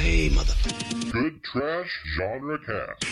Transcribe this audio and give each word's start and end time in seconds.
Hey, 0.00 0.30
mother. 0.30 0.54
Good 1.12 1.42
Trash 1.42 1.90
Genre 2.16 2.58
Cast. 2.58 3.04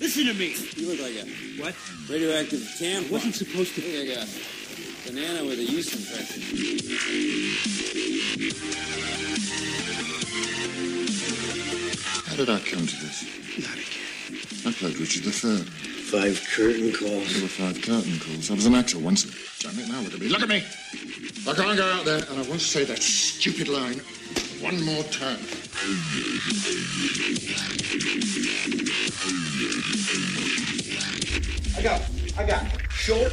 Listen 0.00 0.24
to 0.28 0.32
me. 0.32 0.54
You 0.76 0.88
look 0.88 1.00
like 1.00 1.12
a 1.12 1.26
What? 1.60 1.74
radioactive 2.08 2.60
tampon. 2.80 3.10
Wasn't 3.10 3.34
supposed 3.34 3.74
to. 3.74 3.82
You 3.82 3.98
look 3.98 4.16
like 4.16 4.26
a 4.26 4.30
banana 5.06 5.44
with 5.44 5.58
a 5.58 5.62
yeast 5.62 5.92
infection. 5.92 6.40
How 12.24 12.36
did 12.36 12.48
I 12.48 12.58
come 12.60 12.86
to 12.86 12.96
this? 12.96 13.24
Not 13.58 13.76
again. 13.76 14.66
I 14.66 14.72
played 14.72 14.96
Richard 14.96 15.26
III. 15.26 15.64
Five 16.08 16.40
curtain 16.54 16.92
calls. 16.94 17.32
There 17.34 17.42
were 17.42 17.48
five 17.48 17.82
curtain 17.82 18.18
calls. 18.20 18.50
I 18.50 18.54
was 18.54 18.64
an 18.64 18.74
actor 18.74 18.98
once. 18.98 19.24
Damn 19.58 19.78
it, 19.78 19.86
now 19.86 20.00
look 20.00 20.14
at 20.14 20.20
me. 20.20 20.28
Look 20.28 20.42
at 20.42 20.48
me! 20.48 20.64
I 21.46 21.52
can't 21.52 21.76
go 21.76 21.84
out 21.92 22.06
there 22.06 22.24
and 22.30 22.38
I 22.38 22.42
won't 22.48 22.62
say 22.62 22.84
that 22.84 23.02
stupid 23.02 23.68
line 23.68 24.00
one 24.60 24.82
more 24.84 25.02
time. 25.04 25.38
I 31.76 31.82
got, 31.82 32.02
I 32.36 32.46
got 32.46 32.66
short, 32.90 33.32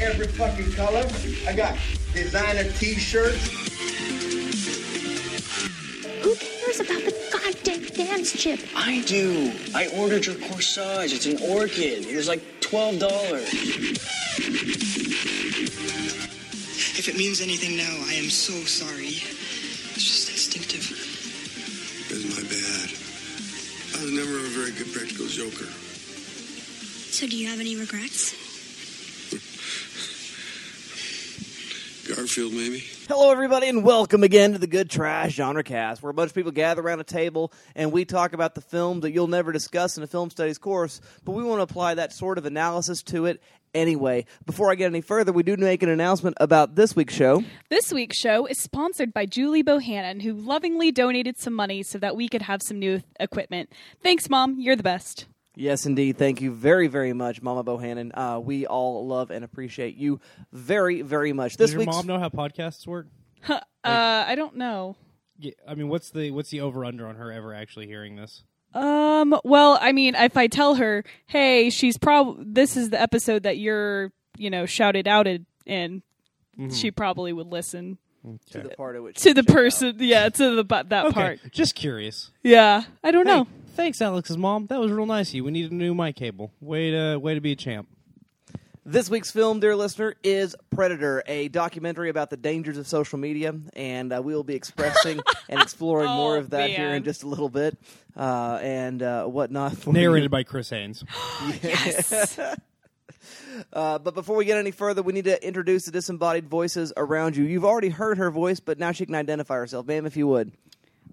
every 0.00 0.28
fucking 0.28 0.72
color. 0.72 1.04
I 1.48 1.52
got 1.52 1.76
designer 2.14 2.70
T-shirts. 2.72 3.48
Who 6.22 6.36
cares 6.36 6.78
about 6.78 7.02
the 7.02 7.14
goddamn 7.32 7.84
dance 8.06 8.32
chip? 8.32 8.60
I 8.76 9.02
do. 9.02 9.52
I 9.74 9.88
ordered 9.98 10.26
your 10.26 10.36
corsage. 10.36 11.12
It's 11.12 11.26
an 11.26 11.38
orchid. 11.50 12.06
It 12.06 12.14
was 12.14 12.28
like 12.28 12.42
twelve 12.60 13.00
dollars. 13.00 13.48
If 16.94 17.08
it 17.08 17.16
means 17.16 17.40
anything 17.40 17.76
now, 17.76 18.04
I 18.06 18.14
am 18.14 18.30
so 18.30 18.52
sorry. 18.64 19.22
Joker. 25.32 25.64
So, 27.10 27.26
do 27.26 27.38
you 27.38 27.48
have 27.48 27.58
any 27.58 27.74
regrets? 27.74 28.41
Garfield, 32.32 32.54
maybe? 32.54 32.82
Hello, 33.08 33.30
everybody, 33.30 33.68
and 33.68 33.84
welcome 33.84 34.22
again 34.22 34.52
to 34.52 34.58
the 34.58 34.66
Good 34.66 34.88
Trash 34.88 35.34
Genre 35.34 35.62
Cast, 35.62 36.02
where 36.02 36.08
a 36.08 36.14
bunch 36.14 36.30
of 36.30 36.34
people 36.34 36.50
gather 36.50 36.80
around 36.80 36.98
a 37.00 37.04
table 37.04 37.52
and 37.74 37.92
we 37.92 38.06
talk 38.06 38.32
about 38.32 38.54
the 38.54 38.62
film 38.62 39.00
that 39.00 39.12
you'll 39.12 39.26
never 39.26 39.52
discuss 39.52 39.98
in 39.98 40.02
a 40.02 40.06
film 40.06 40.30
studies 40.30 40.56
course, 40.56 41.02
but 41.24 41.32
we 41.32 41.42
want 41.42 41.58
to 41.58 41.62
apply 41.64 41.92
that 41.92 42.10
sort 42.10 42.38
of 42.38 42.46
analysis 42.46 43.02
to 43.02 43.26
it 43.26 43.42
anyway. 43.74 44.24
Before 44.46 44.70
I 44.70 44.76
get 44.76 44.86
any 44.86 45.02
further, 45.02 45.30
we 45.30 45.42
do 45.42 45.58
make 45.58 45.82
an 45.82 45.90
announcement 45.90 46.38
about 46.40 46.74
this 46.74 46.96
week's 46.96 47.12
show. 47.12 47.44
This 47.68 47.92
week's 47.92 48.16
show 48.16 48.46
is 48.46 48.58
sponsored 48.58 49.12
by 49.12 49.26
Julie 49.26 49.62
Bohannon, 49.62 50.22
who 50.22 50.32
lovingly 50.32 50.90
donated 50.90 51.36
some 51.36 51.52
money 51.52 51.82
so 51.82 51.98
that 51.98 52.16
we 52.16 52.30
could 52.30 52.42
have 52.42 52.62
some 52.62 52.78
new 52.78 53.02
equipment. 53.20 53.70
Thanks, 54.02 54.30
Mom. 54.30 54.58
You're 54.58 54.76
the 54.76 54.82
best. 54.82 55.26
Yes, 55.54 55.84
indeed. 55.86 56.16
Thank 56.16 56.40
you 56.40 56.50
very, 56.52 56.86
very 56.88 57.12
much, 57.12 57.42
Mama 57.42 57.62
Bohannon. 57.62 58.10
Uh, 58.14 58.40
we 58.40 58.66
all 58.66 59.06
love 59.06 59.30
and 59.30 59.44
appreciate 59.44 59.96
you 59.96 60.18
very, 60.52 61.02
very 61.02 61.32
much. 61.32 61.56
This 61.56 61.66
Does 61.68 61.72
your 61.72 61.80
week's 61.80 61.94
mom 61.96 62.06
know 62.06 62.18
how 62.18 62.28
podcasts 62.28 62.86
work? 62.86 63.06
Uh, 63.84 64.24
I 64.28 64.36
don't 64.36 64.54
know. 64.54 64.94
Yeah, 65.40 65.50
I 65.66 65.74
mean, 65.74 65.88
what's 65.88 66.10
the 66.10 66.30
what's 66.30 66.50
the 66.50 66.60
over 66.60 66.84
under 66.84 67.08
on 67.08 67.16
her 67.16 67.32
ever 67.32 67.52
actually 67.52 67.88
hearing 67.88 68.14
this? 68.14 68.44
Um. 68.74 69.36
Well, 69.42 69.76
I 69.80 69.90
mean, 69.90 70.14
if 70.14 70.36
I 70.36 70.46
tell 70.46 70.76
her, 70.76 71.02
"Hey, 71.26 71.68
she's 71.68 71.98
prob 71.98 72.36
this 72.54 72.76
is 72.76 72.90
the 72.90 73.00
episode 73.00 73.42
that 73.42 73.58
you're, 73.58 74.12
you 74.38 74.50
know, 74.50 74.66
shouted 74.66 75.08
outed 75.08 75.46
in," 75.66 76.04
she 76.70 76.92
probably 76.92 77.32
would 77.32 77.48
listen 77.48 77.98
to 78.52 78.60
the 78.60 78.68
part 78.68 78.94
of 78.94 79.02
which 79.02 79.16
to 79.22 79.34
the 79.34 79.42
person. 79.42 79.96
Yeah, 79.98 80.28
to 80.28 80.54
the 80.54 80.62
bu- 80.62 80.84
that 80.84 81.06
Okay, 81.06 81.12
part. 81.12 81.40
just 81.50 81.74
curious. 81.74 82.30
Yeah, 82.44 82.84
I 83.02 83.10
don't 83.10 83.26
know. 83.26 83.48
Hey, 83.72 83.76
thanks, 83.76 84.02
Alex's 84.02 84.36
mom. 84.36 84.66
That 84.66 84.78
was 84.80 84.92
real 84.92 85.06
nice 85.06 85.30
of 85.30 85.34
you. 85.34 85.44
We 85.44 85.50
need 85.50 85.70
a 85.70 85.74
new 85.74 85.94
mic 85.94 86.16
cable. 86.16 86.52
Way 86.60 86.90
to 86.90 87.16
way 87.16 87.34
to 87.34 87.40
be 87.40 87.52
a 87.52 87.56
champ. 87.56 87.88
This 88.84 89.08
week's 89.08 89.30
film, 89.30 89.60
dear 89.60 89.76
listener, 89.76 90.14
is 90.24 90.56
Predator, 90.70 91.22
a 91.26 91.48
documentary 91.48 92.10
about 92.10 92.30
the 92.30 92.36
dangers 92.36 92.76
of 92.78 92.86
social 92.88 93.18
media, 93.18 93.54
and 93.74 94.12
uh, 94.12 94.20
we 94.22 94.34
will 94.34 94.42
be 94.42 94.56
expressing 94.56 95.20
and 95.48 95.60
exploring 95.62 96.10
more 96.10 96.36
Oh, 96.36 96.40
of 96.40 96.50
that 96.50 96.68
here 96.70 96.92
in 96.94 97.04
just 97.04 97.22
a 97.22 97.28
little 97.28 97.48
bit, 97.48 97.78
uh, 98.16 98.58
and 98.60 99.00
uh, 99.02 99.24
whatnot. 99.24 99.76
For 99.76 99.92
Narrated 99.92 100.24
you. 100.24 100.28
by 100.30 100.42
Chris 100.42 100.70
Hansen. 100.70 101.08
Yes. 101.62 102.38
Uh, 103.72 103.98
but 103.98 104.14
before 104.14 104.34
we 104.36 104.44
get 104.46 104.56
any 104.58 104.70
further, 104.72 105.02
we 105.02 105.12
need 105.12 105.26
to 105.26 105.46
introduce 105.46 105.84
the 105.84 105.92
disembodied 105.92 106.48
voices 106.48 106.92
around 106.96 107.36
you. 107.36 107.44
You've 107.44 107.64
already 107.66 107.90
heard 107.90 108.18
her 108.18 108.30
voice, 108.30 108.58
but 108.60 108.78
now 108.78 108.92
she 108.92 109.04
can 109.06 109.14
identify 109.14 109.54
herself, 109.56 109.86
ma'am, 109.86 110.06
if 110.06 110.16
you 110.16 110.26
would. 110.26 110.52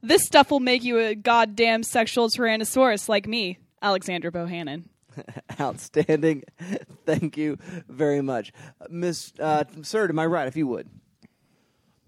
This 0.02 0.26
stuff 0.26 0.52
will 0.52 0.60
make 0.60 0.84
you 0.84 1.00
a 1.00 1.16
goddamn 1.16 1.84
sexual 1.84 2.30
tyrannosaurus 2.30 3.10
like 3.10 3.28
me, 3.28 3.58
Alexandra 3.82 4.32
Bohannon. 4.32 4.86
Outstanding. 5.60 6.44
Thank 7.06 7.38
you 7.38 7.58
very 7.88 8.22
much, 8.22 8.52
Uh, 8.80 8.86
Miss 8.90 9.34
uh, 9.40 9.64
Sir. 9.82 10.08
Am 10.10 10.20
I 10.20 10.26
right? 10.26 10.48
If 10.48 10.56
you 10.56 10.68
would. 10.68 10.88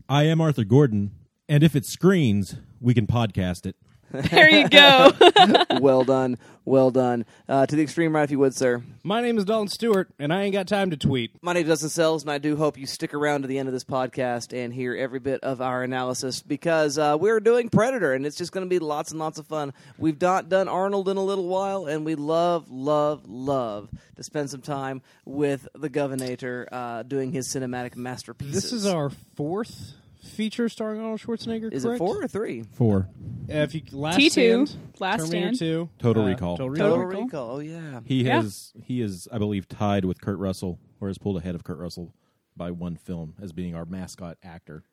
I 0.07 0.23
am 0.23 0.41
Arthur 0.41 0.63
Gordon, 0.63 1.11
and 1.49 1.63
if 1.63 1.75
it 1.75 1.85
screens, 1.85 2.55
we 2.79 2.93
can 2.93 3.07
podcast 3.07 3.65
it. 3.65 3.75
There 4.11 4.49
you 4.49 4.67
go. 4.67 5.11
well 5.79 6.03
done, 6.03 6.37
well 6.65 6.91
done. 6.91 7.25
Uh, 7.47 7.65
to 7.65 7.75
the 7.75 7.81
extreme 7.83 8.15
right, 8.15 8.23
if 8.23 8.31
you 8.31 8.39
would, 8.39 8.55
sir. 8.55 8.83
My 9.03 9.21
name 9.21 9.37
is 9.37 9.45
Dalton 9.45 9.67
Stewart, 9.67 10.09
and 10.19 10.33
I 10.33 10.43
ain't 10.43 10.53
got 10.53 10.67
time 10.67 10.91
to 10.91 10.97
tweet. 10.97 11.31
My 11.41 11.53
name 11.53 11.63
is 11.63 11.69
Dustin 11.69 11.89
Sells, 11.89 12.23
and 12.23 12.31
I 12.31 12.37
do 12.37 12.55
hope 12.55 12.77
you 12.77 12.85
stick 12.85 13.13
around 13.13 13.41
to 13.41 13.47
the 13.47 13.57
end 13.57 13.67
of 13.67 13.73
this 13.73 13.83
podcast 13.83 14.53
and 14.53 14.73
hear 14.73 14.95
every 14.95 15.19
bit 15.19 15.41
of 15.43 15.61
our 15.61 15.83
analysis 15.83 16.41
because 16.41 16.97
uh, 16.97 17.17
we're 17.19 17.39
doing 17.39 17.69
Predator, 17.69 18.13
and 18.13 18.25
it's 18.25 18.37
just 18.37 18.51
going 18.51 18.65
to 18.65 18.69
be 18.69 18.79
lots 18.79 19.11
and 19.11 19.19
lots 19.19 19.39
of 19.39 19.47
fun. 19.47 19.73
We've 19.97 20.19
not 20.19 20.49
done 20.49 20.67
Arnold 20.67 21.09
in 21.09 21.17
a 21.17 21.23
little 21.23 21.47
while, 21.47 21.85
and 21.85 22.05
we 22.05 22.15
love, 22.15 22.69
love, 22.69 23.27
love 23.27 23.89
to 24.15 24.23
spend 24.23 24.49
some 24.49 24.61
time 24.61 25.01
with 25.25 25.67
the 25.73 25.89
Governator 25.89 26.67
uh, 26.71 27.03
doing 27.03 27.31
his 27.31 27.47
cinematic 27.47 27.95
masterpieces. 27.95 28.63
This 28.63 28.73
is 28.73 28.85
our 28.85 29.09
fourth 29.35 29.93
feature 30.21 30.69
starring 30.69 31.01
Arnold 31.01 31.19
Schwarzenegger. 31.19 31.71
Is 31.71 31.85
it 31.85 31.97
four 31.97 32.23
or 32.23 32.27
three? 32.27 32.63
Four. 32.73 33.07
Uh, 33.49 33.53
if 33.57 33.75
you 33.75 33.81
last 33.91 34.17
T2, 34.19 34.31
Stand, 34.31 34.75
Last 34.99 35.17
Terminator 35.19 35.55
Stand. 35.55 35.59
Two, 35.59 35.89
Total 35.99 36.23
uh, 36.23 36.27
Recall. 36.27 36.57
Total 36.57 36.75
Total 36.75 36.97
Recall. 36.97 37.21
Recall. 37.23 37.25
Recall. 37.25 37.55
Oh 37.55 37.59
yeah. 37.59 37.99
He 38.05 38.23
Yeah. 38.23 38.41
has 38.41 38.73
he 38.83 39.01
is 39.01 39.27
I 39.31 39.37
believe 39.37 39.67
tied 39.67 40.05
with 40.05 40.21
Kurt 40.21 40.37
Russell, 40.39 40.79
or 40.99 41.07
has 41.07 41.17
pulled 41.17 41.37
ahead 41.37 41.55
of 41.55 41.63
Kurt 41.63 41.77
Russell 41.79 42.13
by 42.55 42.71
one 42.71 42.95
film 42.95 43.35
as 43.41 43.51
being 43.51 43.75
our 43.75 43.85
mascot 43.85 44.37
actor. 44.43 44.83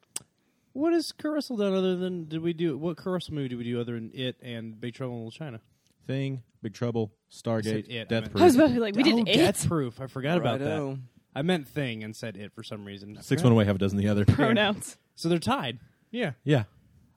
What 0.72 0.92
has 0.92 1.12
Kurt 1.12 1.34
Russell 1.34 1.56
done 1.56 1.74
other 1.74 1.96
than 1.96 2.26
did 2.26 2.40
we 2.40 2.52
do? 2.52 2.76
What 2.78 2.96
Kurt 2.96 3.12
Russell 3.12 3.34
movie 3.34 3.48
did 3.48 3.58
we 3.58 3.64
do 3.64 3.80
other 3.80 3.94
than 3.94 4.10
It 4.14 4.36
and 4.42 4.80
Big 4.80 4.94
Trouble 4.94 5.14
in 5.14 5.18
Little 5.24 5.30
China? 5.32 5.60
Thing, 6.06 6.42
Big 6.62 6.72
Trouble, 6.72 7.12
Stargate, 7.30 7.88
It, 7.88 8.00
I 8.00 8.04
Death 8.04 8.10
meant- 8.10 8.36
I 8.40 8.44
was 8.44 8.54
Proof. 8.54 8.54
about 8.56 8.66
to 8.68 8.74
be 8.74 8.80
like, 8.80 8.94
we 8.96 9.02
did 9.02 9.14
oh, 9.14 9.18
it. 9.26 9.34
Death 9.34 9.68
Proof. 9.68 10.00
I 10.00 10.06
forgot 10.06 10.38
about 10.38 10.60
that. 10.60 10.70
Righto. 10.70 10.98
I 11.34 11.42
meant 11.42 11.68
Thing 11.68 12.02
and 12.02 12.16
said 12.16 12.36
It 12.36 12.52
for 12.54 12.62
some 12.62 12.84
reason. 12.84 13.16
Six 13.16 13.28
forgot. 13.42 13.44
one 13.44 13.52
away, 13.52 13.64
half 13.66 13.74
a 13.76 13.78
dozen 13.78 13.98
the 13.98 14.08
other. 14.08 14.24
Pronouns. 14.24 14.96
So 15.18 15.28
they're 15.28 15.40
tied. 15.40 15.80
Yeah. 16.12 16.32
Yeah, 16.44 16.62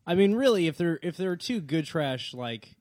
I 0.07 0.15
mean, 0.15 0.33
really, 0.33 0.65
if 0.65 0.75
there 0.75 0.99
if 1.03 1.17
there 1.17 1.29
are 1.29 1.37
two 1.37 1.61
good 1.61 1.85
trash 1.85 2.33
like 2.33 2.75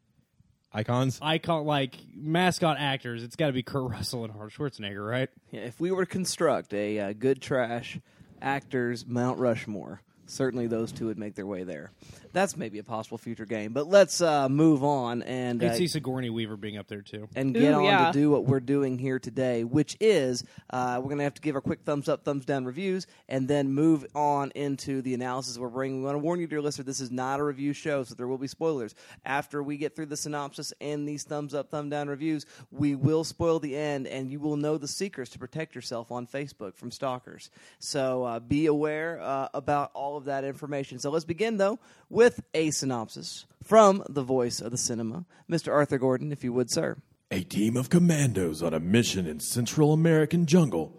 icons. 0.72 1.19
icon 1.20 1.66
like 1.66 1.94
mascot 2.14 2.78
actors, 2.78 3.22
it's 3.22 3.36
got 3.36 3.48
to 3.48 3.53
be 3.53 3.62
Kurt 3.62 3.91
Russell 3.91 4.25
and 4.25 4.32
Arnold 4.32 4.53
Schwarzenegger, 4.53 5.06
right? 5.06 5.28
Yeah, 5.50 5.60
if 5.60 5.78
we 5.78 5.91
were 5.91 6.06
to 6.06 6.10
construct 6.10 6.72
a 6.72 6.98
uh, 6.98 7.12
good 7.12 7.42
trash 7.42 7.98
actors 8.41 9.04
Mount 9.06 9.38
Rushmore, 9.38 10.00
certainly 10.30 10.66
those 10.66 10.92
two 10.92 11.06
would 11.06 11.18
make 11.18 11.34
their 11.34 11.46
way 11.46 11.64
there. 11.64 11.91
That's 12.32 12.56
maybe 12.56 12.78
a 12.78 12.84
possible 12.84 13.18
future 13.18 13.44
game. 13.44 13.72
But 13.72 13.88
let's 13.88 14.20
uh, 14.20 14.48
move 14.48 14.84
on 14.84 15.22
and 15.22 15.62
I 15.62 15.66
uh, 15.66 15.68
could 15.70 15.78
see 15.78 15.86
Sigourney 15.88 16.30
Weaver 16.30 16.56
being 16.56 16.78
up 16.78 16.86
there 16.86 17.02
too. 17.02 17.28
and 17.34 17.52
get 17.52 17.72
Ooh, 17.72 17.78
on 17.78 17.84
yeah. 17.84 18.06
to 18.06 18.12
do 18.12 18.30
what 18.30 18.44
we're 18.44 18.60
doing 18.60 18.98
here 18.98 19.18
today, 19.18 19.64
which 19.64 19.96
is 20.00 20.44
uh, 20.70 20.96
we're 20.98 21.08
going 21.08 21.18
to 21.18 21.24
have 21.24 21.34
to 21.34 21.42
give 21.42 21.56
our 21.56 21.60
quick 21.60 21.80
thumbs 21.84 22.08
up, 22.08 22.24
thumbs 22.24 22.44
down 22.44 22.64
reviews, 22.64 23.06
and 23.28 23.48
then 23.48 23.72
move 23.72 24.06
on 24.14 24.52
into 24.54 25.02
the 25.02 25.14
analysis 25.14 25.58
we're 25.58 25.68
bringing. 25.68 25.98
We 25.98 26.04
want 26.04 26.14
to 26.14 26.20
warn 26.20 26.41
you, 26.41 26.47
dear 26.47 26.62
listener, 26.62 26.84
this 26.84 27.00
is 27.00 27.10
not 27.10 27.41
a 27.41 27.44
review 27.44 27.72
show, 27.72 28.04
so 28.04 28.15
there 28.15 28.28
will 28.28 28.38
be 28.38 28.47
spoilers. 28.47 28.94
After 29.24 29.62
we 29.62 29.77
get 29.77 29.97
through 29.97 30.06
the 30.06 30.16
synopsis 30.16 30.72
and 30.80 31.09
these 31.09 31.24
thumbs 31.24 31.53
up, 31.53 31.71
thumb 31.71 31.91
down 31.91 32.09
reviews, 32.09 32.47
we 32.71 32.94
will 32.94 33.24
spoil 33.24 33.59
the 33.59 33.77
end, 33.77 34.06
and 34.06 34.30
you 34.30 34.38
will 34.38 34.56
know 34.56 34.78
the 34.78 34.88
secrets 34.88 35.32
to 35.32 35.38
protect 35.38 35.74
yourself 35.74 36.12
on 36.12 36.27
Facebook 36.27 36.77
from 36.77 36.91
stalkers. 36.91 37.50
So 37.80 38.24
uh, 38.24 38.41
be 38.41 38.66
aware 38.66 39.21
uh, 39.21 39.48
about 39.53 39.91
all 39.94 40.16
of 40.16 40.19
that 40.24 40.44
information. 40.44 40.98
So 40.98 41.10
let's 41.10 41.24
begin, 41.24 41.56
though, 41.56 41.78
with 42.08 42.40
a 42.54 42.70
synopsis 42.70 43.46
from 43.62 44.02
the 44.08 44.22
voice 44.22 44.60
of 44.60 44.70
the 44.70 44.78
cinema, 44.78 45.24
Mr. 45.50 45.72
Arthur 45.72 45.98
Gordon, 45.98 46.32
if 46.32 46.42
you 46.44 46.52
would, 46.52 46.70
sir. 46.70 46.96
A 47.30 47.42
team 47.42 47.76
of 47.76 47.90
commandos 47.90 48.62
on 48.62 48.74
a 48.74 48.80
mission 48.80 49.26
in 49.26 49.38
Central 49.40 49.92
American 49.92 50.46
jungle 50.46 50.92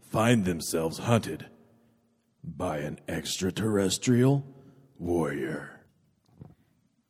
find 0.00 0.44
themselves 0.44 0.98
hunted 0.98 1.46
by 2.44 2.78
an 2.78 3.00
extraterrestrial 3.08 4.44
warrior. 4.98 5.80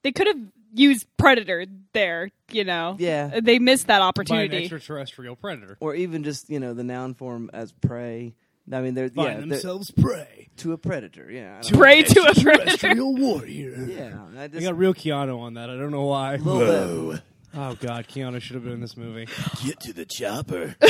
They 0.03 0.13
could 0.13 0.27
have 0.29 0.39
used 0.75 1.07
Predator 1.17 1.67
there, 1.93 2.31
you 2.51 2.65
know. 2.65 2.97
Yeah. 2.99 3.41
They 3.41 3.59
missed 3.59 3.89
that 3.89 3.99
By 3.99 4.03
an 4.05 4.09
opportunity. 4.09 4.57
extraterrestrial 4.59 5.37
predator. 5.37 5.77
or 5.81 5.95
even 5.95 6.23
just 6.25 6.49
you 6.49 6.61
know 6.61 6.75
the 6.75 6.85
noun 6.85 7.15
form 7.15 7.51
as 7.53 7.73
prey 7.73 8.35
I 8.73 8.81
mean, 8.81 8.95
they're 8.95 9.09
Find 9.09 9.29
yeah, 9.29 9.35
they're- 9.39 9.47
themselves 9.49 9.91
prey. 9.93 10.49
to 10.59 10.73
a 10.73 10.79
predator. 10.79 11.31
Yeah, 11.31 11.59
I 11.59 11.61
To 11.63 11.77
Prey 11.77 12.03
know. 12.03 12.09
to 12.09 12.21
a 12.23 12.35
predator. 12.35 12.63
Extraterrestrial 12.63 13.15
warrior. 13.17 13.85
Yeah, 13.89 14.19
I 14.37 14.45
I 14.45 14.49
just 14.49 14.63
got 14.63 14.77
real 14.77 14.95
Keanu 14.95 15.39
on 15.41 15.55
that. 15.55 15.71
I 15.71 15.77
don't 15.77 15.91
know 15.93 16.07
why. 16.07 16.37
little 16.37 17.13
bit. 17.13 17.21
Oh 17.55 17.75
God, 17.81 18.07
Keanu 18.09 18.41
should 18.41 18.55
have 18.55 18.65
been 18.65 18.73
in 18.75 18.81
this 18.81 18.97
movie. 18.97 19.29
Get 19.65 19.81
to 19.81 19.93
the 19.93 20.05
chopper. 20.05 20.75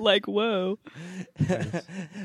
like 0.00 0.26
whoa. 0.26 0.78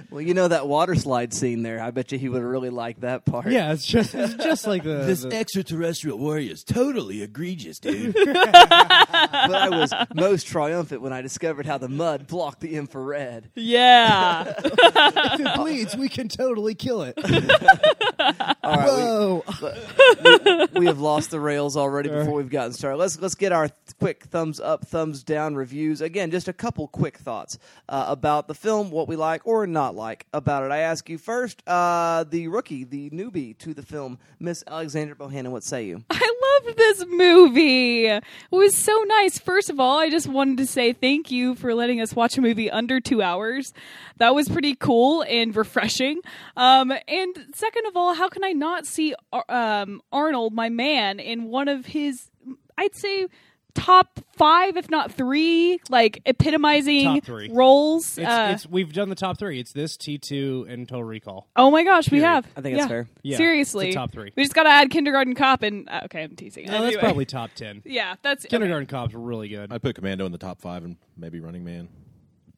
Well, 0.09 0.21
you 0.21 0.33
know 0.33 0.47
that 0.47 0.67
water 0.67 0.95
slide 0.95 1.33
scene 1.33 1.63
there. 1.63 1.81
I 1.81 1.91
bet 1.91 2.11
you 2.11 2.17
he 2.17 2.29
would 2.29 2.41
have 2.41 2.49
really 2.49 2.69
liked 2.69 3.01
that 3.01 3.25
part. 3.25 3.47
Yeah, 3.47 3.71
it's 3.73 3.85
just 3.85 4.13
it's 4.15 4.35
just 4.35 4.67
like 4.67 4.83
the, 4.83 5.03
This 5.05 5.21
the- 5.23 5.33
extraterrestrial 5.35 6.17
warrior 6.17 6.51
is 6.51 6.63
totally 6.63 7.21
egregious, 7.21 7.79
dude. 7.79 8.13
but 8.25 8.35
I 8.35 9.69
was 9.69 9.93
most 10.13 10.47
triumphant 10.47 11.01
when 11.01 11.11
I 11.13 11.21
discovered 11.21 11.65
how 11.65 11.77
the 11.77 11.89
mud 11.89 12.27
blocked 12.27 12.61
the 12.61 12.75
infrared. 12.75 13.49
Yeah. 13.55 14.53
if 14.57 15.39
it 15.39 15.55
bleeds, 15.55 15.95
we 15.95 16.07
can 16.09 16.27
totally 16.29 16.75
kill 16.75 17.01
it. 17.03 17.17
All 18.63 18.75
right, 18.77 18.87
Whoa! 18.87 19.43
we, 20.73 20.79
we 20.81 20.85
have 20.87 20.99
lost 20.99 21.31
the 21.31 21.39
rails 21.39 21.75
already 21.77 22.09
before 22.09 22.33
we've 22.33 22.49
gotten 22.49 22.73
started. 22.73 22.97
Let's 22.97 23.19
let's 23.19 23.35
get 23.35 23.51
our 23.51 23.67
th- 23.67 23.79
quick 23.99 24.25
thumbs 24.25 24.59
up, 24.59 24.87
thumbs 24.87 25.23
down 25.23 25.55
reviews. 25.55 26.01
Again, 26.01 26.31
just 26.31 26.47
a 26.47 26.53
couple 26.53 26.87
quick 26.87 27.17
thoughts 27.17 27.57
uh, 27.87 28.05
about 28.07 28.47
the 28.47 28.53
film, 28.53 28.91
what 28.91 29.07
we 29.07 29.15
like 29.15 29.45
or 29.45 29.67
not 29.67 29.95
like 29.95 30.25
about 30.33 30.63
it. 30.63 30.71
I 30.71 30.79
ask 30.79 31.09
you 31.09 31.17
first, 31.17 31.61
uh, 31.67 32.23
the 32.23 32.47
rookie, 32.47 32.83
the 32.83 33.09
newbie 33.09 33.57
to 33.59 33.73
the 33.73 33.83
film, 33.83 34.17
Miss 34.39 34.63
Alexandra 34.67 35.15
Bohannon. 35.15 35.49
What 35.49 35.63
say 35.63 35.85
you? 35.85 36.03
I 36.09 36.61
loved 36.63 36.77
this 36.77 37.05
movie. 37.07 38.07
It 38.07 38.23
was 38.51 38.75
so 38.75 39.03
nice. 39.07 39.37
First 39.37 39.69
of 39.69 39.79
all, 39.79 39.99
I 39.99 40.09
just 40.09 40.27
wanted 40.27 40.57
to 40.57 40.65
say 40.65 40.93
thank 40.93 41.31
you 41.31 41.55
for 41.55 41.73
letting 41.73 42.01
us 42.01 42.15
watch 42.15 42.37
a 42.37 42.41
movie 42.41 42.71
under 42.71 42.99
two 42.99 43.21
hours. 43.21 43.73
That 44.17 44.33
was 44.33 44.49
pretty 44.49 44.75
cool 44.75 45.23
and 45.23 45.55
refreshing. 45.55 46.21
Um, 46.55 46.91
and 47.07 47.35
second 47.53 47.85
of 47.87 47.97
all, 47.97 48.13
how 48.13 48.29
can 48.29 48.43
I 48.43 48.51
not 48.51 48.85
see 48.85 49.13
Ar- 49.31 49.45
um, 49.49 50.01
Arnold, 50.11 50.53
my 50.53 50.69
man, 50.69 51.19
in 51.19 51.45
one 51.45 51.67
of 51.67 51.87
his, 51.87 52.29
I'd 52.77 52.95
say, 52.95 53.27
top 53.75 54.19
five, 54.35 54.75
if 54.77 54.89
not 54.89 55.11
three, 55.11 55.79
like 55.89 56.21
epitomizing 56.25 57.03
Top 57.15 57.23
three. 57.23 57.49
roles? 57.51 58.17
It's, 58.17 58.27
Uh, 58.27 58.49
it's 58.53 58.67
we've 58.67 58.91
done 58.91 59.09
the 59.09 59.15
top 59.15 59.37
three. 59.37 59.59
It's 59.59 59.71
this 59.71 59.95
T 59.97 60.17
two 60.17 60.65
and 60.67 60.87
Total 60.87 61.03
Recall. 61.03 61.47
Oh 61.55 61.69
my 61.69 61.83
gosh, 61.83 62.05
we 62.05 62.19
Period. 62.19 62.27
have. 62.27 62.47
I 62.57 62.61
think 62.61 62.75
yeah. 62.77 62.83
it's 62.83 62.89
fair. 62.89 63.07
Yeah, 63.21 63.37
Seriously, 63.37 63.87
it's 63.89 63.95
a 63.95 63.99
top 63.99 64.11
three. 64.11 64.31
We 64.35 64.43
just 64.43 64.55
got 64.55 64.63
to 64.63 64.69
add 64.69 64.89
Kindergarten 64.89 65.35
Cop 65.35 65.61
and 65.63 65.87
uh, 65.89 66.01
okay, 66.05 66.23
I'm 66.23 66.35
teasing. 66.35 66.65
No, 66.65 66.71
that's 66.73 66.85
Anyway. 66.85 67.01
probably 67.01 67.25
top 67.25 67.51
ten. 67.55 67.81
Yeah, 67.85 68.15
that's 68.21 68.45
Kindergarten 68.45 68.87
Cops 68.87 69.13
really 69.13 69.47
good. 69.49 69.71
I'd 69.71 69.81
put 69.83 69.95
Commando 69.95 70.25
in 70.25 70.31
the 70.31 70.37
top 70.37 70.59
five 70.61 70.83
and 70.83 70.97
maybe 71.17 71.39
Running 71.39 71.63
Man. 71.63 71.87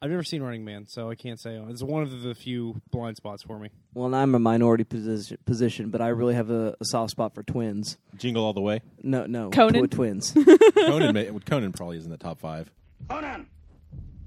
I've 0.01 0.09
never 0.09 0.23
seen 0.23 0.43
Running 0.43 0.63
Man, 0.63 0.85
so 0.87 1.09
I 1.09 1.15
can't 1.15 1.39
say. 1.39 1.55
It's 1.69 1.81
one 1.81 2.03
of 2.03 2.21
the 2.21 2.35
few 2.35 2.81
blind 2.91 3.17
spots 3.17 3.41
for 3.43 3.57
me. 3.57 3.69
Well, 3.93 4.05
and 4.05 4.15
I'm 4.15 4.35
a 4.35 4.39
minority 4.39 4.83
position, 4.83 5.37
position 5.45 5.89
but 5.89 6.01
I 6.01 6.09
really 6.09 6.35
have 6.35 6.49
a, 6.51 6.75
a 6.79 6.85
soft 6.85 7.11
spot 7.11 7.33
for 7.33 7.43
twins. 7.43 7.97
Jingle 8.15 8.43
All 8.45 8.53
the 8.53 8.61
Way. 8.61 8.81
No, 9.01 9.25
no, 9.25 9.49
Conan? 9.49 9.73
twi- 9.73 9.87
twins. 9.87 10.35
Conan, 10.75 11.13
may, 11.13 11.25
Conan 11.45 11.71
probably 11.71 11.97
is 11.97 12.05
in 12.05 12.11
the 12.11 12.17
top 12.17 12.39
five. 12.39 12.69
Conan, 13.09 13.47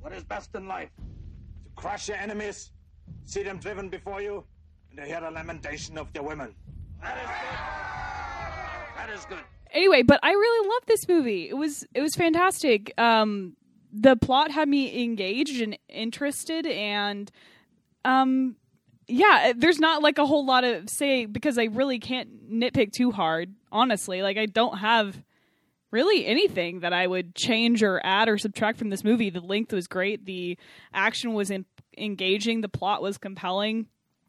what 0.01 0.13
is 0.13 0.25
best 0.25 0.55
in 0.55 0.67
life? 0.67 0.91
To 1.65 1.71
crush 1.77 2.09
your 2.09 2.17
enemies, 2.17 2.73
see 3.25 3.43
them 3.43 3.59
driven 3.59 3.89
before 3.89 4.21
you, 4.21 4.45
and 4.91 4.99
to 4.99 5.05
hear 5.07 5.21
the 5.21 5.31
lamentation 5.31 5.97
of 5.99 6.13
their 6.13 6.23
women. 6.25 6.55
That 7.03 7.17
is 7.17 7.29
good. 7.29 8.97
That 8.97 9.11
is 9.19 9.25
good. 9.27 9.45
anyway, 9.73 10.03
but 10.03 10.21
I 10.23 10.31
really 10.33 10.69
love 10.69 10.83
this 10.87 11.09
movie. 11.09 11.49
It 11.49 11.55
was 11.57 11.87
it 11.95 12.01
was 12.01 12.15
fantastic. 12.15 12.93
Um, 12.99 13.57
the 13.93 14.17
plot 14.17 14.51
had 14.51 14.69
me 14.69 15.03
engaged 15.03 15.61
and 15.61 15.79
interested, 15.89 16.67
and 16.67 17.31
um, 18.05 18.57
yeah, 19.09 19.53
there's 19.57 19.79
not 19.79 20.03
like 20.03 20.19
a 20.19 20.27
whole 20.27 20.47
lot 20.47 20.65
of 20.65 20.89
say 20.89 21.27
because 21.27 21.59
I 21.59 21.65
really 21.65 21.99
can't 21.99 22.51
nitpick 22.53 22.93
too 22.93 23.11
hard. 23.11 23.55
Honestly, 23.73 24.23
like 24.23 24.37
I 24.37 24.47
don't 24.47 24.79
have 24.79 25.23
really 25.91 26.25
anything 26.27 26.81
that 26.81 26.93
I 26.93 27.07
would 27.07 27.35
change 27.35 27.83
or 27.83 28.01
add 28.05 28.29
or 28.29 28.39
subtract 28.39 28.79
from 28.79 28.91
this 28.91 29.05
movie. 29.05 29.31
The 29.31 29.41
length 29.41 29.73
was 29.73 29.89
great. 29.89 30.25
The 30.25 30.57
action 30.93 31.35
was 31.35 31.51
en- 31.51 31.67
engaging. 31.99 32.61
The 32.61 32.69
plot 32.69 33.03
was 33.03 33.19
compelling. 33.19 33.87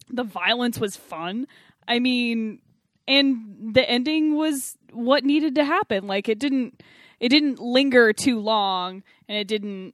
The 0.10 0.24
violence 0.24 0.80
was 0.80 0.96
fun. 0.96 1.48
I 1.88 2.00
mean, 2.00 2.60
and 3.08 3.74
the 3.74 3.88
ending 3.88 4.36
was 4.36 4.78
what 4.92 5.24
needed 5.24 5.56
to 5.56 5.66
happen. 5.66 6.08
Like 6.08 6.30
it 6.30 6.40
didn't 6.40 6.82
it 7.22 7.30
didn't 7.30 7.60
linger 7.60 8.12
too 8.12 8.40
long 8.40 9.04
and 9.30 9.38
it 9.38 9.48
didn't 9.48 9.94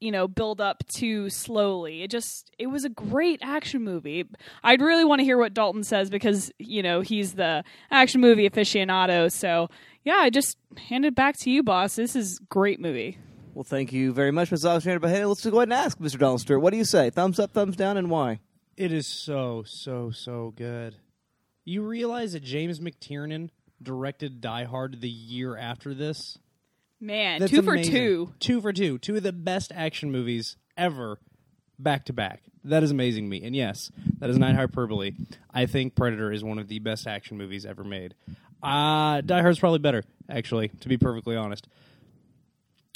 you 0.00 0.10
know 0.10 0.26
build 0.28 0.60
up 0.60 0.82
too 0.86 1.28
slowly. 1.28 2.02
It 2.02 2.10
just 2.10 2.50
it 2.58 2.68
was 2.68 2.84
a 2.84 2.88
great 2.88 3.40
action 3.42 3.82
movie. 3.82 4.24
I'd 4.62 4.80
really 4.80 5.04
want 5.04 5.20
to 5.20 5.24
hear 5.24 5.36
what 5.36 5.52
Dalton 5.52 5.84
says 5.84 6.08
because 6.08 6.50
you 6.58 6.82
know 6.82 7.02
he's 7.02 7.34
the 7.34 7.64
action 7.90 8.20
movie 8.22 8.48
aficionado. 8.48 9.30
So 9.30 9.68
yeah, 10.04 10.16
I 10.16 10.30
just 10.30 10.56
hand 10.88 11.04
it 11.04 11.14
back 11.14 11.36
to 11.40 11.50
you, 11.50 11.62
boss. 11.62 11.96
This 11.96 12.14
is 12.16 12.38
a 12.38 12.44
great 12.44 12.80
movie. 12.80 13.18
well, 13.54 13.64
thank 13.64 13.92
you 13.92 14.12
very 14.12 14.30
much, 14.30 14.50
Miss 14.50 14.64
Alexandra 14.64 15.08
Bohannon. 15.08 15.28
Let's 15.28 15.44
go 15.44 15.56
ahead 15.58 15.68
and 15.68 15.72
ask 15.72 15.98
Mr. 15.98 16.18
Donald 16.18 16.40
Stewart. 16.40 16.60
What 16.60 16.72
do 16.72 16.76
you 16.76 16.84
say? 16.84 17.10
Thumbs 17.10 17.38
up, 17.40 17.52
thumbs 17.52 17.76
down, 17.76 17.96
and 17.96 18.10
why? 18.10 18.40
It 18.76 18.92
is 18.92 19.06
so 19.06 19.64
so 19.66 20.10
so 20.10 20.52
good. 20.56 20.96
You 21.64 21.82
realize 21.82 22.34
that 22.34 22.42
James 22.42 22.78
McTiernan 22.78 23.48
directed 23.82 24.40
Die 24.42 24.64
Hard 24.64 25.00
the 25.00 25.08
year 25.08 25.56
after 25.56 25.94
this? 25.94 26.38
Man, 27.04 27.40
That's 27.40 27.52
two 27.52 27.60
for 27.60 27.74
amazing. 27.74 27.92
two. 27.92 28.32
Two 28.40 28.60
for 28.62 28.72
two. 28.72 28.96
Two 28.96 29.16
of 29.16 29.22
the 29.22 29.32
best 29.32 29.70
action 29.74 30.10
movies 30.10 30.56
ever, 30.74 31.18
back 31.78 32.06
to 32.06 32.14
back. 32.14 32.42
That 32.64 32.82
is 32.82 32.90
amazing 32.90 33.24
to 33.24 33.28
me. 33.28 33.44
And 33.44 33.54
yes, 33.54 33.90
that 34.20 34.30
is 34.30 34.38
not 34.38 34.54
hyperbole. 34.54 35.12
I 35.52 35.66
think 35.66 35.94
Predator 35.94 36.32
is 36.32 36.42
one 36.42 36.58
of 36.58 36.66
the 36.68 36.78
best 36.78 37.06
action 37.06 37.36
movies 37.36 37.66
ever 37.66 37.84
made. 37.84 38.14
Uh, 38.62 39.20
Die 39.20 39.42
Hard's 39.42 39.58
probably 39.58 39.80
better, 39.80 40.02
actually, 40.30 40.68
to 40.80 40.88
be 40.88 40.96
perfectly 40.96 41.36
honest. 41.36 41.68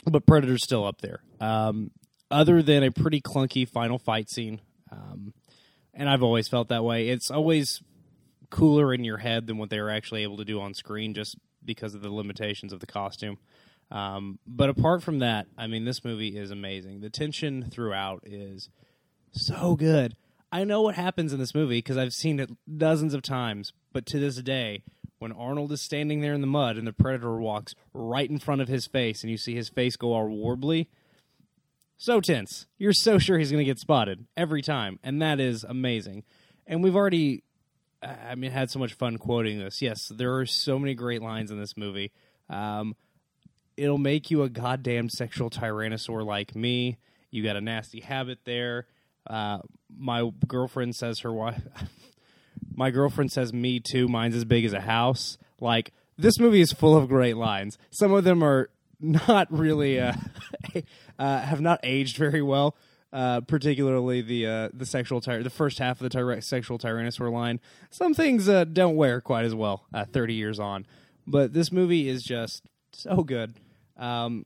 But 0.07 0.25
Predator's 0.25 0.65
still 0.65 0.87
up 0.87 1.03
there. 1.03 1.21
Um, 1.39 1.91
other 2.31 2.63
than 2.63 2.83
a 2.83 2.91
pretty 2.91 3.21
clunky 3.21 3.69
final 3.69 3.99
fight 3.99 4.31
scene, 4.31 4.63
um, 4.91 5.35
and 5.93 6.09
I've 6.09 6.23
always 6.23 6.49
felt 6.49 6.69
that 6.69 6.83
way. 6.83 7.11
It's 7.11 7.31
always 7.31 7.83
cooler 8.49 8.95
in 8.95 9.05
your 9.05 9.19
head 9.19 9.47
than 9.47 9.59
what 9.59 9.69
they 9.69 9.81
were 9.81 9.91
actually 9.91 10.23
able 10.23 10.39
to 10.39 10.47
do 10.47 10.63
on 10.63 10.73
screen, 10.73 11.13
just 11.13 11.37
because 11.63 11.95
of 11.95 12.01
the 12.01 12.11
limitations 12.11 12.73
of 12.73 12.81
the 12.81 12.87
costume. 12.87 13.37
Um, 13.91 14.39
but 14.47 14.69
apart 14.69 15.03
from 15.03 15.21
that, 15.21 15.47
I 15.57 15.67
mean, 15.67 15.85
this 15.85 16.05
movie 16.05 16.37
is 16.37 16.51
amazing. 16.51 17.01
The 17.01 17.11
tension 17.11 17.69
throughout 17.71 18.23
is 18.25 18.69
so 19.33 19.77
good. 19.77 20.17
I 20.51 20.65
know 20.65 20.83
what 20.83 20.95
happens 20.95 21.33
in 21.33 21.39
this 21.39 21.55
movie 21.55 21.79
because 21.79 21.97
I've 21.97 22.13
seen 22.13 22.41
it 22.41 22.51
dozens 22.77 23.15
of 23.15 23.23
times, 23.23 23.73
but 23.93 24.07
to 24.07 24.19
this 24.19 24.37
day, 24.37 24.83
when 25.19 25.33
Arnold 25.33 25.73
is 25.73 25.83
standing 25.83 26.21
there 26.21 26.35
in 26.35 26.41
the 26.41 26.47
mud 26.47 26.77
and 26.77 26.87
the 26.87 26.93
predator 26.93 27.39
walks 27.39 27.75
right 27.93 28.29
in 28.29 28.39
front 28.39 28.61
of 28.61 28.69
his 28.69 28.87
face 28.87 29.23
and 29.23 29.31
you 29.31 29.37
see 29.37 29.55
his 29.55 29.69
face 29.69 29.97
go 29.97 30.13
all 30.13 30.29
warbly, 30.29 30.87
so 31.97 32.21
tense. 32.21 32.67
You're 32.79 32.93
so 32.93 33.19
sure 33.19 33.39
he's 33.39 33.51
going 33.51 33.65
to 33.65 33.71
get 33.71 33.79
spotted 33.79 34.27
every 34.37 34.63
time, 34.63 35.01
and 35.03 35.21
that 35.21 35.41
is 35.41 35.65
amazing. 35.65 36.23
And 36.67 36.83
we've 36.83 36.97
already, 36.97 37.43
I 38.03 38.37
mean, 38.37 38.53
had 38.53 38.71
so 38.71 38.79
much 38.79 38.95
fun 38.95 39.19
quoting 39.19 39.59
this. 39.59 39.83
Yes, 39.83 40.07
there 40.15 40.37
are 40.37 40.47
so 40.47 40.79
many 40.79 40.95
great 40.95 41.23
lines 41.23 41.51
in 41.51 41.59
this 41.59 41.77
movie. 41.77 42.13
Um, 42.49 42.95
it'll 43.79 43.99
make 43.99 44.31
you 44.31 44.43
a 44.43 44.49
goddamn 44.49 45.09
sexual 45.09 45.51
tyrannosaur 45.51 46.25
like 46.25 46.55
me. 46.55 46.99
You 47.31 47.43
got 47.43 47.57
a 47.57 47.61
nasty 47.61 48.01
habit 48.01 48.41
there. 48.45 48.87
Uh, 49.29 49.59
my 49.97 50.31
girlfriend 50.47 50.97
says 50.97 51.21
her 51.21 51.33
wife. 51.33 51.63
my 52.75 52.91
girlfriend 52.91 53.31
says 53.31 53.53
me 53.53 53.81
too. 53.81 54.09
Mine's 54.09 54.35
as 54.35 54.45
big 54.45 54.65
as 54.65 54.73
a 54.73 54.81
house. 54.81 55.39
Like 55.61 55.93
this 56.17 56.39
movie 56.39 56.61
is 56.61 56.73
full 56.73 56.97
of 56.97 57.09
great 57.09 57.37
lines. 57.37 57.79
Some 57.91 58.13
of 58.13 58.25
them 58.25 58.43
are 58.43 58.71
not 59.01 59.51
really 59.53 60.01
uh, 60.01 60.15
uh, 61.19 61.41
have 61.41 61.61
not 61.61 61.81
aged 61.83 62.17
very 62.17 62.43
well. 62.43 62.77
Uh, 63.11 63.41
particularly 63.41 64.21
the 64.21 64.47
uh, 64.47 64.69
the 64.75 64.85
sexual 64.85 65.23
ty- 65.23 65.43
the 65.43 65.49
first 65.49 65.79
half 65.79 65.99
of 66.03 66.11
the 66.11 66.41
sexual 66.43 66.79
tyrannosaur 66.79 67.33
line. 67.33 67.59
Some 67.89 68.13
things 68.13 68.51
uh, 68.51 68.65
don't 68.65 68.97
wear 68.97 69.23
quite 69.23 69.47
as 69.47 69.55
well 69.55 69.87
uh, 69.95 70.05
thirty 70.05 70.35
years 70.35 70.61
on, 70.61 70.85
but 71.27 71.55
this 71.55 71.73
movie 71.73 72.07
is 72.07 72.23
just 72.23 72.65
so 72.93 73.23
good. 73.23 73.55
Um, 73.99 74.45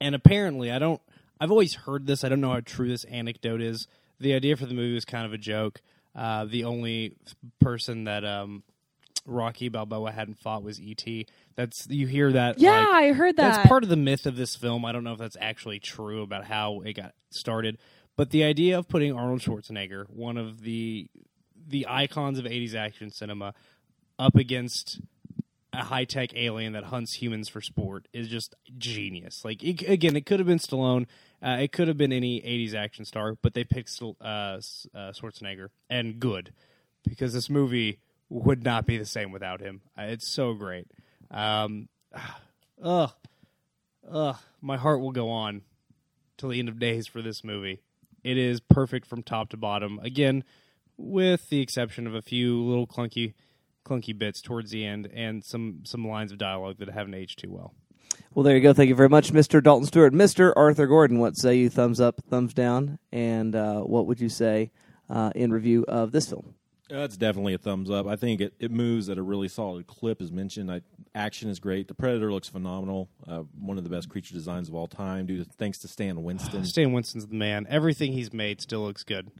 and 0.00 0.14
apparently, 0.14 0.70
I 0.70 0.78
don't. 0.78 1.00
I've 1.40 1.50
always 1.50 1.74
heard 1.74 2.06
this. 2.06 2.24
I 2.24 2.28
don't 2.28 2.40
know 2.40 2.52
how 2.52 2.60
true 2.60 2.88
this 2.88 3.04
anecdote 3.04 3.60
is. 3.60 3.86
The 4.20 4.34
idea 4.34 4.56
for 4.56 4.66
the 4.66 4.74
movie 4.74 4.94
was 4.94 5.04
kind 5.04 5.26
of 5.26 5.32
a 5.32 5.38
joke. 5.38 5.80
Uh, 6.14 6.44
the 6.44 6.64
only 6.64 7.16
person 7.60 8.04
that 8.04 8.24
um, 8.24 8.62
Rocky 9.26 9.68
Balboa 9.68 10.12
hadn't 10.12 10.38
fought 10.38 10.62
was 10.62 10.80
E.T. 10.80 11.26
That's 11.56 11.86
you 11.88 12.06
hear 12.06 12.30
that. 12.32 12.58
Yeah, 12.60 12.70
like- 12.78 12.88
I 12.88 13.12
heard 13.12 13.36
that. 13.36 13.56
That's 13.56 13.68
part 13.68 13.82
of 13.82 13.88
the 13.88 13.96
myth 13.96 14.26
of 14.26 14.36
this 14.36 14.54
film. 14.54 14.84
I 14.84 14.92
don't 14.92 15.02
know 15.04 15.12
if 15.12 15.18
that's 15.18 15.36
actually 15.40 15.80
true 15.80 16.22
about 16.22 16.44
how 16.44 16.80
it 16.80 16.92
got 16.94 17.14
started, 17.30 17.78
but 18.16 18.30
the 18.30 18.44
idea 18.44 18.78
of 18.78 18.88
putting 18.88 19.12
Arnold 19.12 19.40
Schwarzenegger, 19.40 20.08
one 20.08 20.36
of 20.36 20.60
the 20.62 21.08
the 21.66 21.86
icons 21.88 22.38
of 22.38 22.44
'80s 22.44 22.74
action 22.74 23.10
cinema, 23.10 23.54
up 24.18 24.36
against 24.36 25.00
a 25.78 25.84
high 25.84 26.04
tech 26.04 26.34
alien 26.34 26.72
that 26.72 26.84
hunts 26.84 27.14
humans 27.14 27.48
for 27.48 27.60
sport 27.60 28.08
is 28.12 28.28
just 28.28 28.54
genius. 28.78 29.44
Like 29.44 29.62
it, 29.62 29.82
again, 29.88 30.16
it 30.16 30.26
could 30.26 30.40
have 30.40 30.46
been 30.46 30.58
Stallone. 30.58 31.06
Uh, 31.42 31.58
it 31.60 31.72
could 31.72 31.88
have 31.88 31.96
been 31.96 32.12
any 32.12 32.40
'80s 32.40 32.74
action 32.74 33.04
star, 33.04 33.36
but 33.42 33.54
they 33.54 33.64
picked 33.64 33.90
uh, 34.02 34.04
uh, 34.24 34.58
Schwarzenegger, 34.94 35.68
and 35.90 36.18
good 36.18 36.52
because 37.04 37.32
this 37.32 37.50
movie 37.50 38.00
would 38.28 38.64
not 38.64 38.86
be 38.86 38.96
the 38.96 39.04
same 39.04 39.30
without 39.30 39.60
him. 39.60 39.82
Uh, 39.98 40.02
it's 40.02 40.26
so 40.26 40.54
great. 40.54 40.86
Um, 41.30 41.88
ugh, 42.82 43.12
ugh, 44.10 44.36
my 44.60 44.76
heart 44.76 45.00
will 45.00 45.12
go 45.12 45.30
on 45.30 45.62
till 46.36 46.48
the 46.48 46.58
end 46.58 46.68
of 46.68 46.78
days 46.78 47.06
for 47.06 47.22
this 47.22 47.44
movie. 47.44 47.80
It 48.22 48.38
is 48.38 48.60
perfect 48.60 49.06
from 49.06 49.22
top 49.22 49.50
to 49.50 49.56
bottom. 49.56 49.98
Again, 50.02 50.44
with 50.96 51.50
the 51.50 51.60
exception 51.60 52.06
of 52.06 52.14
a 52.14 52.22
few 52.22 52.62
little 52.62 52.86
clunky, 52.86 53.34
clunky 53.84 54.16
bits 54.16 54.40
towards 54.40 54.70
the 54.70 54.84
end 54.84 55.08
and 55.14 55.44
some 55.44 55.80
some 55.84 56.06
lines 56.06 56.32
of 56.32 56.38
dialogue 56.38 56.78
that 56.78 56.88
haven't 56.88 57.14
aged 57.14 57.38
too 57.38 57.50
well. 57.50 57.74
Well, 58.34 58.42
there 58.42 58.56
you 58.56 58.62
go. 58.62 58.72
Thank 58.72 58.88
you 58.88 58.94
very 58.94 59.08
much, 59.08 59.32
Mr. 59.32 59.62
Dalton 59.62 59.86
Stewart. 59.86 60.12
Mr. 60.12 60.52
Arthur 60.56 60.86
Gordon, 60.86 61.18
what 61.18 61.36
say 61.36 61.56
you? 61.56 61.70
Thumbs 61.70 62.00
up, 62.00 62.20
thumbs 62.28 62.54
down, 62.54 62.98
and 63.12 63.54
uh, 63.54 63.80
what 63.80 64.06
would 64.06 64.20
you 64.20 64.28
say 64.28 64.72
uh, 65.08 65.30
in 65.34 65.52
review 65.52 65.84
of 65.86 66.12
this 66.12 66.28
film? 66.28 66.54
That's 66.88 67.16
definitely 67.16 67.54
a 67.54 67.58
thumbs 67.58 67.90
up. 67.90 68.06
I 68.06 68.16
think 68.16 68.40
it, 68.40 68.54
it 68.58 68.70
moves 68.70 69.08
at 69.08 69.18
a 69.18 69.22
really 69.22 69.48
solid 69.48 69.86
clip, 69.86 70.20
as 70.20 70.30
mentioned. 70.30 70.70
I, 70.70 70.82
action 71.14 71.48
is 71.48 71.58
great. 71.58 71.88
The 71.88 71.94
Predator 71.94 72.30
looks 72.32 72.48
phenomenal. 72.48 73.08
Uh, 73.26 73.44
one 73.58 73.78
of 73.78 73.84
the 73.84 73.90
best 73.90 74.08
creature 74.08 74.34
designs 74.34 74.68
of 74.68 74.74
all 74.74 74.86
time, 74.86 75.26
due 75.26 75.42
to, 75.42 75.44
thanks 75.44 75.78
to 75.78 75.88
Stan 75.88 76.22
Winston. 76.22 76.64
Stan 76.66 76.92
Winston's 76.92 77.26
the 77.26 77.34
man. 77.34 77.66
Everything 77.70 78.12
he's 78.12 78.32
made 78.32 78.60
still 78.60 78.80
looks 78.80 79.02
good. 79.02 79.30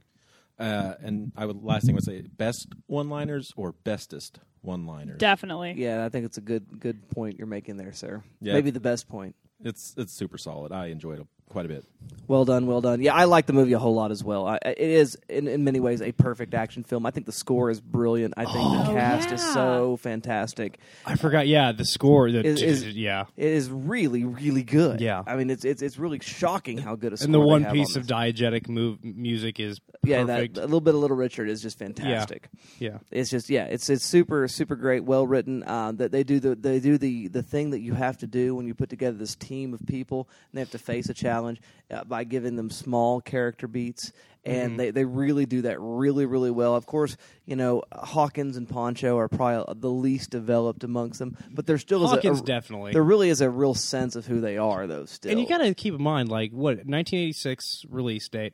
Uh, 0.59 0.95
and 1.03 1.33
I 1.37 1.47
would 1.47 1.63
last 1.63 1.87
thing 1.87 1.95
I 1.95 1.97
would 1.97 2.05
say 2.05 2.23
best 2.23 2.69
one 2.87 3.09
liners 3.09 3.53
or 3.57 3.73
bestest 3.73 4.39
one 4.61 4.87
liners. 4.87 5.19
Definitely. 5.19 5.75
Yeah, 5.77 6.05
I 6.05 6.09
think 6.09 6.25
it's 6.27 6.39
a 6.39 6.43
good 6.43 6.81
good 6.81 7.09
point 7.11 7.39
you're 7.39 7.47
making 7.47 7.77
there, 7.77 7.93
sir. 7.93 8.23
Yeah. 8.41 8.55
Maybe 8.55 8.71
the 8.71 8.81
best 8.81 9.09
point. 9.09 9.35
It's 9.65 9.95
it's 9.97 10.13
super 10.13 10.39
solid. 10.39 10.73
I 10.73 10.87
enjoyed 10.87 11.21
it 11.21 11.27
quite 11.49 11.65
a 11.67 11.69
bit. 11.69 11.85
Well 12.27 12.45
done, 12.47 12.67
well 12.67 12.81
done. 12.81 13.01
Yeah, 13.03 13.15
I 13.15 13.25
like 13.25 13.47
the 13.47 13.53
movie 13.53 13.73
a 13.75 13.79
whole 13.79 13.95
lot 13.95 14.11
as 14.11 14.23
well. 14.25 14.47
I, 14.47 14.57
it 14.65 14.79
is, 14.79 15.17
in, 15.29 15.47
in 15.47 15.63
many 15.65 15.79
ways, 15.81 16.01
a 16.03 16.13
perfect 16.13 16.55
action 16.55 16.83
film. 16.85 17.05
I 17.07 17.11
think 17.11 17.27
the 17.27 17.33
score 17.33 17.71
is 17.71 17.81
brilliant. 17.81 18.35
I 18.37 18.45
think 18.45 18.57
the 18.57 18.91
Oh, 18.91 18.95
cast 18.95 19.31
is 19.33 19.43
yeah. 19.43 19.55
so 19.55 19.97
fantastic. 19.99 20.79
I 21.07 21.17
forgot. 21.17 21.47
Yeah, 21.47 21.73
the 21.73 21.85
score. 21.85 22.31
The, 22.31 22.45
Is- 22.45 22.63
is- 22.63 22.89
yeah, 22.89 23.25
It 23.37 23.47
is 23.53 23.71
really, 23.71 24.25
really 24.25 24.63
good. 24.63 25.01
Yeah. 25.01 25.23
I 25.27 25.37
mean, 25.37 25.51
it's 25.51 25.65
it's 25.65 25.83
it's 25.83 25.99
really 25.99 26.19
shocking 26.21 26.79
how 26.79 26.95
good 26.95 27.13
a 27.13 27.17
score 27.19 27.27
and 27.27 27.35
the 27.35 27.39
they 27.41 27.45
one 27.45 27.63
have 27.63 27.73
piece 27.73 27.95
on 27.97 28.01
of 28.03 28.09
this. 28.09 28.17
diegetic 28.17 28.69
move 28.69 29.03
music 29.05 29.61
is 29.61 29.81
yeah, 30.05 30.25
perfect. 30.25 30.55
that 30.55 30.61
a 30.63 30.65
little 30.67 30.81
bit 30.81 30.95
of 30.95 31.01
Little 31.01 31.17
Richard 31.17 31.49
is 31.51 31.61
just 31.63 31.79
fantastic. 31.79 32.49
Yeah. 32.79 32.99
it's 33.11 33.31
just 33.31 33.49
yeah, 33.51 33.65
it's 33.65 33.89
it's 33.91 34.05
super 34.05 34.47
super 34.49 34.77
great, 34.77 35.05
well 35.05 35.27
written. 35.27 35.63
Uh, 35.63 35.93
that 35.93 36.11
they 36.13 36.25
do 36.25 36.41
the 36.41 36.55
they 36.55 36.81
do 36.81 36.97
the 36.99 37.29
the 37.29 37.43
thing 37.43 37.71
that 37.71 37.81
you 37.81 37.93
have 37.95 38.17
to 38.19 38.27
do 38.27 38.55
when 38.55 38.67
you 38.67 38.75
put 38.75 38.89
together 38.91 39.17
this 39.17 39.35
team 39.37 39.73
of 39.75 39.85
people 39.87 40.29
and 40.51 40.59
they 40.59 40.61
have 40.61 40.71
to 40.71 40.79
face 40.79 41.09
a 41.09 41.15
challenge 41.35 41.61
uh, 41.91 42.05
by 42.05 42.25
giving 42.25 42.57
them 42.57 42.71
small 42.71 43.21
character 43.21 43.67
beats. 43.69 44.13
And 44.47 44.73
Mhm. 44.75 44.77
they, 44.77 44.91
they 44.91 45.05
really 45.07 45.47
do 45.47 45.63
that 45.63 45.79
really 45.81 46.27
really 46.27 46.51
well. 46.51 46.75
Of 46.77 46.85
course, 46.85 47.17
you 47.47 47.57
know 47.57 47.83
Hawkins 47.93 48.59
and 48.59 48.69
Poncho 48.69 49.17
are 49.17 49.27
probably 49.29 49.75
the 49.81 49.91
least 49.91 50.29
developed 50.31 50.85
amongst 50.85 51.19
them, 51.19 51.35
but 51.51 51.67
there 51.67 51.79
still 51.79 52.05
is 52.05 52.13
a- 52.13 52.17
Hawkins 52.17 52.41
a, 52.41 52.45
definitely. 52.45 52.93
there 52.93 53.03
really 53.03 53.31
is 53.31 53.41
a 53.41 53.49
real 53.49 53.73
sense 53.75 54.17
of 54.17 54.27
who 54.27 54.41
they 54.43 54.59
are. 54.59 54.87
Though 54.87 55.07
still, 55.07 55.31
And 55.31 55.41
you 55.41 55.49
got 55.49 55.59
to 55.59 55.73
keep 55.75 55.95
in 55.95 56.03
mind, 56.03 56.29
like 56.29 56.51
what 56.53 56.77
1986 56.87 57.87
release 57.89 58.29
date. 58.29 58.53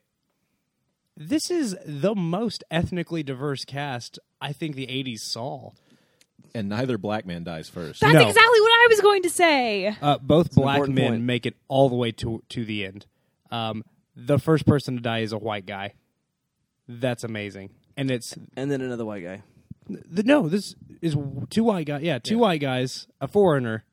This 1.16 1.50
is 1.50 1.76
the 1.84 2.14
most 2.14 2.62
ethnically 2.70 3.22
diverse 3.24 3.64
cast 3.64 4.18
I 4.40 4.52
think 4.52 4.76
the 4.76 4.86
80s 4.86 5.20
saw. 5.20 5.72
And 6.54 6.68
neither 6.68 6.98
black 6.98 7.26
man 7.26 7.44
dies 7.44 7.68
first. 7.68 8.00
That's 8.00 8.12
No. 8.14 8.20
exactly 8.28 8.60
what 8.60 8.72
I 8.72 8.86
was 8.90 9.00
going 9.00 9.22
to 9.22 9.30
say. 9.30 9.96
Uh, 10.00 10.18
both 10.18 10.48
an 10.56 10.62
black 10.62 10.76
important 10.76 10.94
men 10.96 11.10
point. 11.12 11.22
make 11.22 11.46
it 11.46 11.56
all 11.68 11.88
the 11.88 11.96
way 11.96 12.12
to 12.12 12.42
to 12.48 12.64
the 12.64 12.84
end. 12.84 13.06
Um, 13.50 13.84
the 14.16 14.38
first 14.38 14.66
person 14.66 14.96
to 14.96 15.00
die 15.00 15.20
is 15.20 15.32
a 15.32 15.38
white 15.38 15.66
guy. 15.66 15.94
That's 16.88 17.22
amazing, 17.24 17.70
and 17.96 18.10
it's 18.10 18.36
and 18.56 18.70
then 18.70 18.80
another 18.80 19.04
white 19.04 19.22
guy. 19.22 19.42
the, 19.88 20.22
no. 20.24 20.48
This 20.48 20.74
is 21.00 21.16
two 21.50 21.62
white 21.64 21.86
guys. 21.86 22.02
Yeah, 22.02 22.18
two 22.18 22.38
white 22.38 22.60
guys, 22.60 23.06
a 23.20 23.28
foreigner. 23.28 23.84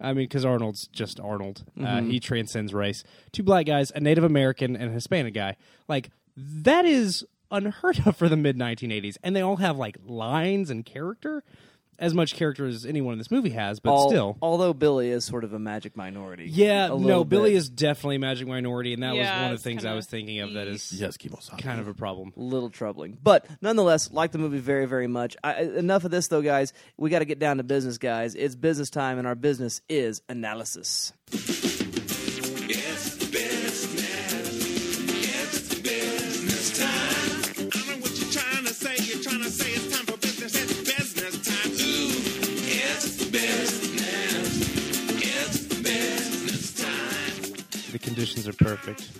I 0.00 0.08
mean, 0.08 0.24
because 0.24 0.44
Arnold's 0.44 0.88
just 0.88 1.18
Arnold. 1.20 1.64
Uh, 1.78 1.82
Mhm. 2.00 2.10
he 2.10 2.20
transcends 2.20 2.74
race. 2.74 3.02
Two 3.32 3.42
black 3.42 3.64
guys, 3.66 3.90
a 3.94 4.00
Native 4.00 4.24
American, 4.24 4.76
and 4.76 4.90
a 4.90 4.92
Hispanic 4.92 5.32
guy. 5.34 5.56
Like 5.88 6.10
that 6.36 6.84
is 6.86 7.24
unheard 7.50 8.06
of 8.06 8.16
for 8.16 8.28
the 8.28 8.36
mid 8.36 8.56
1980s, 8.58 9.16
and 9.22 9.34
they 9.36 9.40
all 9.42 9.56
have 9.56 9.76
like 9.76 9.98
lines 10.06 10.68
and 10.70 10.84
character, 10.84 11.44
as 11.98 12.14
much 12.14 12.34
character 12.34 12.66
as 12.66 12.84
anyone 12.86 13.12
in 13.12 13.18
this 13.18 13.30
movie 13.30 13.50
has. 13.50 13.80
But 13.80 13.90
Al- 13.90 14.08
still, 14.08 14.36
although 14.42 14.72
Billy 14.72 15.10
is 15.10 15.24
sort 15.24 15.44
of 15.44 15.52
a 15.52 15.58
magic 15.58 15.96
minority. 15.96 16.48
yeah, 16.52 16.86
a 16.92 16.98
no, 16.98 17.24
Billy 17.24 17.50
bit. 17.52 17.56
is 17.58 17.68
definitely 17.68 18.16
a 18.16 18.20
magic 18.20 18.46
minority, 18.48 18.92
and 18.94 19.02
that 19.02 19.14
Yeah, 19.14 19.20
was 19.34 19.42
one 19.42 19.44
of 19.50 19.52
it's 19.54 19.62
the 19.62 19.70
things 19.70 19.84
I 19.84 19.88
kinda- 19.88 19.96
was 19.96 20.06
thinking 20.06 20.40
of. 20.40 20.52
That 20.54 20.68
is 20.68 20.92
Yes, 20.92 21.16
Kimosabe. 21.16 21.58
kind 21.62 21.80
of 21.80 21.88
a 21.88 21.94
problem. 21.94 22.32
a 22.36 22.40
little 22.40 22.70
troubling. 22.70 23.16
But 23.22 23.46
nonetheless, 23.60 24.10
like 24.12 24.32
the 24.32 24.38
movie 24.38 24.58
very, 24.58 24.86
very 24.86 25.06
much. 25.06 25.36
I, 25.42 25.62
enough 25.62 26.04
of 26.04 26.10
this, 26.10 26.28
though, 26.28 26.42
guys. 26.42 26.72
We 26.96 27.10
got 27.10 27.20
to 27.20 27.24
get 27.24 27.38
down 27.38 27.58
to 27.58 27.62
business, 27.64 27.98
guys. 27.98 28.34
It's 28.34 28.54
business 28.54 28.90
time, 28.90 29.18
and 29.18 29.26
our 29.26 29.34
business 29.34 29.80
is 29.88 30.22
analysis. 30.28 31.12
The 47.96 48.04
conditions 48.04 48.46
are 48.46 48.52
perfect. 48.52 49.10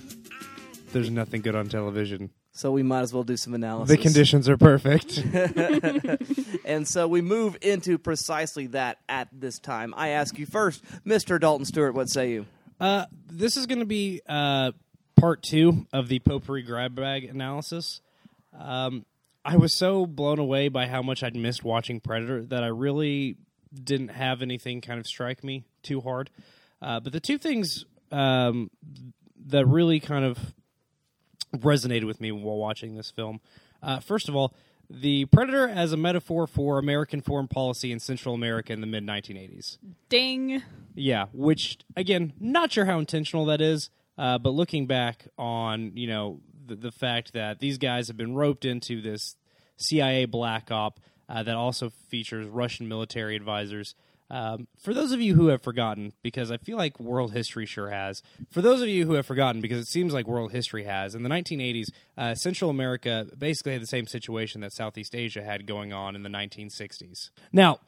There's 0.92 1.08
nothing 1.08 1.40
good 1.40 1.54
on 1.54 1.66
television. 1.66 2.28
So 2.52 2.72
we 2.72 2.82
might 2.82 3.00
as 3.00 3.14
well 3.14 3.22
do 3.22 3.34
some 3.38 3.54
analysis. 3.54 3.96
The 3.96 4.02
conditions 4.02 4.50
are 4.50 4.58
perfect. 4.58 5.16
and 6.66 6.86
so 6.86 7.08
we 7.08 7.22
move 7.22 7.56
into 7.62 7.96
precisely 7.96 8.66
that 8.68 8.98
at 9.08 9.28
this 9.32 9.58
time. 9.58 9.94
I 9.96 10.08
ask 10.08 10.38
you 10.38 10.44
first, 10.44 10.84
Mr. 11.06 11.40
Dalton 11.40 11.64
Stewart, 11.64 11.94
what 11.94 12.10
say 12.10 12.32
you? 12.32 12.46
Uh, 12.78 13.06
this 13.32 13.56
is 13.56 13.64
going 13.64 13.78
to 13.78 13.86
be 13.86 14.20
uh, 14.28 14.72
part 15.18 15.42
two 15.42 15.86
of 15.94 16.08
the 16.08 16.18
potpourri 16.18 16.62
grab 16.62 16.94
bag 16.94 17.24
analysis. 17.24 18.02
Um, 18.58 19.06
I 19.42 19.56
was 19.56 19.72
so 19.72 20.04
blown 20.04 20.38
away 20.38 20.68
by 20.68 20.86
how 20.86 21.00
much 21.00 21.22
I'd 21.22 21.34
missed 21.34 21.64
watching 21.64 22.00
Predator 22.00 22.44
that 22.44 22.62
I 22.62 22.68
really 22.68 23.38
didn't 23.72 24.08
have 24.08 24.42
anything 24.42 24.82
kind 24.82 25.00
of 25.00 25.06
strike 25.06 25.42
me 25.42 25.64
too 25.82 26.02
hard. 26.02 26.28
Uh, 26.82 27.00
but 27.00 27.14
the 27.14 27.20
two 27.20 27.38
things 27.38 27.86
um, 28.12 28.70
that 29.46 29.66
really 29.66 30.00
kind 30.00 30.24
of 30.24 30.38
resonated 31.54 32.04
with 32.04 32.20
me 32.20 32.32
while 32.32 32.56
watching 32.56 32.96
this 32.96 33.10
film. 33.10 33.40
Uh, 33.82 34.00
first 34.00 34.28
of 34.28 34.36
all, 34.36 34.54
the 34.88 35.24
Predator 35.26 35.68
as 35.68 35.92
a 35.92 35.96
metaphor 35.96 36.46
for 36.46 36.78
American 36.78 37.20
foreign 37.20 37.48
policy 37.48 37.90
in 37.90 37.98
Central 37.98 38.34
America 38.34 38.72
in 38.72 38.80
the 38.80 38.86
mid 38.86 39.04
1980s. 39.04 39.78
Ding. 40.08 40.62
Yeah, 40.94 41.26
which 41.32 41.78
again, 41.96 42.32
not 42.38 42.72
sure 42.72 42.84
how 42.84 42.98
intentional 42.98 43.46
that 43.46 43.60
is, 43.60 43.90
uh, 44.16 44.38
but 44.38 44.50
looking 44.50 44.86
back 44.86 45.26
on 45.36 45.92
you 45.96 46.06
know 46.06 46.40
the, 46.66 46.76
the 46.76 46.92
fact 46.92 47.32
that 47.32 47.58
these 47.58 47.78
guys 47.78 48.08
have 48.08 48.16
been 48.16 48.34
roped 48.34 48.64
into 48.64 49.02
this 49.02 49.36
CIA 49.76 50.24
black 50.24 50.70
op 50.70 51.00
uh, 51.28 51.42
that 51.42 51.56
also 51.56 51.90
features 52.08 52.46
Russian 52.46 52.88
military 52.88 53.36
advisors. 53.36 53.94
Um, 54.28 54.66
for 54.78 54.92
those 54.92 55.12
of 55.12 55.20
you 55.20 55.34
who 55.34 55.48
have 55.48 55.62
forgotten, 55.62 56.12
because 56.22 56.50
I 56.50 56.56
feel 56.56 56.76
like 56.76 56.98
world 56.98 57.32
history 57.32 57.64
sure 57.64 57.90
has. 57.90 58.22
For 58.50 58.60
those 58.60 58.82
of 58.82 58.88
you 58.88 59.06
who 59.06 59.12
have 59.12 59.26
forgotten, 59.26 59.60
because 59.60 59.80
it 59.80 59.88
seems 59.88 60.12
like 60.12 60.26
world 60.26 60.52
history 60.52 60.84
has, 60.84 61.14
in 61.14 61.22
the 61.22 61.28
1980s, 61.28 61.86
uh, 62.18 62.34
Central 62.34 62.70
America 62.70 63.26
basically 63.38 63.72
had 63.72 63.82
the 63.82 63.86
same 63.86 64.06
situation 64.06 64.62
that 64.62 64.72
Southeast 64.72 65.14
Asia 65.14 65.42
had 65.42 65.66
going 65.66 65.92
on 65.92 66.16
in 66.16 66.22
the 66.22 66.28
1960s. 66.28 67.30
Now, 67.52 67.78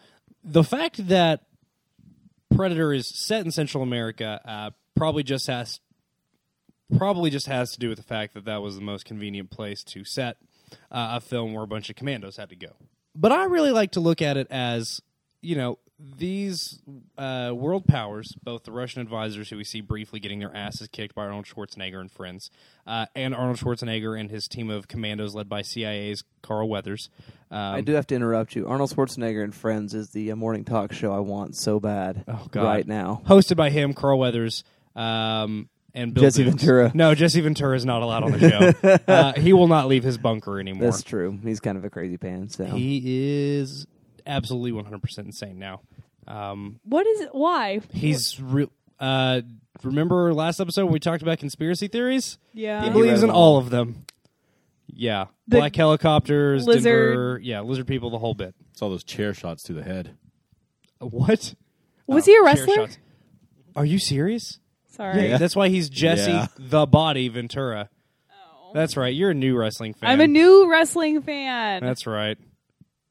the 0.44 0.62
fact 0.62 1.08
that 1.08 1.42
Predator 2.54 2.92
is 2.92 3.08
set 3.08 3.44
in 3.44 3.50
Central 3.50 3.82
America 3.82 4.40
uh, 4.44 4.70
probably 4.94 5.22
just 5.22 5.46
has 5.48 5.80
probably 6.96 7.28
just 7.30 7.46
has 7.46 7.72
to 7.72 7.78
do 7.78 7.90
with 7.90 7.98
the 7.98 8.04
fact 8.04 8.32
that 8.32 8.46
that 8.46 8.62
was 8.62 8.74
the 8.74 8.80
most 8.80 9.04
convenient 9.04 9.50
place 9.50 9.84
to 9.84 10.04
set 10.04 10.38
uh, 10.90 11.16
a 11.16 11.20
film 11.20 11.52
where 11.52 11.62
a 11.62 11.66
bunch 11.66 11.90
of 11.90 11.96
commandos 11.96 12.38
had 12.38 12.48
to 12.48 12.56
go. 12.56 12.72
But 13.14 13.30
I 13.30 13.44
really 13.44 13.72
like 13.72 13.92
to 13.92 14.00
look 14.00 14.22
at 14.22 14.36
it 14.36 14.46
as 14.50 15.02
you 15.42 15.56
know 15.56 15.78
these 15.98 16.80
uh, 17.16 17.52
world 17.54 17.86
powers, 17.86 18.32
both 18.42 18.64
the 18.64 18.70
Russian 18.72 19.02
advisors 19.02 19.50
who 19.50 19.56
we 19.56 19.64
see 19.64 19.80
briefly 19.80 20.20
getting 20.20 20.38
their 20.38 20.54
asses 20.54 20.88
kicked 20.88 21.14
by 21.14 21.22
Arnold 21.22 21.46
Schwarzenegger 21.46 22.00
and 22.00 22.10
friends, 22.10 22.50
uh, 22.86 23.06
and 23.16 23.34
Arnold 23.34 23.58
Schwarzenegger 23.58 24.18
and 24.18 24.30
his 24.30 24.46
team 24.46 24.70
of 24.70 24.86
commandos 24.86 25.34
led 25.34 25.48
by 25.48 25.62
CIA's 25.62 26.22
Carl 26.42 26.68
Weathers. 26.68 27.10
Um, 27.50 27.58
I 27.58 27.80
do 27.80 27.92
have 27.94 28.06
to 28.08 28.14
interrupt 28.14 28.54
you. 28.54 28.68
Arnold 28.68 28.90
Schwarzenegger 28.90 29.42
and 29.42 29.54
Friends 29.54 29.92
is 29.94 30.10
the 30.10 30.30
uh, 30.32 30.36
morning 30.36 30.64
talk 30.64 30.92
show 30.92 31.12
I 31.12 31.20
want 31.20 31.56
so 31.56 31.80
bad 31.80 32.24
Oh, 32.28 32.46
God. 32.50 32.64
right 32.64 32.86
now. 32.86 33.22
hosted 33.26 33.56
by 33.56 33.70
him, 33.70 33.92
Carl 33.92 34.18
Weathers, 34.18 34.62
um, 34.94 35.68
and 35.94 36.14
Bill 36.14 36.24
Jesse 36.24 36.44
Dukes. 36.44 36.62
Ventura. 36.62 36.92
No, 36.94 37.14
Jesse 37.14 37.40
Ventura 37.40 37.74
is 37.74 37.84
not 37.84 38.02
allowed 38.02 38.22
on 38.22 38.32
the 38.32 38.50
show. 38.50 38.98
uh, 39.12 39.32
he 39.32 39.52
will 39.52 39.68
not 39.68 39.88
leave 39.88 40.04
his 40.04 40.16
bunker 40.18 40.60
anymore. 40.60 40.84
That's 40.90 41.02
true. 41.02 41.38
He's 41.42 41.58
kind 41.60 41.76
of 41.76 41.84
a 41.84 41.90
crazy 41.90 42.18
pants. 42.18 42.56
So. 42.56 42.66
He 42.66 43.56
is 43.58 43.86
absolutely 44.28 44.72
100% 44.80 45.18
insane 45.18 45.58
now. 45.58 45.80
Um, 46.26 46.78
What 46.84 47.06
is 47.06 47.20
it? 47.22 47.30
Why? 47.34 47.80
he's 47.92 48.40
real. 48.40 48.70
Uh, 49.00 49.40
remember 49.82 50.34
last 50.34 50.60
episode 50.60 50.86
we 50.86 50.98
talked 50.98 51.22
about 51.22 51.38
conspiracy 51.38 51.88
theories? 51.88 52.38
Yeah. 52.52 52.84
he 52.84 52.90
believes 52.90 53.22
in 53.22 53.30
all 53.30 53.54
all. 53.54 53.58
of 53.58 53.70
them. 53.70 54.04
Yeah, 54.90 55.26
The 55.46 55.58
black 55.58 55.76
helicopters, 55.76 56.66
lizard- 56.66 57.10
Denver, 57.12 57.40
yeah, 57.42 57.60
lizard 57.60 57.86
people, 57.86 58.10
the 58.10 58.18
whole 58.18 58.34
bit. 58.34 58.54
It's 58.72 58.82
all 58.82 58.90
those 58.90 59.04
chair 59.04 59.32
shots 59.34 59.62
to 59.64 59.72
the 59.72 59.82
head. 59.82 60.16
What? 60.98 61.54
Was 62.06 62.24
he 62.26 62.34
a 62.36 62.42
wrestler? 62.42 62.88
Are 63.76 63.84
you 63.84 63.98
serious? 63.98 64.58
Sorry. 64.88 65.28
Yeah, 65.28 65.36
that's 65.38 65.54
why 65.54 65.68
he's 65.68 65.88
Jesse 65.88 66.30
Yeah. 66.32 66.46
the 66.58 66.86
Body 66.86 67.28
Ventura. 67.28 67.90
That's 68.74 68.96
right. 68.96 69.14
You're 69.14 69.30
a 69.30 69.34
new 69.34 69.56
wrestling 69.56 69.94
fan. 69.94 70.10
I'm 70.10 70.20
a 70.20 70.26
new 70.26 70.68
wrestling 70.70 71.22
fan. 71.22 71.82
That's 71.82 72.06
right. 72.06 72.36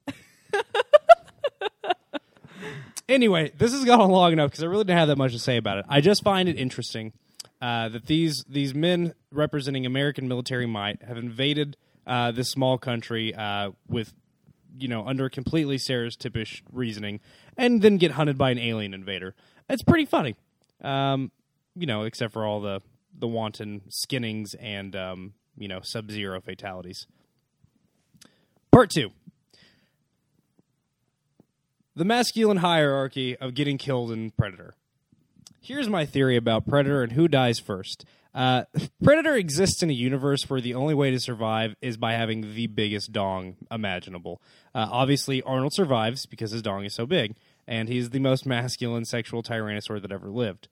anyway, 3.08 3.52
this 3.56 3.72
has 3.72 3.84
gone 3.84 4.00
on 4.00 4.10
long 4.10 4.32
enough 4.32 4.50
because 4.50 4.62
I 4.62 4.66
really 4.66 4.84
didn't 4.84 4.98
have 4.98 5.08
that 5.08 5.18
much 5.18 5.32
to 5.32 5.38
say 5.38 5.56
about 5.56 5.78
it. 5.78 5.86
I 5.88 6.00
just 6.00 6.22
find 6.22 6.48
it 6.48 6.56
interesting 6.58 7.12
uh, 7.60 7.88
that 7.88 8.06
these 8.06 8.44
these 8.48 8.74
men 8.74 9.14
representing 9.32 9.86
American 9.86 10.28
military 10.28 10.66
might 10.66 11.02
have 11.02 11.16
invaded 11.16 11.76
uh, 12.06 12.30
this 12.30 12.50
small 12.50 12.78
country 12.78 13.34
uh, 13.34 13.70
with 13.88 14.12
you 14.78 14.88
know 14.88 15.06
under 15.06 15.28
completely 15.28 15.76
stereotypish 15.76 16.62
reasoning, 16.72 17.20
and 17.56 17.82
then 17.82 17.96
get 17.96 18.12
hunted 18.12 18.38
by 18.38 18.50
an 18.50 18.58
alien 18.58 18.94
invader. 18.94 19.34
It's 19.68 19.82
pretty 19.82 20.06
funny, 20.06 20.36
um, 20.82 21.30
you 21.74 21.86
know, 21.86 22.02
except 22.02 22.32
for 22.32 22.46
all 22.46 22.60
the 22.60 22.80
the 23.18 23.26
wanton 23.26 23.82
skinnings 23.88 24.54
and 24.60 24.94
um, 24.94 25.34
you 25.56 25.68
know 25.68 25.80
sub 25.82 26.10
zero 26.10 26.40
fatalities. 26.40 27.06
Part 28.70 28.90
two. 28.90 29.10
The 31.98 32.04
masculine 32.04 32.58
hierarchy 32.58 33.36
of 33.38 33.54
getting 33.54 33.76
killed 33.76 34.12
in 34.12 34.30
Predator. 34.30 34.76
Here's 35.60 35.88
my 35.88 36.06
theory 36.06 36.36
about 36.36 36.64
Predator 36.64 37.02
and 37.02 37.10
who 37.10 37.26
dies 37.26 37.58
first. 37.58 38.04
Uh, 38.32 38.66
Predator 39.02 39.34
exists 39.34 39.82
in 39.82 39.90
a 39.90 39.94
universe 39.94 40.48
where 40.48 40.60
the 40.60 40.74
only 40.74 40.94
way 40.94 41.10
to 41.10 41.18
survive 41.18 41.74
is 41.82 41.96
by 41.96 42.12
having 42.12 42.54
the 42.54 42.68
biggest 42.68 43.10
dong 43.10 43.56
imaginable. 43.68 44.40
Uh, 44.72 44.86
obviously, 44.88 45.42
Arnold 45.42 45.74
survives 45.74 46.24
because 46.24 46.52
his 46.52 46.62
dong 46.62 46.84
is 46.84 46.94
so 46.94 47.04
big, 47.04 47.34
and 47.66 47.88
he's 47.88 48.10
the 48.10 48.20
most 48.20 48.46
masculine 48.46 49.04
sexual 49.04 49.42
tyrannosaur 49.42 50.00
that 50.00 50.12
ever 50.12 50.30
lived. 50.30 50.68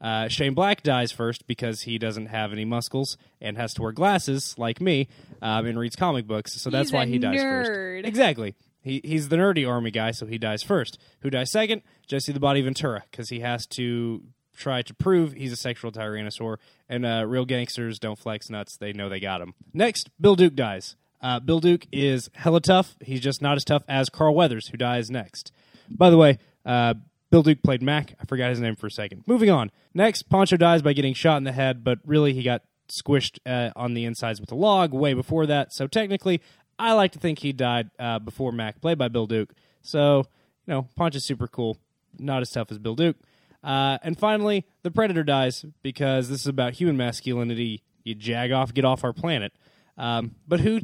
Uh, 0.00 0.28
Shane 0.28 0.54
Black 0.54 0.82
dies 0.82 1.12
first 1.12 1.46
because 1.46 1.82
he 1.82 1.98
doesn't 1.98 2.28
have 2.28 2.54
any 2.54 2.64
muscles 2.64 3.18
and 3.38 3.58
has 3.58 3.74
to 3.74 3.82
wear 3.82 3.92
glasses, 3.92 4.54
like 4.56 4.80
me, 4.80 5.08
um, 5.42 5.66
and 5.66 5.78
reads 5.78 5.94
comic 5.94 6.26
books. 6.26 6.54
So 6.54 6.70
that's 6.70 6.90
why 6.90 7.04
he 7.04 7.18
dies 7.18 7.38
nerd. 7.38 7.66
first. 7.66 8.06
Exactly. 8.08 8.54
He 8.82 9.00
he's 9.04 9.28
the 9.28 9.36
nerdy 9.36 9.68
army 9.68 9.90
guy, 9.90 10.10
so 10.10 10.26
he 10.26 10.38
dies 10.38 10.62
first. 10.62 10.98
Who 11.20 11.30
dies 11.30 11.50
second? 11.50 11.82
Jesse 12.06 12.32
the 12.32 12.40
Body 12.40 12.62
Ventura, 12.62 13.04
because 13.10 13.28
he 13.28 13.40
has 13.40 13.66
to 13.68 14.22
try 14.56 14.82
to 14.82 14.94
prove 14.94 15.32
he's 15.32 15.52
a 15.52 15.56
sexual 15.56 15.92
tyrannosaur. 15.92 16.56
And 16.88 17.06
uh, 17.06 17.24
real 17.26 17.44
gangsters 17.44 17.98
don't 17.98 18.18
flex 18.18 18.50
nuts; 18.50 18.76
they 18.76 18.92
know 18.92 19.08
they 19.08 19.20
got 19.20 19.40
him. 19.40 19.54
Next, 19.72 20.10
Bill 20.20 20.36
Duke 20.36 20.54
dies. 20.54 20.96
Uh, 21.22 21.38
Bill 21.38 21.60
Duke 21.60 21.86
is 21.92 22.30
hella 22.34 22.60
tough. 22.60 22.96
He's 23.02 23.20
just 23.20 23.42
not 23.42 23.56
as 23.56 23.64
tough 23.64 23.82
as 23.88 24.08
Carl 24.08 24.34
Weathers, 24.34 24.68
who 24.68 24.76
dies 24.76 25.10
next. 25.10 25.52
By 25.90 26.08
the 26.08 26.16
way, 26.16 26.38
uh, 26.64 26.94
Bill 27.30 27.42
Duke 27.42 27.62
played 27.62 27.82
Mac. 27.82 28.14
I 28.20 28.24
forgot 28.24 28.50
his 28.50 28.60
name 28.60 28.76
for 28.76 28.86
a 28.86 28.90
second. 28.90 29.24
Moving 29.26 29.50
on. 29.50 29.70
Next, 29.92 30.24
Poncho 30.24 30.56
dies 30.56 30.82
by 30.82 30.94
getting 30.94 31.14
shot 31.14 31.36
in 31.36 31.44
the 31.44 31.52
head, 31.52 31.84
but 31.84 31.98
really 32.04 32.32
he 32.32 32.42
got 32.42 32.62
squished 32.88 33.38
uh, 33.46 33.70
on 33.76 33.94
the 33.94 34.04
insides 34.04 34.40
with 34.40 34.50
a 34.50 34.56
log 34.56 34.92
way 34.92 35.14
before 35.14 35.46
that. 35.46 35.72
So 35.72 35.86
technically, 35.86 36.40
I 36.80 36.92
like 36.92 37.12
to 37.12 37.18
think 37.18 37.40
he 37.40 37.52
died 37.52 37.90
uh, 37.98 38.18
before 38.18 38.52
Mac, 38.52 38.80
played 38.80 38.98
by 38.98 39.08
Bill 39.08 39.26
Duke. 39.26 39.52
So, 39.82 40.24
you 40.66 40.74
know, 40.74 40.88
Poncho's 40.96 41.24
super 41.24 41.46
cool. 41.46 41.76
Not 42.18 42.42
as 42.42 42.50
tough 42.50 42.70
as 42.70 42.78
Bill 42.78 42.94
Duke. 42.94 43.16
Uh, 43.62 43.98
and 44.02 44.18
finally, 44.18 44.66
the 44.82 44.90
Predator 44.90 45.22
dies 45.22 45.64
because 45.82 46.28
this 46.28 46.40
is 46.40 46.46
about 46.46 46.74
human 46.74 46.96
masculinity. 46.96 47.82
You 48.02 48.14
jag 48.14 48.50
off, 48.50 48.72
get 48.72 48.84
off 48.84 49.04
our 49.04 49.12
planet. 49.12 49.52
Um, 49.98 50.34
but 50.48 50.60
who 50.60 50.80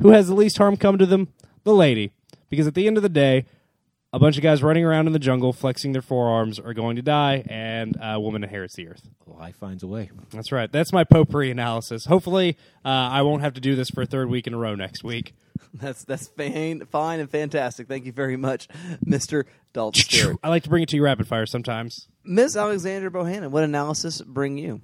who 0.00 0.10
has 0.10 0.28
the 0.28 0.34
least 0.34 0.56
harm 0.58 0.76
come 0.76 0.96
to 0.98 1.06
them? 1.06 1.28
The 1.64 1.74
lady. 1.74 2.12
Because 2.48 2.66
at 2.66 2.74
the 2.74 2.86
end 2.86 2.96
of 2.96 3.02
the 3.02 3.08
day, 3.08 3.46
a 4.12 4.18
bunch 4.18 4.36
of 4.36 4.42
guys 4.42 4.62
running 4.62 4.84
around 4.84 5.06
in 5.06 5.12
the 5.12 5.18
jungle 5.18 5.52
flexing 5.52 5.92
their 5.92 6.02
forearms 6.02 6.58
are 6.58 6.74
going 6.74 6.96
to 6.96 7.02
die, 7.02 7.44
and 7.48 7.96
a 8.02 8.18
woman 8.18 8.42
inherits 8.42 8.74
the 8.74 8.88
earth. 8.88 9.08
Life 9.26 9.56
finds 9.56 9.82
a 9.82 9.86
way. 9.86 10.10
That's 10.30 10.52
right. 10.52 10.70
That's 10.70 10.92
my 10.92 11.04
potpourri 11.04 11.50
analysis. 11.50 12.06
Hopefully, 12.06 12.56
uh, 12.84 12.88
I 12.88 13.22
won't 13.22 13.42
have 13.42 13.54
to 13.54 13.60
do 13.60 13.76
this 13.76 13.90
for 13.90 14.02
a 14.02 14.06
third 14.06 14.28
week 14.28 14.46
in 14.46 14.54
a 14.54 14.58
row 14.58 14.74
next 14.74 15.04
week. 15.04 15.34
That's 15.74 16.04
that's 16.04 16.26
fine, 16.28 16.84
fine 16.86 17.20
and 17.20 17.30
fantastic. 17.30 17.86
Thank 17.86 18.06
you 18.06 18.12
very 18.12 18.36
much, 18.36 18.66
Mister 19.04 19.46
Dalton 19.74 20.02
Stewart. 20.02 20.36
I 20.42 20.48
like 20.48 20.62
to 20.64 20.70
bring 20.70 20.82
it 20.82 20.88
to 20.88 20.96
you 20.96 21.04
rapid 21.04 21.28
fire 21.28 21.46
sometimes. 21.46 22.08
Miss 22.24 22.56
Alexandra 22.56 23.10
Bohannon, 23.10 23.50
what 23.50 23.62
analysis 23.62 24.22
bring 24.22 24.56
you? 24.56 24.80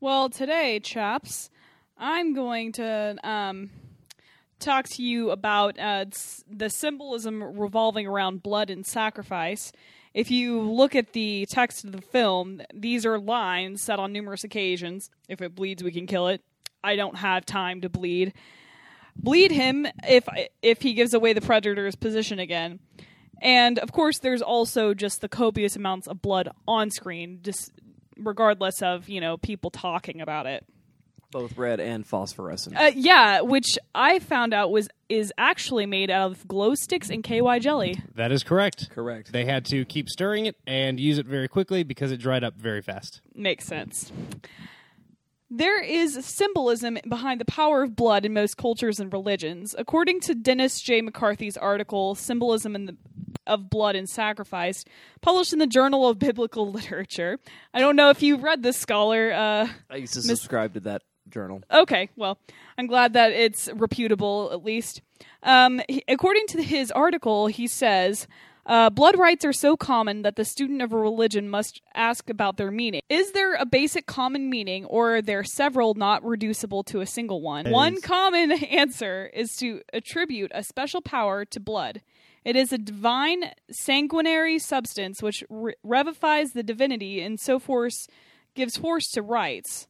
Well, 0.00 0.28
today, 0.28 0.80
chaps, 0.80 1.48
I'm 1.96 2.34
going 2.34 2.72
to 2.72 3.16
um, 3.22 3.70
talk 4.58 4.88
to 4.90 5.02
you 5.02 5.30
about 5.30 5.78
uh, 5.78 6.06
the 6.50 6.70
symbolism 6.70 7.42
revolving 7.42 8.06
around 8.06 8.42
blood 8.42 8.70
and 8.70 8.86
sacrifice. 8.86 9.72
If 10.14 10.30
you 10.30 10.60
look 10.60 10.94
at 10.94 11.12
the 11.12 11.46
text 11.50 11.84
of 11.84 11.92
the 11.92 12.00
film, 12.00 12.62
these 12.72 13.04
are 13.04 13.18
lines 13.18 13.82
said 13.82 13.98
on 13.98 14.12
numerous 14.12 14.44
occasions. 14.44 15.10
If 15.28 15.42
it 15.42 15.54
bleeds, 15.54 15.82
we 15.82 15.92
can 15.92 16.06
kill 16.06 16.28
it. 16.28 16.42
I 16.82 16.96
don't 16.96 17.16
have 17.16 17.44
time 17.44 17.82
to 17.82 17.88
bleed. 17.88 18.32
Bleed 19.14 19.50
him 19.50 19.86
if 20.06 20.26
if 20.62 20.82
he 20.82 20.94
gives 20.94 21.14
away 21.14 21.32
the 21.32 21.40
predator's 21.40 21.96
position 21.96 22.38
again. 22.38 22.80
And 23.42 23.78
of 23.78 23.92
course, 23.92 24.18
there's 24.18 24.42
also 24.42 24.94
just 24.94 25.20
the 25.20 25.28
copious 25.28 25.76
amounts 25.76 26.06
of 26.06 26.22
blood 26.22 26.48
on 26.66 26.90
screen, 26.90 27.40
just 27.42 27.72
regardless 28.16 28.82
of 28.82 29.08
you 29.08 29.20
know 29.20 29.36
people 29.36 29.70
talking 29.70 30.20
about 30.20 30.46
it. 30.46 30.64
Both 31.30 31.56
red 31.58 31.80
and 31.80 32.06
phosphorescent. 32.06 32.76
Uh, 32.76 32.92
yeah, 32.94 33.40
which 33.40 33.78
I 33.94 34.18
found 34.20 34.54
out 34.54 34.70
was 34.70 34.88
is 35.08 35.32
actually 35.38 35.86
made 35.86 36.10
out 36.10 36.30
of 36.32 36.48
glow 36.48 36.74
sticks 36.74 37.10
and 37.10 37.22
KY 37.22 37.58
jelly. 37.60 38.00
That 38.14 38.32
is 38.32 38.42
correct. 38.42 38.90
Correct. 38.90 39.32
They 39.32 39.44
had 39.44 39.64
to 39.66 39.84
keep 39.84 40.08
stirring 40.08 40.46
it 40.46 40.56
and 40.66 40.98
use 40.98 41.18
it 41.18 41.26
very 41.26 41.48
quickly 41.48 41.82
because 41.82 42.10
it 42.12 42.16
dried 42.18 42.42
up 42.44 42.54
very 42.56 42.82
fast. 42.82 43.20
Makes 43.34 43.66
sense. 43.66 44.10
There 45.48 45.80
is 45.80 46.24
symbolism 46.24 46.98
behind 47.08 47.40
the 47.40 47.44
power 47.44 47.84
of 47.84 47.94
blood 47.94 48.24
in 48.24 48.32
most 48.34 48.56
cultures 48.56 48.98
and 48.98 49.12
religions. 49.12 49.76
According 49.78 50.20
to 50.22 50.34
Dennis 50.34 50.80
J. 50.80 51.02
McCarthy's 51.02 51.56
article, 51.56 52.14
Symbolism 52.16 52.74
in 52.74 52.86
the 52.86 52.96
of 53.46 53.70
Blood 53.70 53.94
and 53.94 54.08
Sacrifice, 54.08 54.84
published 55.20 55.52
in 55.52 55.60
the 55.60 55.68
Journal 55.68 56.08
of 56.08 56.18
Biblical 56.18 56.72
Literature. 56.72 57.38
I 57.72 57.78
don't 57.78 57.94
know 57.94 58.10
if 58.10 58.20
you've 58.22 58.42
read 58.42 58.64
this 58.64 58.76
scholar. 58.76 59.32
Uh, 59.32 59.68
I 59.88 59.96
used 59.96 60.14
to 60.14 60.18
Miss- 60.18 60.26
subscribe 60.26 60.74
to 60.74 60.80
that 60.80 61.02
journal. 61.28 61.62
Okay, 61.72 62.08
well, 62.16 62.38
I'm 62.78 62.86
glad 62.86 63.12
that 63.14 63.32
it's 63.32 63.68
reputable 63.74 64.50
at 64.52 64.64
least. 64.64 65.02
Um, 65.42 65.80
he- 65.88 66.04
according 66.08 66.46
to 66.48 66.62
his 66.62 66.90
article, 66.92 67.46
he 67.48 67.66
says. 67.66 68.26
Uh, 68.68 68.90
blood 68.90 69.16
rites 69.16 69.44
are 69.44 69.52
so 69.52 69.76
common 69.76 70.22
that 70.22 70.34
the 70.34 70.44
student 70.44 70.82
of 70.82 70.92
a 70.92 70.96
religion 70.98 71.48
must 71.48 71.80
ask 71.94 72.28
about 72.28 72.56
their 72.56 72.72
meaning. 72.72 73.00
Is 73.08 73.30
there 73.30 73.54
a 73.54 73.64
basic 73.64 74.06
common 74.06 74.50
meaning, 74.50 74.84
or 74.86 75.16
are 75.18 75.22
there 75.22 75.44
several 75.44 75.94
not 75.94 76.24
reducible 76.24 76.82
to 76.84 77.00
a 77.00 77.06
single 77.06 77.40
one? 77.40 77.70
One 77.70 78.00
common 78.00 78.50
answer 78.64 79.30
is 79.32 79.54
to 79.58 79.82
attribute 79.92 80.50
a 80.52 80.64
special 80.64 81.00
power 81.00 81.44
to 81.44 81.60
blood. 81.60 82.02
It 82.44 82.56
is 82.56 82.72
a 82.72 82.78
divine, 82.78 83.52
sanguinary 83.70 84.58
substance 84.58 85.22
which 85.22 85.44
re- 85.48 85.74
revivifies 85.86 86.52
the 86.52 86.64
divinity 86.64 87.20
and 87.20 87.38
so 87.38 87.60
force 87.60 88.08
gives 88.56 88.76
force 88.76 89.08
to 89.12 89.22
rites. 89.22 89.86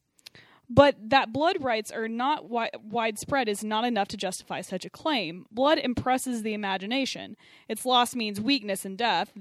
But 0.69 0.97
that 1.11 1.33
blood 1.33 1.63
rites 1.63 1.91
are 1.91 2.09
not 2.09 2.43
wi- 2.43 2.71
widespread 2.83 3.49
is 3.49 3.63
not 3.63 3.85
enough 3.85 4.09
to 4.09 4.17
justify 4.17 4.61
such 4.63 4.85
a 4.85 4.91
claim. 4.91 5.47
Blood 5.51 5.79
impresses 5.79 6.43
the 6.43 6.55
imagination. 6.55 7.37
Its 7.69 7.87
loss 7.87 8.15
means 8.15 8.41
weakness 8.41 8.85
and 8.85 8.99
death. 8.99 9.33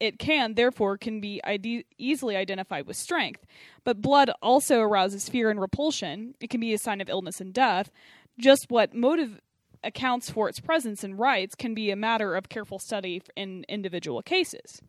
It 0.00 0.18
can, 0.18 0.54
therefore, 0.54 0.98
can 0.98 1.20
be 1.20 1.40
ide- 1.44 1.84
easily 1.96 2.34
identified 2.34 2.88
with 2.88 2.96
strength. 2.96 3.46
But 3.84 4.02
blood 4.02 4.32
also 4.42 4.80
arouses 4.80 5.28
fear 5.28 5.50
and 5.50 5.60
repulsion. 5.60 6.34
It 6.40 6.50
can 6.50 6.60
be 6.60 6.74
a 6.74 6.78
sign 6.78 7.00
of 7.00 7.08
illness 7.08 7.40
and 7.40 7.54
death. 7.54 7.92
Just 8.36 8.66
what 8.68 8.94
motive 8.94 9.40
accounts 9.84 10.30
for 10.30 10.48
its 10.48 10.58
presence 10.58 11.04
in 11.04 11.16
rites 11.16 11.54
can 11.54 11.74
be 11.74 11.90
a 11.90 11.96
matter 11.96 12.34
of 12.34 12.48
careful 12.48 12.80
study 12.80 13.22
in 13.36 13.64
individual 13.68 14.22
cases. 14.22 14.80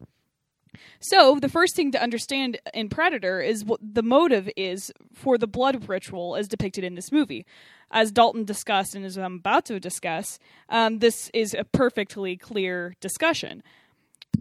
So, 1.00 1.40
the 1.40 1.50
first 1.50 1.76
thing 1.76 1.92
to 1.92 2.02
understand 2.02 2.60
in 2.74 2.90
Predator 2.90 3.42
is 3.42 3.66
what 3.66 3.80
the 3.82 4.04
motive 4.04 4.50
is 4.56 4.92
for 5.14 5.38
the 5.38 5.48
blood 5.48 5.88
ritual 5.88 6.36
as 6.36 6.48
depicted 6.48 6.84
in 6.84 6.96
this 6.96 7.12
movie. 7.12 7.46
As 7.92 8.12
Dalton 8.12 8.44
discussed 8.44 8.96
and 8.96 9.06
as 9.06 9.18
I'm 9.18 9.36
about 9.36 9.66
to 9.66 9.80
discuss, 9.80 10.40
um, 10.70 11.00
this 11.00 11.30
is 11.34 11.54
a 11.54 11.64
perfectly 11.64 12.38
clear 12.38 12.96
discussion. 13.00 13.62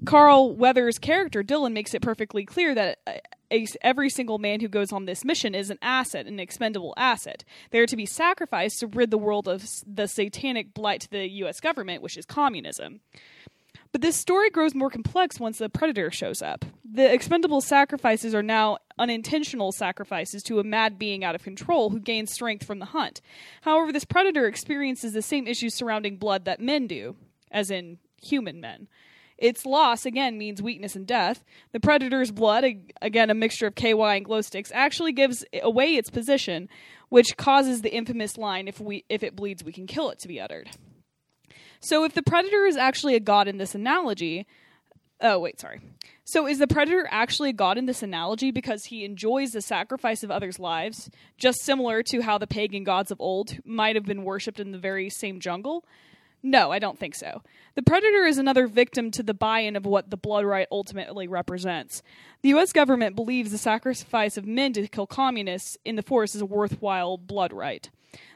Carl 0.04 0.56
Weathers' 0.56 0.98
character, 0.98 1.42
Dillon, 1.42 1.72
makes 1.72 1.94
it 1.94 2.02
perfectly 2.02 2.44
clear 2.44 2.74
that 2.74 2.98
every 3.82 4.10
single 4.10 4.38
man 4.38 4.60
who 4.60 4.68
goes 4.68 4.92
on 4.92 5.04
this 5.04 5.24
mission 5.24 5.54
is 5.54 5.70
an 5.70 5.78
asset, 5.82 6.26
an 6.26 6.40
expendable 6.40 6.94
asset. 6.96 7.44
They 7.70 7.78
are 7.78 7.86
to 7.86 7.96
be 7.96 8.06
sacrificed 8.06 8.80
to 8.80 8.86
rid 8.88 9.10
the 9.10 9.18
world 9.18 9.46
of 9.46 9.64
the 9.86 10.08
satanic 10.08 10.74
blight 10.74 11.02
to 11.02 11.10
the 11.10 11.28
U.S. 11.28 11.60
government, 11.60 12.02
which 12.02 12.16
is 12.16 12.24
communism. 12.24 13.00
But 13.92 14.00
this 14.00 14.16
story 14.16 14.48
grows 14.48 14.74
more 14.74 14.88
complex 14.88 15.38
once 15.38 15.58
the 15.58 15.68
predator 15.68 16.10
shows 16.10 16.40
up. 16.40 16.64
The 16.82 17.12
expendable 17.12 17.60
sacrifices 17.60 18.34
are 18.34 18.42
now 18.42 18.78
unintentional 18.98 19.70
sacrifices 19.70 20.42
to 20.44 20.58
a 20.58 20.64
mad 20.64 20.98
being 20.98 21.22
out 21.24 21.34
of 21.34 21.42
control 21.42 21.90
who 21.90 22.00
gains 22.00 22.32
strength 22.32 22.64
from 22.64 22.78
the 22.78 22.86
hunt. 22.86 23.20
However, 23.60 23.92
this 23.92 24.06
predator 24.06 24.46
experiences 24.46 25.12
the 25.12 25.20
same 25.20 25.46
issues 25.46 25.74
surrounding 25.74 26.16
blood 26.16 26.46
that 26.46 26.58
men 26.58 26.86
do, 26.86 27.16
as 27.50 27.70
in 27.70 27.98
human 28.22 28.60
men. 28.62 28.88
Its 29.36 29.66
loss, 29.66 30.06
again, 30.06 30.38
means 30.38 30.62
weakness 30.62 30.96
and 30.96 31.06
death. 31.06 31.44
The 31.72 31.80
predator's 31.80 32.30
blood, 32.30 32.64
again 33.02 33.28
a 33.28 33.34
mixture 33.34 33.66
of 33.66 33.74
KY 33.74 34.16
and 34.16 34.24
glow 34.24 34.40
sticks, 34.40 34.70
actually 34.72 35.12
gives 35.12 35.44
away 35.62 35.96
its 35.96 36.10
position, 36.10 36.68
which 37.10 37.36
causes 37.36 37.82
the 37.82 37.92
infamous 37.92 38.38
line, 38.38 38.68
if, 38.68 38.80
we, 38.80 39.04
if 39.10 39.22
it 39.22 39.36
bleeds, 39.36 39.64
we 39.64 39.72
can 39.72 39.86
kill 39.86 40.10
it, 40.10 40.18
to 40.20 40.28
be 40.28 40.40
uttered. 40.40 40.70
So 41.82 42.04
if 42.04 42.14
the 42.14 42.22
predator 42.22 42.64
is 42.64 42.76
actually 42.76 43.16
a 43.16 43.20
god 43.20 43.48
in 43.48 43.58
this 43.58 43.74
analogy, 43.74 44.46
oh 45.20 45.40
wait, 45.40 45.58
sorry. 45.60 45.80
So 46.24 46.46
is 46.46 46.60
the 46.60 46.68
predator 46.68 47.08
actually 47.10 47.50
a 47.50 47.54
god 47.54 47.76
in 47.76 47.86
this 47.86 48.04
analogy 48.04 48.52
because 48.52 48.84
he 48.84 49.04
enjoys 49.04 49.50
the 49.50 49.60
sacrifice 49.60 50.22
of 50.22 50.30
others' 50.30 50.60
lives, 50.60 51.10
just 51.36 51.60
similar 51.62 52.04
to 52.04 52.22
how 52.22 52.38
the 52.38 52.46
pagan 52.46 52.84
gods 52.84 53.10
of 53.10 53.20
old 53.20 53.58
might 53.64 53.96
have 53.96 54.04
been 54.04 54.22
worshipped 54.22 54.60
in 54.60 54.70
the 54.70 54.78
very 54.78 55.10
same 55.10 55.40
jungle? 55.40 55.84
No, 56.40 56.70
I 56.70 56.78
don't 56.78 56.98
think 56.98 57.16
so. 57.16 57.42
The 57.74 57.82
predator 57.82 58.26
is 58.26 58.38
another 58.38 58.68
victim 58.68 59.10
to 59.12 59.24
the 59.24 59.34
buy-in 59.34 59.74
of 59.74 59.84
what 59.84 60.10
the 60.10 60.16
blood 60.16 60.44
rite 60.44 60.68
ultimately 60.70 61.26
represents. 61.26 62.00
The 62.42 62.50
US 62.50 62.72
government 62.72 63.16
believes 63.16 63.50
the 63.50 63.58
sacrifice 63.58 64.36
of 64.36 64.46
men 64.46 64.72
to 64.74 64.86
kill 64.86 65.08
communists 65.08 65.76
in 65.84 65.96
the 65.96 66.02
forest 66.02 66.36
is 66.36 66.42
a 66.42 66.46
worthwhile 66.46 67.16
blood 67.16 67.52
rite. 67.52 67.90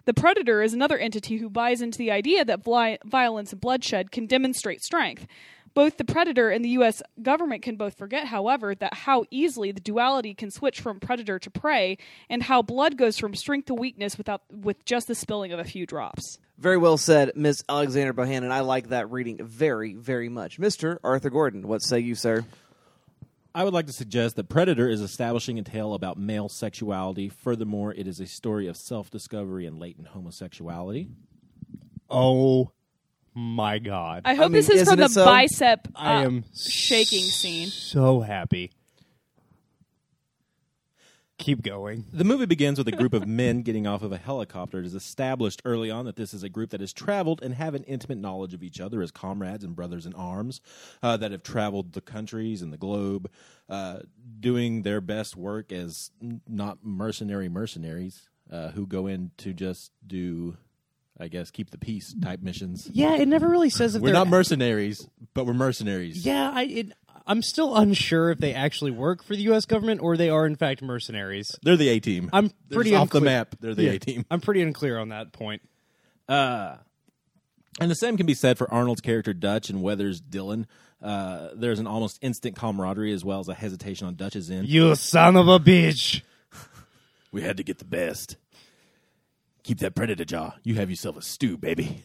The 0.05 0.15
predator 0.15 0.63
is 0.63 0.73
another 0.73 0.99
entity 0.99 1.39
who 1.39 1.51
buys 1.51 1.81
into 1.81 1.99
the 1.99 2.11
idea 2.11 2.45
that 2.45 2.63
vi- 2.63 2.99
violence 3.05 3.53
and 3.53 3.61
bloodshed 3.61 4.11
can 4.11 4.27
demonstrate 4.27 4.83
strength. 4.83 5.27
Both 5.75 5.99
the 5.99 6.05
predator 6.05 6.49
and 6.49 6.65
the 6.65 6.71
US 6.71 7.03
government 7.21 7.63
can 7.63 7.77
both 7.77 7.99
forget, 7.99 8.29
however, 8.29 8.75
that 8.75 8.95
how 8.95 9.25
easily 9.31 9.73
the 9.73 9.81
duality 9.81 10.33
can 10.33 10.51
switch 10.51 10.81
from 10.81 11.01
predator 11.01 11.39
to 11.39 11.51
prey 11.51 11.99
and 12.31 12.45
how 12.45 12.63
blood 12.63 12.97
goes 12.97 13.19
from 13.19 13.35
strength 13.35 13.67
to 13.67 13.75
weakness 13.75 14.17
without 14.17 14.41
with 14.51 14.83
just 14.87 15.07
the 15.07 15.15
spilling 15.15 15.53
of 15.53 15.59
a 15.59 15.65
few 15.65 15.85
drops. 15.85 16.39
Very 16.57 16.79
well 16.79 16.97
said, 16.97 17.33
Miss 17.35 17.63
Alexander 17.69 18.15
Bohannon. 18.15 18.51
I 18.51 18.61
like 18.61 18.89
that 18.89 19.11
reading 19.11 19.45
very, 19.45 19.93
very 19.93 20.31
much. 20.31 20.59
Mr. 20.59 20.97
Arthur 21.05 21.29
Gordon, 21.29 21.69
what 21.69 21.83
say 21.83 21.99
you, 21.99 22.15
sir? 22.15 22.47
I 23.57 23.65
would 23.65 23.73
like 23.73 23.87
to 23.87 23.93
suggest 23.95 24.37
that 24.37 24.51
Predator 24.51 24.87
is 24.87 25.01
establishing 25.01 25.59
a 25.59 25.63
tale 25.63 25.95
about 25.95 26.19
male 26.19 26.51
sexuality. 26.51 27.31
Furthermore, 27.31 27.95
it 27.95 28.07
is 28.07 28.21
a 28.21 28.27
story 28.27 28.67
of 28.67 28.77
self 28.77 29.09
discovery 29.11 29.65
and 29.65 29.81
latent 29.81 30.09
homosexuality. 30.09 31.09
Oh 32.11 32.71
my 33.35 33.79
god! 33.79 34.23
I 34.27 34.35
hope 34.35 34.51
I 34.51 34.61
this 34.61 34.69
is 34.69 34.87
from 34.87 34.99
isn't 34.99 34.99
the 34.99 35.05
it 35.07 35.11
so? 35.11 35.25
bicep 35.25 35.89
uh, 35.95 35.99
I 35.99 36.23
am 36.25 36.45
shaking 36.55 37.25
scene. 37.25 37.69
So 37.69 38.21
happy. 38.21 38.73
Keep 41.39 41.63
going. 41.63 42.07
The 42.15 42.25
movie 42.25 42.47
begins 42.47 42.79
with 42.79 42.89
a 42.89 42.93
group 42.93 43.13
of 43.13 43.27
men 43.27 43.61
getting 43.61 43.87
off 43.87 44.03
of 44.03 44.11
a 44.11 44.17
helicopter. 44.17 44.79
It 44.79 44.87
is 44.87 44.95
established 44.95 45.61
early 45.67 45.91
on 45.91 46.07
that 46.07 46.17
this 46.17 46.33
is 46.33 46.43
a 46.43 46.49
group 46.49 46.71
that 46.71 46.81
has 46.81 46.95
traveled 46.95 47.43
and 47.43 47.55
have 47.55 47.75
an 47.75 47.85
intimate 47.85 48.17
knowledge 48.19 48.55
of 48.55 48.63
each 48.63 48.81
other 48.81 49.03
as 49.03 49.11
comrades 49.11 49.63
and 49.63 49.77
brothers 49.77 50.07
in 50.07 50.15
arms 50.15 50.63
uh, 51.03 51.19
that 51.19 51.33
have 51.33 51.43
traveled 51.43 51.93
the 51.93 52.01
countries 52.01 52.63
and 52.63 52.73
the 52.73 52.79
globe, 52.79 53.31
uh, 53.69 53.99
doing 54.41 54.81
their 54.83 55.03
best 55.03 55.37
work 55.37 55.73
as 55.73 56.11
not 56.49 56.79
mercenary 56.83 57.51
mercenaries 57.51 58.31
uh, 58.51 58.69
who 58.71 58.87
go 58.87 59.07
in 59.07 59.31
to 59.37 59.53
just 59.53 59.93
do, 60.07 60.57
I 61.21 61.29
guess, 61.29 61.51
keep 61.51 61.71
the 61.71 61.79
peace 61.79 62.15
type 62.23 62.41
missions. 62.41 62.89
Yeah, 62.91 63.15
it 63.17 63.29
never 63.29 63.47
really 63.47 63.71
says 63.71 63.95
if 63.95 64.01
We're 64.01 64.07
they're 64.09 64.15
not 64.15 64.29
mercenaries, 64.29 65.07
but 65.35 65.45
we're 65.45 65.53
mercenaries. 65.53 66.25
Yeah, 66.25 66.51
I 66.55 66.63
it, 66.63 66.93
I'm 67.27 67.43
still 67.43 67.75
unsure 67.77 68.31
if 68.31 68.39
they 68.39 68.55
actually 68.55 68.93
work 68.93 69.23
for 69.25 69.35
the 69.35 69.43
U.S. 69.43 69.65
government 69.67 70.01
or 70.03 70.17
they 70.17 70.31
are 70.31 70.47
in 70.47 70.55
fact 70.57 70.81
mercenaries. 70.83 71.57
They're 71.63 71.77
the 71.77 71.89
A 71.89 71.99
team. 72.01 72.31
I'm 72.33 72.51
They're 72.69 72.77
pretty 72.77 72.91
just 72.91 73.01
off 73.03 73.11
the 73.11 73.19
unclear- 73.19 73.33
map. 73.39 73.55
They're 73.61 73.75
the 73.75 73.83
Yeah, 73.85 73.91
A 73.93 73.99
team. 73.99 74.25
I'm 74.31 74.41
pretty 74.41 74.63
unclear 74.63 74.99
on 74.99 75.09
that 75.09 75.33
point. 75.33 75.63
Uh, 76.29 76.77
and 77.81 77.91
the 77.91 77.95
same 77.97 78.17
can 78.17 78.27
be 78.27 78.35
said 78.35 78.59
for 78.59 78.73
Arnold's 78.73 79.01
character 79.01 79.35
Dutch 79.35 79.71
and 79.71 79.83
Weathers 79.83 80.21
Dillon. 80.21 80.67
Uh, 81.03 81.49
there's 81.55 81.79
an 81.79 81.87
almost 81.87 82.19
instant 82.23 82.57
camaraderie 82.57 83.13
as 83.13 83.25
well 83.25 83.41
as 83.41 83.49
a 83.49 83.55
hesitation 83.55 84.07
on 84.07 84.15
Dutch's 84.15 84.51
end. 84.51 84.67
You 84.69 84.95
son 84.95 85.37
of 85.37 85.47
a 85.49 85.59
bitch! 85.59 86.23
We 87.33 87.43
had 87.43 87.59
to 87.59 87.63
get 87.65 87.79
the 87.79 87.85
best. 87.85 88.37
Keep 89.63 89.81
that 89.81 89.95
predator 89.95 90.25
jaw. 90.25 90.55
You 90.63 90.77
have 90.77 90.89
yourself 90.89 91.17
a 91.19 91.23
stew, 91.23 91.59
baby. 91.59 92.03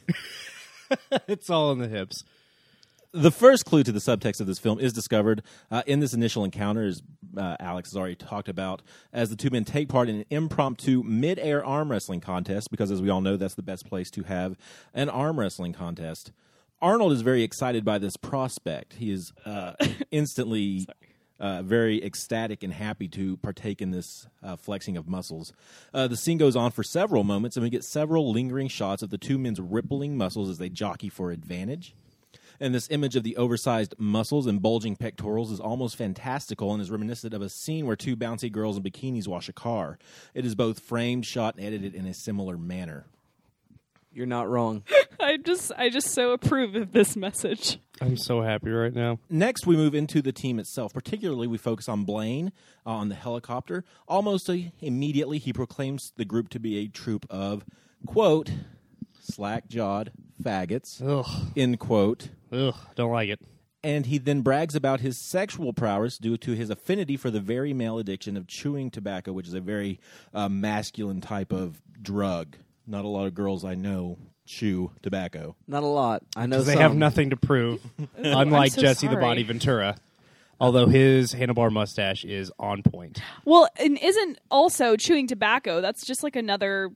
it's 1.27 1.49
all 1.49 1.71
in 1.71 1.77
the 1.79 1.87
hips. 1.87 2.23
The 3.13 3.31
first 3.31 3.65
clue 3.65 3.83
to 3.83 3.91
the 3.91 3.99
subtext 3.99 4.39
of 4.39 4.47
this 4.47 4.57
film 4.57 4.79
is 4.79 4.93
discovered 4.93 5.43
uh, 5.69 5.83
in 5.85 5.99
this 5.99 6.13
initial 6.13 6.45
encounter, 6.45 6.85
as 6.85 7.01
uh, 7.35 7.57
Alex 7.59 7.89
has 7.89 7.97
already 7.97 8.15
talked 8.15 8.47
about, 8.47 8.81
as 9.11 9.29
the 9.29 9.35
two 9.35 9.49
men 9.49 9.65
take 9.65 9.89
part 9.89 10.07
in 10.07 10.15
an 10.15 10.25
impromptu 10.29 11.03
mid-air 11.03 11.63
arm 11.65 11.91
wrestling 11.91 12.21
contest. 12.21 12.71
Because, 12.71 12.89
as 12.89 13.01
we 13.01 13.09
all 13.09 13.19
know, 13.19 13.35
that's 13.35 13.55
the 13.55 13.63
best 13.63 13.85
place 13.85 14.09
to 14.11 14.23
have 14.23 14.57
an 14.93 15.09
arm 15.09 15.37
wrestling 15.37 15.73
contest. 15.73 16.31
Arnold 16.81 17.11
is 17.11 17.21
very 17.21 17.43
excited 17.43 17.83
by 17.83 17.97
this 17.97 18.15
prospect. 18.15 18.93
He 18.93 19.11
is 19.11 19.33
uh, 19.45 19.73
instantly 20.11 20.87
uh, 21.37 21.63
very 21.63 22.01
ecstatic 22.01 22.63
and 22.63 22.71
happy 22.71 23.09
to 23.09 23.35
partake 23.37 23.81
in 23.81 23.91
this 23.91 24.25
uh, 24.41 24.55
flexing 24.55 24.95
of 24.95 25.09
muscles. 25.09 25.51
Uh, 25.93 26.07
the 26.07 26.15
scene 26.15 26.37
goes 26.37 26.55
on 26.55 26.71
for 26.71 26.81
several 26.81 27.25
moments, 27.25 27.57
and 27.57 27.63
we 27.65 27.69
get 27.69 27.83
several 27.83 28.31
lingering 28.31 28.69
shots 28.69 29.03
of 29.03 29.09
the 29.09 29.17
two 29.17 29.37
men's 29.37 29.59
rippling 29.59 30.15
muscles 30.15 30.49
as 30.49 30.59
they 30.59 30.69
jockey 30.69 31.09
for 31.09 31.31
advantage. 31.31 31.93
And 32.61 32.75
this 32.75 32.87
image 32.91 33.15
of 33.15 33.23
the 33.23 33.37
oversized 33.37 33.95
muscles 33.97 34.45
and 34.45 34.61
bulging 34.61 34.95
pectorals 34.95 35.51
is 35.51 35.59
almost 35.59 35.95
fantastical 35.95 36.71
and 36.71 36.79
is 36.79 36.91
reminiscent 36.91 37.33
of 37.33 37.41
a 37.41 37.49
scene 37.49 37.87
where 37.87 37.95
two 37.95 38.15
bouncy 38.15 38.51
girls 38.51 38.77
in 38.77 38.83
bikinis 38.83 39.27
wash 39.27 39.49
a 39.49 39.53
car. 39.53 39.97
It 40.35 40.45
is 40.45 40.53
both 40.53 40.79
framed, 40.79 41.25
shot, 41.25 41.55
and 41.55 41.65
edited 41.65 41.95
in 41.95 42.05
a 42.05 42.13
similar 42.13 42.59
manner. 42.59 43.07
You're 44.13 44.27
not 44.27 44.47
wrong. 44.47 44.83
I 45.19 45.37
just 45.37 45.71
I 45.75 45.89
just 45.89 46.09
so 46.09 46.33
approve 46.33 46.75
of 46.75 46.91
this 46.91 47.15
message. 47.15 47.79
I'm 47.99 48.17
so 48.17 48.41
happy 48.41 48.69
right 48.69 48.93
now. 48.93 49.17
Next, 49.27 49.65
we 49.65 49.75
move 49.75 49.95
into 49.95 50.21
the 50.21 50.31
team 50.31 50.59
itself. 50.59 50.93
Particularly, 50.93 51.47
we 51.47 51.57
focus 51.57 51.89
on 51.89 52.03
Blaine 52.03 52.51
uh, 52.85 52.91
on 52.91 53.09
the 53.09 53.15
helicopter. 53.15 53.85
Almost 54.07 54.49
uh, 54.49 54.55
immediately, 54.81 55.39
he 55.39 55.51
proclaims 55.51 56.11
the 56.15 56.25
group 56.25 56.49
to 56.49 56.59
be 56.59 56.77
a 56.77 56.87
troop 56.87 57.25
of, 57.29 57.65
quote, 58.05 58.51
slack 59.23 59.67
jawed 59.67 60.11
faggots, 60.41 61.01
Ugh. 61.05 61.51
end 61.55 61.79
quote. 61.79 62.29
Ugh, 62.51 62.75
don't 62.95 63.11
like 63.11 63.29
it. 63.29 63.39
And 63.83 64.05
he 64.05 64.17
then 64.19 64.41
brags 64.41 64.75
about 64.75 64.99
his 64.99 65.17
sexual 65.17 65.73
prowess 65.73 66.17
due 66.19 66.37
to 66.37 66.51
his 66.53 66.69
affinity 66.69 67.17
for 67.17 67.31
the 67.31 67.39
very 67.39 67.73
male 67.73 67.97
addiction 67.97 68.37
of 68.37 68.45
chewing 68.47 68.91
tobacco, 68.91 69.31
which 69.33 69.47
is 69.47 69.55
a 69.55 69.61
very 69.61 69.99
uh, 70.33 70.47
masculine 70.49 71.19
type 71.21 71.51
of 71.51 71.81
drug. 71.99 72.57
Not 72.85 73.05
a 73.05 73.07
lot 73.07 73.25
of 73.25 73.33
girls 73.33 73.65
I 73.65 73.73
know 73.75 74.17
chew 74.45 74.91
tobacco. 75.01 75.55
Not 75.67 75.81
a 75.83 75.87
lot. 75.87 76.23
I 76.35 76.45
know 76.45 76.57
Because 76.57 76.65
they 76.67 76.73
some. 76.73 76.81
have 76.81 76.95
nothing 76.95 77.29
to 77.31 77.37
prove, 77.37 77.81
unlike 78.17 78.73
so 78.73 78.81
Jesse 78.81 79.07
the 79.07 79.13
sorry. 79.13 79.23
Body 79.23 79.43
Ventura. 79.43 79.95
Although 80.59 80.85
his 80.85 81.33
handlebar 81.33 81.71
mustache 81.71 82.23
is 82.23 82.51
on 82.59 82.83
point. 82.83 83.19
Well, 83.45 83.67
and 83.79 83.97
isn't 83.97 84.37
also 84.51 84.95
chewing 84.95 85.25
tobacco? 85.25 85.81
That's 85.81 86.05
just 86.05 86.21
like 86.21 86.35
another 86.35 86.91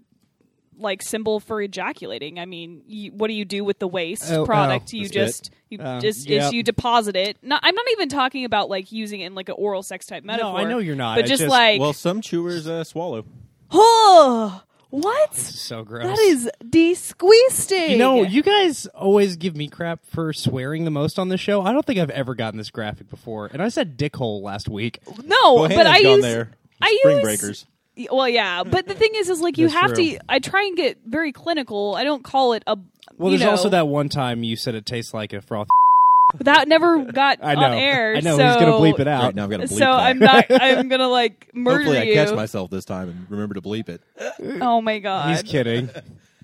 like 0.78 1.02
symbol 1.02 1.40
for 1.40 1.62
ejaculating. 1.62 2.40
I 2.40 2.46
mean, 2.46 2.82
you, 2.88 3.12
what 3.12 3.28
do 3.28 3.34
you 3.34 3.46
do 3.46 3.64
with 3.64 3.80
the 3.80 3.88
waste 3.88 4.32
Oh, 4.32 4.46
product? 4.46 4.92
oh. 4.94 4.98
you 4.98 5.10
just 5.10 5.52
you 5.70 5.80
Oh, 5.82 6.00
just 6.00 6.28
yep. 6.30 6.44
is 6.48 6.54
you 6.54 6.64
deposit 6.64 7.16
it. 7.16 7.38
Not, 7.42 7.62
I'm 7.64 7.76
not 7.76 7.86
even 7.94 8.10
talking 8.10 8.46
about 8.46 8.70
like 8.70 8.92
using 8.92 9.22
it 9.22 9.26
in 9.28 9.36
like 9.36 9.50
an 9.50 9.56
oral 9.58 9.84
sex 9.84 10.06
type 10.06 10.24
metaphor. 10.24 10.52
No, 10.54 10.58
I 10.58 10.64
know 10.66 10.78
you're 10.80 10.96
not. 10.96 11.16
But 11.18 11.26
just, 11.26 11.42
just- 11.42 11.50
like, 11.50 11.80
Well, 11.80 11.94
some 11.94 12.22
chewers 12.22 12.68
uh, 12.68 12.84
swallow. 12.84 13.26
oh, 13.72 14.62
what? 14.90 15.32
This 15.32 15.50
is 15.50 15.60
so 15.60 15.84
gross. 15.84 16.04
That 16.06 16.20
is 16.20 16.50
disgusting. 16.70 17.92
You 17.92 17.98
know, 17.98 18.24
you 18.24 18.42
guys 18.44 18.86
always 18.88 19.36
give 19.36 19.56
me 19.56 19.68
crap 19.68 20.06
for 20.06 20.34
swearing 20.34 20.86
the 20.86 20.92
most 20.92 21.18
on 21.20 21.30
this 21.30 21.42
show. 21.42 21.62
I 21.62 21.72
don't 21.72 21.86
think 21.86 22.00
I've 22.00 22.10
ever 22.12 22.36
gotten 22.36 22.58
this 22.58 22.70
graphic 22.70 23.10
before, 23.10 23.48
and 23.52 23.62
I 23.62 23.70
said 23.70 23.98
dickhole 23.98 24.42
last 24.42 24.70
week. 24.70 25.00
no, 25.24 25.54
Well, 25.56 25.64
but 25.64 25.72
Hannah's 25.72 25.94
I 25.94 26.04
gone 26.04 26.12
use 26.14 26.22
there. 26.22 26.52
I 26.82 26.98
Spring 27.02 27.18
use 27.18 27.24
breakers. 27.24 27.66
Y- 27.98 28.08
Well, 28.12 28.28
yeah, 28.30 28.64
but 28.64 28.88
the 28.88 28.94
thing 28.94 29.12
is, 29.16 29.30
is 29.30 29.42
like 29.42 29.58
you 29.58 29.68
That's 29.68 29.80
have 29.80 29.94
true. 29.94 30.06
to. 30.12 30.20
I 30.30 30.40
try 30.40 30.64
and 30.64 30.76
get 30.78 30.98
very 31.06 31.32
clinical. 31.32 31.96
I 31.96 32.04
don't 32.04 32.24
call 32.24 32.54
it 32.54 32.64
a. 32.68 32.78
Well, 33.18 33.32
you 33.32 33.38
there's 33.38 33.50
also 33.50 33.70
that 33.70 33.88
one 33.88 34.10
time 34.10 34.44
you 34.44 34.56
said 34.56 34.76
it 34.76 34.86
tastes 34.86 35.14
like 35.14 35.32
a 35.34 35.42
froth. 35.42 35.68
that 36.40 36.68
never 36.68 37.06
got 37.06 37.40
I 37.44 37.56
know. 37.56 37.62
on 37.62 37.74
air. 37.74 38.16
I 38.16 38.20
know 38.20 38.36
so, 38.36 38.46
he's 38.48 38.56
gonna 38.56 38.72
bleep 38.74 39.00
it 39.00 39.08
out. 39.08 39.24
Right 39.24 39.36
now, 39.36 39.44
I've 39.46 39.50
got 39.50 39.58
to 39.58 39.64
bleep 39.68 39.70
So 39.70 39.80
that. 39.80 39.92
I'm 39.92 40.20
not. 40.20 40.46
I'm 40.50 40.90
gonna 40.90 41.08
like 41.08 41.52
murder 41.56 41.78
Hopefully, 41.84 41.98
I 42.00 42.04
you. 42.04 42.14
catch 42.16 42.34
myself 42.36 42.70
this 42.70 42.84
time 42.86 43.10
and 43.10 43.28
remember 43.30 43.54
to 43.56 43.62
bleep 43.62 43.88
it. 43.90 44.02
Oh 44.62 44.82
my 44.82 45.00
god! 45.00 45.30
He's 45.30 45.44
kidding. 45.44 45.90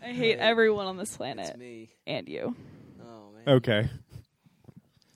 I 0.03 0.07
hate 0.13 0.37
everyone 0.39 0.87
on 0.87 0.97
this 0.97 1.15
planet 1.17 1.57
me. 1.59 1.89
and 2.07 2.27
you. 2.29 2.55
Oh 3.03 3.31
man. 3.45 3.55
Okay. 3.57 3.89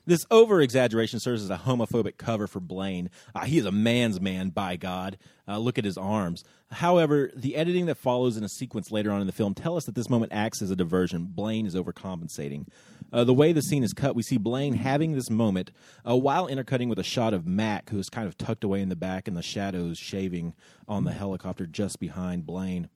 This 0.05 0.25
over 0.29 0.61
exaggeration 0.61 1.19
serves 1.19 1.43
as 1.43 1.49
a 1.49 1.57
homophobic 1.57 2.17
cover 2.17 2.47
for 2.47 2.59
Blaine. 2.59 3.09
Uh, 3.33 3.45
he 3.45 3.57
is 3.57 3.65
a 3.65 3.71
man's 3.71 4.21
man, 4.21 4.49
by 4.49 4.75
God. 4.75 5.17
Uh, 5.47 5.57
look 5.57 5.77
at 5.77 5.85
his 5.85 5.97
arms. 5.97 6.43
However, 6.71 7.31
the 7.35 7.55
editing 7.55 7.85
that 7.87 7.97
follows 7.97 8.37
in 8.37 8.43
a 8.43 8.49
sequence 8.49 8.91
later 8.91 9.11
on 9.11 9.21
in 9.21 9.27
the 9.27 9.33
film 9.33 9.53
tell 9.53 9.77
us 9.77 9.85
that 9.85 9.95
this 9.95 10.09
moment 10.09 10.31
acts 10.31 10.61
as 10.61 10.71
a 10.71 10.75
diversion. 10.75 11.25
Blaine 11.29 11.65
is 11.65 11.75
overcompensating. 11.75 12.67
Uh, 13.13 13.23
the 13.23 13.33
way 13.33 13.53
the 13.53 13.61
scene 13.61 13.83
is 13.83 13.93
cut, 13.93 14.15
we 14.15 14.23
see 14.23 14.37
Blaine 14.37 14.73
having 14.73 15.13
this 15.13 15.29
moment 15.29 15.71
uh, 16.07 16.15
while 16.15 16.47
intercutting 16.47 16.89
with 16.89 16.99
a 16.99 17.03
shot 17.03 17.33
of 17.33 17.45
Mac, 17.45 17.89
who 17.89 17.99
is 17.99 18.09
kind 18.09 18.27
of 18.27 18.37
tucked 18.37 18.63
away 18.63 18.81
in 18.81 18.89
the 18.89 18.95
back 18.95 19.27
in 19.27 19.35
the 19.35 19.43
shadows, 19.43 19.97
shaving 19.97 20.53
on 20.87 21.03
the 21.03 21.13
helicopter 21.13 21.65
just 21.65 21.99
behind 21.99 22.45
Blaine. 22.45 22.89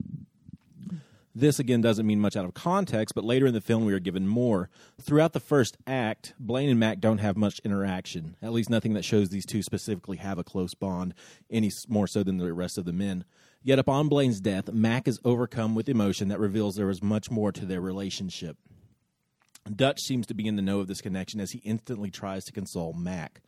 This 1.40 1.58
again 1.58 1.80
doesn't 1.80 2.06
mean 2.06 2.20
much 2.20 2.36
out 2.36 2.44
of 2.44 2.54
context, 2.54 3.16
but 3.16 3.24
later 3.24 3.48
in 3.48 3.54
the 3.54 3.62
film 3.62 3.86
we 3.86 3.94
are 3.94 4.00
given 4.00 4.28
more. 4.28 4.70
Throughout 5.02 5.32
the 5.32 5.40
first 5.40 5.78
act, 5.88 6.34
Blaine 6.38 6.70
and 6.70 6.78
Mac 6.78 7.00
don't 7.00 7.20
have 7.20 7.38
much 7.38 7.62
interaction, 7.64 8.36
at 8.42 8.52
least 8.52 8.70
nothing 8.70 8.94
that 8.96 9.06
shows 9.06 9.30
these 9.30 9.46
two 9.46 9.64
specifically 9.64 10.18
have 10.18 10.38
a 10.38 10.44
close 10.44 10.74
bond, 10.74 11.14
any 11.50 11.72
more 11.88 12.08
so 12.08 12.24
than 12.24 12.40
the 12.40 12.52
rest 12.52 12.78
of 12.78 12.84
the 12.84 12.92
men. 12.92 13.24
Yet 13.64 13.80
upon 13.80 14.10
Blaine's 14.10 14.42
death, 14.42 14.70
Mac 14.74 15.08
is 15.08 15.22
overcome 15.24 15.76
with 15.76 15.88
emotion 15.88 16.28
that 16.28 16.42
reveals 16.42 16.76
there 16.76 16.88
was 16.88 17.02
much 17.02 17.32
more 17.32 17.54
to 17.54 17.66
their 17.66 17.80
relationship. 17.80 18.58
Dutch 19.74 20.02
seems 20.02 20.28
to 20.28 20.34
be 20.34 20.46
in 20.46 20.58
the 20.58 20.62
know 20.62 20.82
of 20.82 20.88
this 20.88 21.00
connection 21.00 21.40
as 21.40 21.52
he 21.52 21.60
instantly 21.60 22.12
tries 22.12 22.44
to 22.46 22.52
console 22.52 22.92
Mac. 22.92 23.42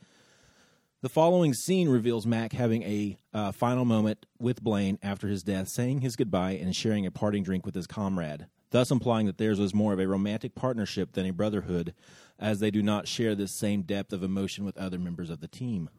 The 1.02 1.10
following 1.10 1.56
scene 1.56 1.90
reveals 1.90 2.28
Mac 2.28 2.54
having 2.54 2.84
a 2.84 3.18
uh, 3.34 3.52
final 3.52 3.86
moment 3.86 4.28
with 4.40 4.64
Blaine 4.64 5.00
after 5.02 5.28
his 5.28 5.42
death, 5.42 5.68
saying 5.68 6.02
his 6.02 6.16
goodbye 6.16 6.52
and 6.52 6.76
sharing 6.76 7.08
a 7.08 7.12
parting 7.12 7.42
drink 7.42 7.66
with 7.66 7.74
his 7.74 7.88
comrade, 7.88 8.46
thus 8.70 8.92
implying 8.92 9.26
that 9.26 9.40
theirs 9.40 9.60
was 9.60 9.74
more 9.74 9.94
of 9.94 10.00
a 10.00 10.08
romantic 10.08 10.54
partnership 10.54 11.14
than 11.14 11.26
a 11.26 11.34
brotherhood, 11.34 11.96
as 12.38 12.60
they 12.60 12.70
do 12.70 12.84
not 12.84 13.08
share 13.08 13.34
this 13.34 13.52
same 13.52 13.82
depth 13.82 14.14
of 14.14 14.22
emotion 14.22 14.64
with 14.64 14.78
other 14.78 15.00
members 15.00 15.32
of 15.32 15.40
the 15.40 15.48
team. 15.48 15.90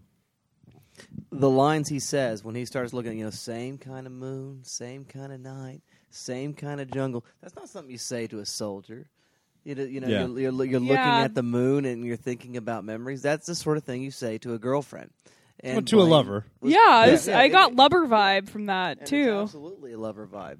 the 1.32 1.50
lines 1.50 1.88
he 1.88 1.98
says 1.98 2.44
when 2.44 2.54
he 2.54 2.64
starts 2.64 2.92
looking, 2.92 3.10
at, 3.10 3.18
you 3.18 3.24
know, 3.24 3.30
same 3.30 3.78
kind 3.78 4.06
of 4.06 4.12
moon, 4.12 4.60
same 4.62 5.04
kind 5.04 5.32
of 5.32 5.40
night, 5.40 5.82
same 6.10 6.54
kind 6.54 6.80
of 6.80 6.88
jungle. 6.92 7.24
That's 7.40 7.56
not 7.56 7.68
something 7.68 7.90
you 7.90 7.98
say 7.98 8.28
to 8.28 8.38
a 8.38 8.46
soldier. 8.46 9.08
You 9.64 9.74
know, 9.74 9.82
you 9.84 10.00
know 10.00 10.08
Yeah. 10.08 10.26
you're, 10.26 10.28
you're, 10.50 10.64
you're 10.64 10.80
looking 10.80 10.86
Yeah. 10.86 11.20
at 11.22 11.34
the 11.34 11.42
moon 11.42 11.84
and 11.84 12.04
you're 12.04 12.16
thinking 12.16 12.56
about 12.56 12.84
memories. 12.84 13.22
That's 13.22 13.46
the 13.46 13.54
sort 13.54 13.76
of 13.76 13.84
thing 13.84 14.02
you 14.02 14.10
say 14.10 14.38
to 14.38 14.54
a 14.54 14.58
girlfriend. 14.58 15.10
And 15.60 15.76
Well, 15.76 15.82
to 15.82 16.00
a 16.00 16.04
lover. 16.04 16.44
was- 16.60 16.72
Yeah, 16.72 17.04
it's- 17.04 17.28
yeah, 17.28 17.38
I 17.38 17.48
got 17.48 17.76
lover 17.76 18.06
vibe 18.06 18.48
from 18.48 18.66
that 18.66 18.98
and 18.98 19.06
too. 19.06 19.30
absolutely 19.42 19.92
a 19.92 19.98
lover 19.98 20.26
vibe. 20.26 20.58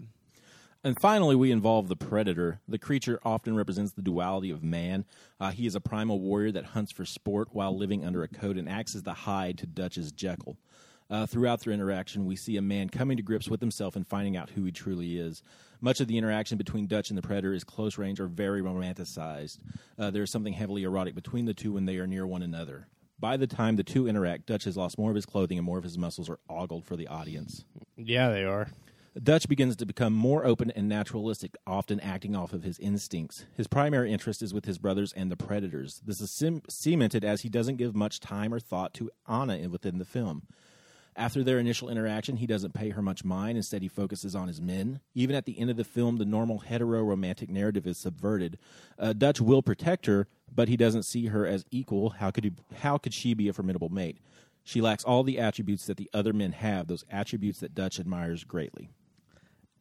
And 0.85 0.99
finally, 1.01 1.37
we 1.37 1.53
involve 1.53 1.89
the 1.89 1.95
predator. 1.97 2.61
The 2.69 2.79
creature 2.79 3.21
often 3.25 3.55
represents 3.55 3.93
the 3.93 4.03
duality 4.03 4.51
of 4.51 4.65
man. 4.65 5.05
Uh, 5.39 5.51
he 5.53 5.67
is 5.67 5.77
a 5.77 5.81
primal 5.81 6.19
warrior 6.21 6.51
that 6.53 6.67
hunts 6.67 6.91
for 6.91 7.05
sport 7.05 7.49
while 7.53 7.77
living 7.77 8.05
under 8.05 8.23
a 8.25 8.29
coat 8.29 8.57
and 8.57 8.69
acts 8.69 8.95
as 8.97 9.05
the 9.05 9.13
Hyde 9.13 9.59
to 9.59 9.67
Dutch's 9.67 10.11
Jekyll. 10.11 10.57
Uh, 11.09 11.27
throughout 11.27 11.61
their 11.61 11.73
interaction, 11.73 12.25
we 12.27 12.35
see 12.37 12.57
a 12.57 12.63
man 12.63 12.89
coming 12.89 13.17
to 13.17 13.23
grips 13.23 13.49
with 13.49 13.61
himself 13.61 13.95
and 13.95 14.07
finding 14.09 14.37
out 14.37 14.51
who 14.51 14.65
he 14.65 14.73
truly 14.73 15.19
is. 15.19 15.43
Much 15.85 16.01
of 16.01 16.07
the 16.07 16.17
interaction 16.17 16.57
between 16.57 16.87
Dutch 16.87 17.11
and 17.11 17.19
the 17.19 17.23
predator 17.23 17.53
is 17.53 17.65
close 17.65 17.99
range 17.99 18.21
or 18.21 18.29
very 18.29 18.63
romanticized. 18.63 19.59
Uh, 19.99 20.13
there 20.13 20.23
is 20.23 20.31
something 20.31 20.53
heavily 20.53 20.85
erotic 20.85 21.13
between 21.13 21.45
the 21.45 21.53
two 21.53 21.73
when 21.73 21.87
they 21.87 21.97
are 21.97 22.07
near 22.07 22.25
one 22.25 22.41
another. 22.41 22.87
By 23.19 23.37
the 23.37 23.49
time 23.49 23.75
the 23.75 23.83
two 23.83 24.07
interact, 24.07 24.47
Dutch 24.47 24.63
has 24.63 24.77
lost 24.77 24.97
more 24.97 25.11
of 25.11 25.17
his 25.17 25.27
clothing 25.27 25.59
and 25.59 25.67
more 25.67 25.79
of 25.79 25.85
his 25.85 25.99
muscles 25.99 26.31
are 26.31 26.39
ogled 26.49 26.85
for 26.85 26.95
the 26.95 27.09
audience. 27.09 27.65
Yeah, 27.97 28.31
they 28.31 28.45
are. 28.45 28.69
Dutch 29.21 29.49
begins 29.49 29.75
to 29.77 29.85
become 29.85 30.13
more 30.13 30.47
open 30.47 30.71
and 30.71 30.89
naturalistic, 30.89 31.57
often 31.67 31.99
acting 31.99 32.37
off 32.37 32.53
of 32.53 32.63
his 32.63 32.79
instincts. 32.79 33.45
His 33.53 33.67
primary 33.67 34.13
interest 34.13 34.41
is 34.41 34.55
with 34.55 34.67
his 34.67 34.79
brothers 34.79 35.13
and 35.13 35.33
the 35.33 35.37
predators. 35.37 36.01
This 36.07 36.21
is 36.21 36.31
sim- 36.31 36.63
cemented 36.69 37.25
as 37.25 37.43
he 37.43 37.49
doesn't 37.49 37.77
give 37.77 37.95
much 37.95 38.21
time 38.21 38.55
or 38.55 38.61
thought 38.61 38.95
to 38.95 39.11
Anna 39.29 39.69
within 39.69 39.99
the 39.99 40.05
film. 40.05 40.45
After 41.15 41.45
their 41.45 41.59
initial 41.59 41.91
interaction, 41.91 42.37
he 42.37 42.47
doesn't 42.47 42.73
pay 42.73 42.91
her 42.91 43.03
much 43.03 43.23
mind. 43.23 43.59
Instead, 43.59 43.83
he 43.83 43.89
focuses 43.89 44.35
on 44.35 44.49
his 44.49 44.61
men. 44.61 45.01
Even 45.15 45.37
at 45.37 45.45
the 45.45 45.59
end 45.59 45.69
of 45.69 45.77
the 45.77 45.85
film, 45.85 46.17
the 46.17 46.25
normal 46.25 46.61
hetero 46.61 47.03
romantic 47.03 47.51
narrative 47.51 47.87
is 47.87 47.99
subverted. 47.99 48.59
Uh, 48.99 49.13
Dutch 49.13 49.41
will 49.41 49.63
protect 49.63 50.07
her, 50.07 50.27
but 50.55 50.69
he 50.69 50.77
doesn't 50.77 51.03
see 51.03 51.27
her 51.27 51.47
as 51.47 51.67
equal. 51.71 52.11
How 52.11 52.31
could 52.31 52.45
he, 52.45 52.53
how 52.79 52.97
could 52.97 53.13
she 53.13 53.35
be 53.35 53.49
a 53.49 53.53
formidable 53.53 53.91
mate? 53.91 54.19
She 54.65 54.81
lacks 54.81 55.05
all 55.05 55.23
the 55.23 55.39
attributes 55.39 55.87
that 55.87 55.97
the 55.97 56.09
other 56.15 56.33
men 56.33 56.53
have, 56.53 56.87
those 56.87 57.05
attributes 57.11 57.61
that 57.61 57.75
Dutch 57.75 58.01
admires 58.01 58.45
greatly. 58.45 58.91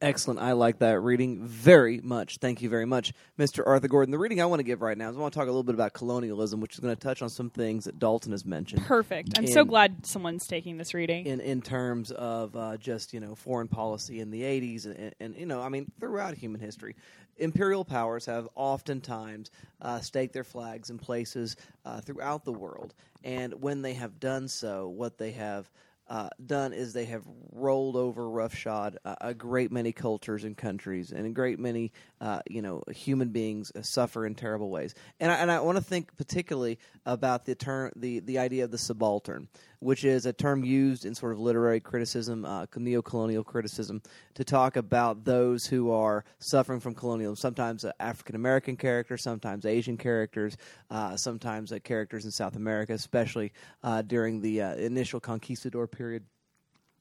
Excellent. 0.02 0.40
I 0.40 0.54
like 0.54 0.80
that 0.80 1.00
reading 1.00 1.46
very 1.46 2.00
much. 2.02 2.38
Thank 2.38 2.62
you 2.64 2.70
very 2.70 2.86
much, 2.86 3.14
Mr. 3.38 3.66
Arthur 3.66 3.88
Gordon. 3.88 4.12
The 4.12 4.18
reading 4.18 4.42
I 4.42 4.46
want 4.46 4.60
to 4.60 4.64
give 4.64 4.82
right 4.82 4.98
now 4.98 5.10
is 5.12 5.16
I 5.16 5.20
want 5.20 5.32
to 5.34 5.40
talk 5.40 5.48
a 5.48 5.52
little 5.52 5.64
bit 5.64 5.76
about 5.76 5.94
colonialism, 5.94 6.60
which 6.60 6.74
is 6.74 6.80
going 6.80 6.96
to 6.96 7.00
touch 7.00 7.22
on 7.22 7.30
some 7.30 7.52
things 7.52 7.86
that 7.86 8.00
Dalton 8.00 8.32
has 8.32 8.44
mentioned. 8.44 8.84
Perfect. 8.84 9.38
I'm 9.38 9.46
so 9.46 9.64
glad 9.64 10.06
someone's 10.06 10.48
taking 10.48 10.78
this 10.78 10.96
reading. 10.96 11.28
in 11.28 11.40
in 11.40 11.62
terms 11.62 12.10
of 12.12 12.56
uh, 12.56 12.78
just 12.78 13.14
you 13.14 13.20
know 13.20 13.36
foreign 13.36 13.68
policy 13.68 14.20
in 14.20 14.32
the 14.32 14.42
80s 14.42 14.86
and, 14.86 14.96
and, 14.96 15.16
and 15.20 15.36
you 15.36 15.46
know 15.46 15.62
I 15.62 15.70
mean 15.70 15.92
throughout 16.00 16.34
human 16.34 16.60
history, 16.60 16.96
imperial 17.38 17.86
powers 17.86 18.26
have 18.26 18.48
oftentimes 18.56 19.52
uh, 19.82 20.00
staked 20.00 20.34
their 20.34 20.44
flags 20.44 20.90
in 20.90 20.98
places 20.98 21.56
uh, 21.86 22.02
throughout 22.02 22.44
the 22.44 22.54
world, 22.54 22.96
and 23.24 23.62
when 23.62 23.84
they 23.84 23.94
have 23.94 24.20
done 24.20 24.48
so, 24.48 24.88
what 24.88 25.20
they 25.20 25.32
have 25.32 25.70
uh, 26.12 26.28
done 26.46 26.74
is 26.74 26.92
they 26.92 27.06
have 27.06 27.24
rolled 27.54 27.96
over 27.96 28.30
roughshod 28.30 28.98
uh, 29.06 29.16
a 29.22 29.34
great 29.34 29.72
many 29.72 29.94
cultures 29.94 30.44
and 30.44 30.58
countries, 30.58 31.14
and 31.14 31.26
a 31.26 31.30
great 31.30 31.58
many 31.58 31.94
uh, 32.20 32.42
you 32.50 32.62
know 32.62 32.84
human 32.92 33.30
beings 33.30 33.72
uh, 33.78 33.82
suffer 33.82 34.26
in 34.26 34.36
terrible 34.36 34.70
ways. 34.70 34.94
And 35.22 35.32
I, 35.32 35.36
and 35.36 35.50
I 35.50 35.62
want 35.62 35.78
to 35.78 35.84
think 35.84 36.18
particularly 36.18 36.80
about 37.06 37.46
the 37.46 37.56
term 37.56 37.94
the 37.96 38.20
the 38.20 38.40
idea 38.40 38.66
of 38.66 38.72
the 38.72 38.78
subaltern, 38.78 39.48
which 39.82 40.06
is 40.06 40.28
a 40.28 40.34
term 40.34 40.64
used 40.64 41.06
in 41.06 41.16
sort 41.16 41.34
of 41.34 41.40
literary 41.40 41.80
criticism, 41.80 42.46
uh, 42.46 42.68
neo-colonial 42.78 43.44
criticism, 43.44 44.00
to 44.36 44.44
talk 44.44 44.76
about 44.78 45.26
those 45.26 45.66
who 45.66 45.92
are 45.92 46.24
suffering 46.40 46.80
from 46.80 46.94
colonialism. 46.94 47.36
Sometimes 47.36 47.84
African 48.00 48.36
American 48.36 48.78
characters, 48.78 49.24
sometimes 49.24 49.66
Asian 49.66 49.98
characters, 49.98 50.56
uh, 50.92 51.18
sometimes 51.18 51.72
uh, 51.72 51.80
characters 51.84 52.26
in 52.26 52.32
South 52.32 52.56
America, 52.56 52.94
especially 52.94 53.52
uh, 53.84 54.04
during 54.04 54.40
the 54.40 54.62
uh, 54.62 54.76
initial 54.76 55.20
conquistador 55.20 55.88
period. 55.88 56.24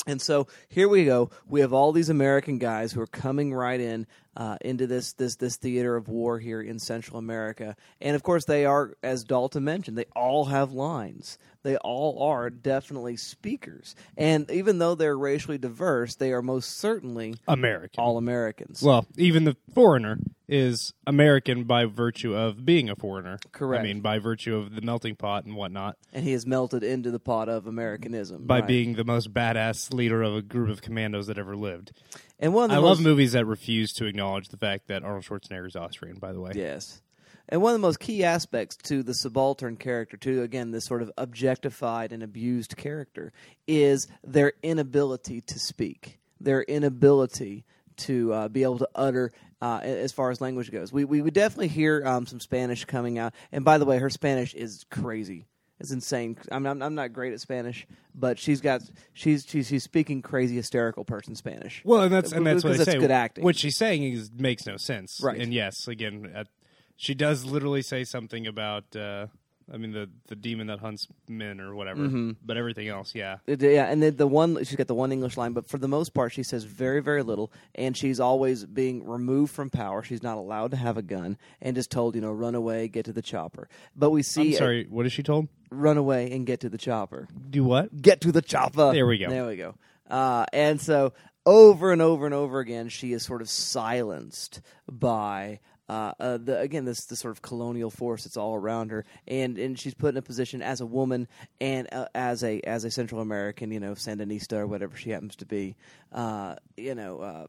And 0.07 0.21
so 0.21 0.47
here 0.69 0.89
we 0.89 1.05
go. 1.05 1.31
We 1.47 1.61
have 1.61 1.73
all 1.73 1.93
these 1.93 2.09
American 2.09 2.59
guys 2.59 2.93
who 2.93 3.01
are 3.01 3.07
coming 3.07 3.53
right 3.53 3.81
in 3.81 4.07
uh, 4.37 4.57
into 4.63 4.87
this 4.87 5.13
this 5.15 5.37
this 5.37 5.57
theater 5.57 5.97
of 5.97 6.09
war 6.09 6.39
here 6.39 6.63
in 6.63 6.79
Central 6.79 7.19
America, 7.19 7.77
and 8.01 8.15
of 8.15 8.23
course 8.23 8.45
they 8.45 8.65
are, 8.65 8.95
as 9.03 9.25
Dalton 9.25 9.65
mentioned, 9.65 9.99
they 9.99 10.07
all 10.17 10.47
have 10.47 10.73
lines. 10.73 11.37
They 11.63 11.77
all 11.77 12.23
are 12.23 12.49
definitely 12.49 13.17
speakers, 13.17 13.95
and 14.17 14.51
even 14.51 14.79
though 14.79 14.95
they're 14.95 15.19
racially 15.19 15.59
diverse, 15.59 16.15
they 16.15 16.33
are 16.33 16.43
most 16.43 16.79
certainly 16.79 17.35
American. 17.49 18.03
all 18.03 18.17
Americans. 18.17 18.83
Well, 18.83 19.05
even 19.17 19.45
the 19.45 19.57
foreigner 19.75 20.19
is 20.51 20.93
American 21.07 21.65
by 21.65 21.85
virtue 21.85 22.35
of 22.35 22.65
being 22.65 22.91
a 22.91 22.97
foreigner. 22.97 23.39
Correct. 23.53 23.81
I 23.81 23.85
mean, 23.85 24.01
by 24.01 24.19
virtue 24.19 24.57
of 24.57 24.75
the 24.75 24.83
melting 24.83 25.15
pot 25.17 25.45
and 25.45 25.55
whatnot. 25.55 25.97
and 26.13 26.25
he 26.25 26.33
has 26.33 26.45
melted 26.47 26.83
into 26.83 27.11
the 27.11 27.21
pot 27.21 27.49
of 27.49 27.67
Americanism 27.67 28.47
By 28.47 28.59
right. 28.59 28.67
being 28.67 28.95
the 28.95 29.05
most 29.05 29.33
badass 29.33 29.95
leader 29.95 30.23
of 30.23 30.35
a 30.35 30.43
group 30.43 30.69
of 30.69 30.83
commandos 30.83 31.29
that 31.29 31.39
ever 31.39 31.57
lived. 31.57 31.93
And 32.39 32.53
one 32.53 32.65
of 32.65 32.71
the 32.71 32.77
I 32.77 32.81
most- 32.81 32.99
love 32.99 33.01
movies 33.03 33.33
that 33.33 33.47
refuse 33.47 33.93
to 33.95 34.07
acknowledge 34.07 34.49
the 34.49 34.57
fact 34.57 34.89
that 34.89 35.05
Arnold 35.05 35.25
Schwarzenegger 35.25 35.67
is 35.69 35.77
Austrian. 35.77 36.19
By 36.19 36.33
the 36.33 36.41
way, 36.41 36.53
Yes. 36.55 37.01
And 37.49 37.63
one 37.63 37.75
of 37.75 37.81
the 37.81 37.87
most 37.87 37.99
key 37.99 38.23
aspects 38.23 38.77
to 38.85 39.03
the 39.03 39.13
subaltern 39.15 39.77
character, 39.77 40.17
to 40.19 40.43
again 40.43 40.71
this 40.71 40.85
sort 40.85 41.03
of 41.03 41.11
objectified 41.19 42.13
and 42.13 42.23
abused 42.23 42.77
character, 42.77 43.33
is 43.67 44.07
their 44.23 44.53
inability 44.63 45.41
to 45.43 45.59
speak, 45.59 46.21
their 46.41 46.63
inability 46.63 47.65
to 48.01 48.33
uh, 48.33 48.49
be 48.49 48.63
able 48.63 48.79
to 48.79 48.89
utter 48.95 49.33
uh, 49.63 49.81
as 49.83 50.13
far 50.13 50.31
as 50.31 50.41
language 50.41 50.71
goes. 50.71 50.93
We 50.93 51.05
we 51.05 51.23
would 51.23 51.35
definitely 51.35 51.69
hear 51.69 52.03
um, 52.07 52.27
some 52.27 52.41
Spanish 52.41 52.85
coming 52.85 53.19
out. 53.19 53.35
And 53.53 53.65
by 53.65 53.79
the 53.79 53.85
way, 53.85 53.99
her 53.99 54.11
Spanish 54.11 54.55
is 54.55 54.85
crazy. 54.91 55.47
It's 55.81 55.93
insane. 55.93 56.37
I'm, 56.53 56.67
I'm 56.67 56.83
I'm 56.83 56.95
not 56.95 57.13
great 57.13 57.33
at 57.33 57.41
Spanish, 57.41 57.87
but 58.15 58.39
she's 58.39 58.61
got 58.61 58.83
she's 59.15 59.47
she's, 59.47 59.69
she's 59.69 59.83
speaking 59.83 60.21
crazy 60.21 60.57
hysterical 60.57 61.05
person 61.05 61.35
Spanish. 61.35 61.83
Well, 61.85 62.03
and 62.03 62.13
that's 62.13 62.33
and 62.33 62.47
that's 62.47 62.63
what 62.63 62.79
I 62.79 62.85
say. 62.85 62.99
good 62.99 63.11
acting. 63.11 63.45
What 63.45 63.57
she's 63.57 63.77
saying 63.77 64.03
is 64.03 64.31
makes 64.37 64.67
no 64.67 64.77
sense. 64.77 65.21
Right. 65.23 65.41
And 65.41 65.55
yes, 65.55 65.89
again, 65.89 66.31
at, 66.35 66.49
she 66.97 67.15
does 67.15 67.45
literally 67.45 67.83
say 67.83 68.05
something 68.05 68.47
about. 68.47 68.95
Uh, 68.95 69.27
I 69.73 69.77
mean, 69.77 69.93
the 69.93 70.09
the 70.27 70.35
demon 70.35 70.67
that 70.67 70.81
hunts 70.81 71.07
men 71.29 71.61
or 71.61 71.75
whatever. 71.75 72.01
Mhm. 72.01 72.37
But 72.45 72.57
everything 72.57 72.89
else, 72.89 73.15
yeah. 73.15 73.39
It- 73.47 73.63
yeah, 73.63 73.85
and 73.87 74.03
the, 74.03 74.11
the 74.11 74.27
one 74.27 74.57
she's 74.65 74.75
got 74.77 74.89
the 74.89 74.95
one 74.95 75.13
English 75.13 75.37
line, 75.37 75.53
but 75.53 75.69
for 75.69 75.79
the 75.79 75.87
most 75.89 76.13
part, 76.13 76.33
she 76.33 76.43
says 76.43 76.65
very, 76.65 77.01
very 77.01 77.23
little, 77.23 77.53
and 77.77 77.97
she's 77.97 78.19
always 78.19 78.65
being 78.65 79.07
removed 79.07 79.53
from 79.53 79.71
power. 79.71 80.03
She's 80.03 80.23
not 80.23 80.39
allowed 80.39 80.73
to 80.73 80.77
have 80.77 80.97
a 80.97 81.03
gun, 81.03 81.39
and 81.63 81.77
just 81.77 81.91
told, 81.91 82.15
you 82.17 82.21
know, 82.21 82.33
run 82.33 82.55
away, 82.55 82.89
get 82.89 83.05
to 83.05 83.13
the 83.13 83.23
chopper. 83.23 83.69
But 83.95 84.11
we 84.11 84.23
see, 84.23 84.53
I'm 84.53 84.59
sorry. 84.59 84.87
What 84.91 85.07
is 85.07 85.13
she 85.13 85.23
told? 85.23 85.49
run 85.73 85.97
away 85.97 86.33
and 86.33 86.45
get 86.47 86.59
to 86.59 86.69
the 86.69 86.77
chopper. 86.79 87.29
Do 87.49 87.63
what? 87.63 88.03
Get 88.03 88.21
to 88.23 88.33
the 88.33 88.43
chopper. 88.43 88.93
There 88.93 89.07
we 89.07 89.19
go. 89.19 89.29
There 89.31 89.47
we 89.47 89.55
go. 89.55 89.77
Uh, 90.11 90.45
and 90.53 90.81
so 90.81 91.13
over 91.47 91.93
and 91.93 92.03
over 92.03 92.27
and 92.27 92.35
over 92.35 92.59
again, 92.59 92.89
she 92.89 93.13
is 93.13 93.23
sort 93.25 93.41
of 93.41 93.49
silenced 93.49 94.61
by 94.91 95.61
uh, 95.91 96.13
uh, 96.21 96.39
the 96.39 96.59
again 96.61 96.85
this 96.85 97.05
this 97.07 97.19
sort 97.19 97.33
of 97.33 97.43
colonial 97.43 97.91
force 97.91 98.23
that's 98.25 98.37
all 98.37 98.55
around 98.55 98.91
her, 98.93 99.05
and 99.27 99.59
and 99.59 99.77
she's 99.79 99.95
put 99.95 100.11
in 100.15 100.17
a 100.17 100.23
position 100.23 100.63
as 100.63 100.81
a 100.81 100.87
woman 100.87 101.27
and 101.61 101.89
uh, 101.93 102.07
as 102.15 102.45
a 102.45 102.61
as 102.61 102.85
a 102.85 102.91
Central 102.93 103.21
American, 103.21 103.73
you 103.73 103.81
know, 103.81 103.93
Sandinista 103.95 104.59
or 104.59 104.67
whatever 104.69 104.97
she 104.97 105.11
happens 105.11 105.35
to 105.37 105.47
be, 105.47 105.75
uh, 106.13 106.55
you 106.77 106.95
know. 106.95 107.19
Uh, 107.21 107.47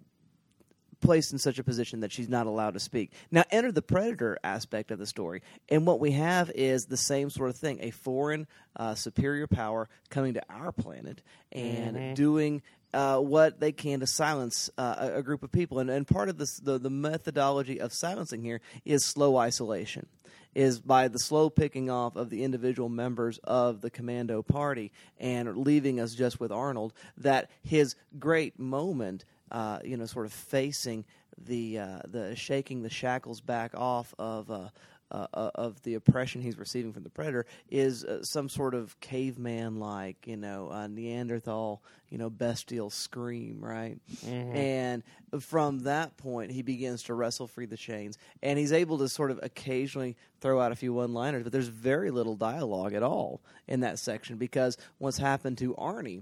placed 1.01 1.31
in 1.33 1.39
such 1.39 1.57
a 1.57 1.63
position 1.63 2.01
that 2.01 2.11
she's 2.11 2.29
not 2.29 2.45
allowed 2.45 2.75
to 2.75 2.79
speak. 2.79 3.11
Now, 3.31 3.43
enter 3.49 3.71
the 3.71 3.81
predator 3.81 4.37
aspect 4.43 4.91
of 4.91 4.99
the 4.99 5.07
story, 5.07 5.41
and 5.67 5.87
what 5.87 5.99
we 5.99 6.11
have 6.11 6.51
is 6.53 6.85
the 6.85 6.95
same 6.97 7.31
sort 7.31 7.49
of 7.49 7.55
thing: 7.57 7.79
a 7.81 7.89
foreign 7.89 8.45
uh, 8.75 8.93
superior 8.93 9.47
power 9.47 9.89
coming 10.11 10.35
to 10.35 10.43
our 10.47 10.71
planet 10.71 11.23
and 11.51 11.97
Mhm. 11.97 12.15
doing 12.15 12.61
uh, 12.93 13.19
what 13.19 13.59
they 13.59 13.71
can 13.71 13.99
to 14.01 14.07
silence 14.07 14.69
uh, 14.77 15.09
a, 15.15 15.21
group 15.21 15.43
of 15.43 15.51
people. 15.51 15.79
And, 15.79 15.89
and 15.89 16.07
part 16.07 16.29
of 16.29 16.37
this, 16.37 16.59
the 16.59 16.77
the 16.77 16.89
methodology 16.89 17.79
of 17.79 17.93
silencing 17.93 18.41
here 18.41 18.61
is 18.85 19.05
slow 19.05 19.37
isolation. 19.37 20.07
Is 20.53 20.81
by 20.81 21.07
the 21.07 21.19
slow 21.19 21.49
picking 21.49 21.89
off 21.89 22.17
of 22.17 22.29
the 22.29 22.43
individual 22.43 22.89
members 22.89 23.39
of 23.45 23.79
the 23.79 23.89
commando 23.89 24.41
party 24.41 24.91
and 25.17 25.55
leaving 25.55 26.01
us 26.01 26.13
just 26.13 26.41
with 26.41 26.51
Arnold. 26.51 26.91
That 27.15 27.49
his 27.63 27.95
great 28.19 28.59
moment 28.59 29.23
uh, 29.51 29.79
you 29.83 29.97
know, 29.97 30.05
sort 30.05 30.25
of 30.25 30.33
facing 30.33 31.05
the 31.37 31.79
uh, 31.79 31.99
the 32.07 32.35
shaking 32.35 32.81
the 32.83 32.89
shackles 32.89 33.41
back 33.41 33.71
off 33.75 34.13
of. 34.17 34.71
Uh, 35.11 35.27
uh, 35.33 35.51
of 35.55 35.81
the 35.83 35.95
oppression 35.95 36.41
he's 36.41 36.57
receiving 36.57 36.93
from 36.93 37.03
the 37.03 37.09
predator 37.09 37.45
is 37.69 38.05
uh, 38.05 38.23
some 38.23 38.47
sort 38.47 38.73
of 38.73 38.97
caveman 39.01 39.77
like 39.77 40.25
you 40.25 40.37
know 40.37 40.69
uh, 40.71 40.87
Neanderthal 40.87 41.81
you 42.09 42.17
know 42.17 42.29
bestial 42.29 42.89
scream 42.89 43.59
right 43.59 43.97
Mhm. 44.25 44.55
and 44.55 45.03
from 45.41 45.79
that 45.79 46.15
point 46.15 46.51
he 46.51 46.61
begins 46.61 47.03
to 47.03 47.13
wrestle 47.13 47.47
free 47.47 47.65
the 47.65 47.75
chains 47.75 48.17
and 48.41 48.57
he's 48.57 48.71
able 48.71 48.97
to 48.99 49.09
sort 49.09 49.31
of 49.31 49.39
occasionally 49.43 50.15
throw 50.39 50.61
out 50.61 50.71
a 50.71 50.75
few 50.75 50.93
one 50.93 51.13
liners 51.13 51.43
but 51.43 51.51
there's 51.51 51.67
very 51.67 52.09
little 52.09 52.37
dialogue 52.37 52.93
at 52.93 53.03
all 53.03 53.41
in 53.67 53.81
that 53.81 53.99
section 53.99 54.37
because 54.37 54.77
what's 54.97 55.17
happened 55.17 55.57
to 55.57 55.73
Arnie 55.75 56.21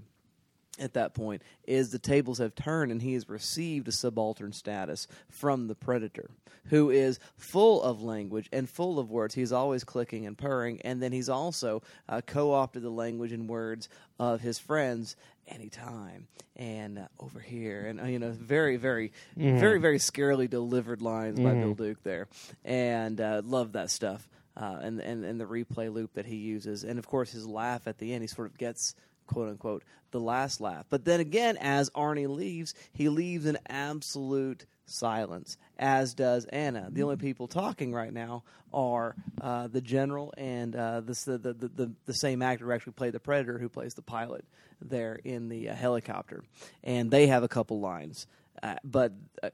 at 0.80 0.94
that 0.94 1.14
point 1.14 1.42
is 1.64 1.90
the 1.90 1.98
tables 1.98 2.38
have 2.38 2.54
turned 2.54 2.90
and 2.90 3.02
he 3.02 3.14
has 3.14 3.28
received 3.28 3.86
a 3.88 3.92
subaltern 3.92 4.52
status 4.52 5.06
from 5.28 5.66
the 5.68 5.74
predator 5.74 6.30
who 6.66 6.90
is 6.90 7.18
full 7.36 7.82
of 7.82 8.02
language 8.02 8.48
and 8.52 8.68
full 8.68 8.98
of 8.98 9.10
words 9.10 9.34
he's 9.34 9.52
always 9.52 9.84
clicking 9.84 10.26
and 10.26 10.36
purring 10.38 10.80
and 10.82 11.02
then 11.02 11.12
he's 11.12 11.28
also 11.28 11.82
uh, 12.08 12.20
co-opted 12.26 12.82
the 12.82 12.90
language 12.90 13.32
and 13.32 13.48
words 13.48 13.88
of 14.18 14.40
his 14.40 14.58
friends 14.58 15.16
anytime 15.48 16.26
and 16.56 16.98
uh, 16.98 17.06
over 17.18 17.40
here 17.40 17.86
and 17.86 18.00
uh, 18.00 18.04
you 18.04 18.18
know 18.18 18.30
very 18.30 18.76
very 18.76 19.12
Mhm. 19.36 19.58
very 19.58 19.78
very 19.80 19.98
scarily 19.98 20.48
delivered 20.48 21.02
lines 21.02 21.38
by 21.40 21.54
Mhm. 21.54 21.60
bill 21.60 21.74
duke 21.74 22.02
there 22.02 22.28
and 22.64 23.20
uh, 23.20 23.42
love 23.44 23.72
that 23.72 23.90
stuff 23.90 24.28
uh, 24.56 24.78
and, 24.82 25.00
and 25.00 25.24
and 25.24 25.40
the 25.40 25.44
replay 25.46 25.92
loop 25.92 26.12
that 26.14 26.26
he 26.26 26.36
uses 26.36 26.84
and 26.84 26.98
of 26.98 27.06
course 27.06 27.30
his 27.32 27.46
laugh 27.46 27.86
at 27.86 27.98
the 27.98 28.12
end 28.12 28.22
he 28.22 28.28
sort 28.28 28.46
of 28.48 28.56
gets 28.58 28.94
quote 29.30 29.48
unquote 29.48 29.82
the 30.10 30.20
last 30.20 30.60
laugh. 30.60 30.84
But 30.90 31.04
then 31.04 31.20
again, 31.20 31.56
as 31.56 31.88
Arnie 31.90 32.28
leaves, 32.28 32.74
he 32.92 33.08
leaves 33.08 33.46
in 33.46 33.56
absolute 33.68 34.66
silence, 34.86 35.56
as 35.78 36.14
does 36.14 36.44
Anna. 36.46 36.88
The 36.90 37.04
only 37.04 37.16
people 37.16 37.46
talking 37.46 37.92
right 37.92 38.12
now 38.12 38.42
are 38.74 39.14
uh, 39.40 39.68
the 39.68 39.80
general 39.80 40.34
and 40.36 40.74
uh, 40.74 41.00
this, 41.00 41.24
the, 41.24 41.38
the, 41.38 41.52
the, 41.54 41.92
the 42.06 42.12
same 42.12 42.42
actor 42.42 42.64
who 42.66 42.72
actually 42.72 42.94
played 42.94 43.12
the 43.12 43.20
Predator, 43.20 43.58
who 43.58 43.68
plays 43.68 43.94
the 43.94 44.02
pilot 44.02 44.44
there 44.82 45.20
in 45.24 45.48
the 45.48 45.68
uh, 45.70 45.74
helicopter. 45.74 46.42
And 46.82 47.08
they 47.10 47.28
have 47.28 47.44
a 47.44 47.48
couple 47.48 47.80
lines. 47.80 48.26
Uh, 48.62 48.74
but 48.82 49.12
uh, 49.44 49.50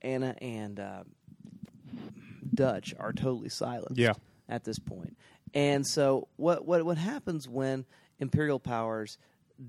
Anna 0.00 0.34
and 0.40 0.80
uh, 0.80 1.02
Dutch 2.54 2.94
are 2.98 3.12
totally 3.12 3.48
silent 3.50 3.98
Yeah. 3.98 4.14
at 4.48 4.64
this 4.64 4.78
point. 4.78 5.16
And 5.54 5.86
so 5.86 6.28
what 6.36 6.66
what 6.66 6.84
what 6.84 6.98
happens 6.98 7.48
when 7.48 7.86
imperial 8.20 8.58
powers 8.58 9.18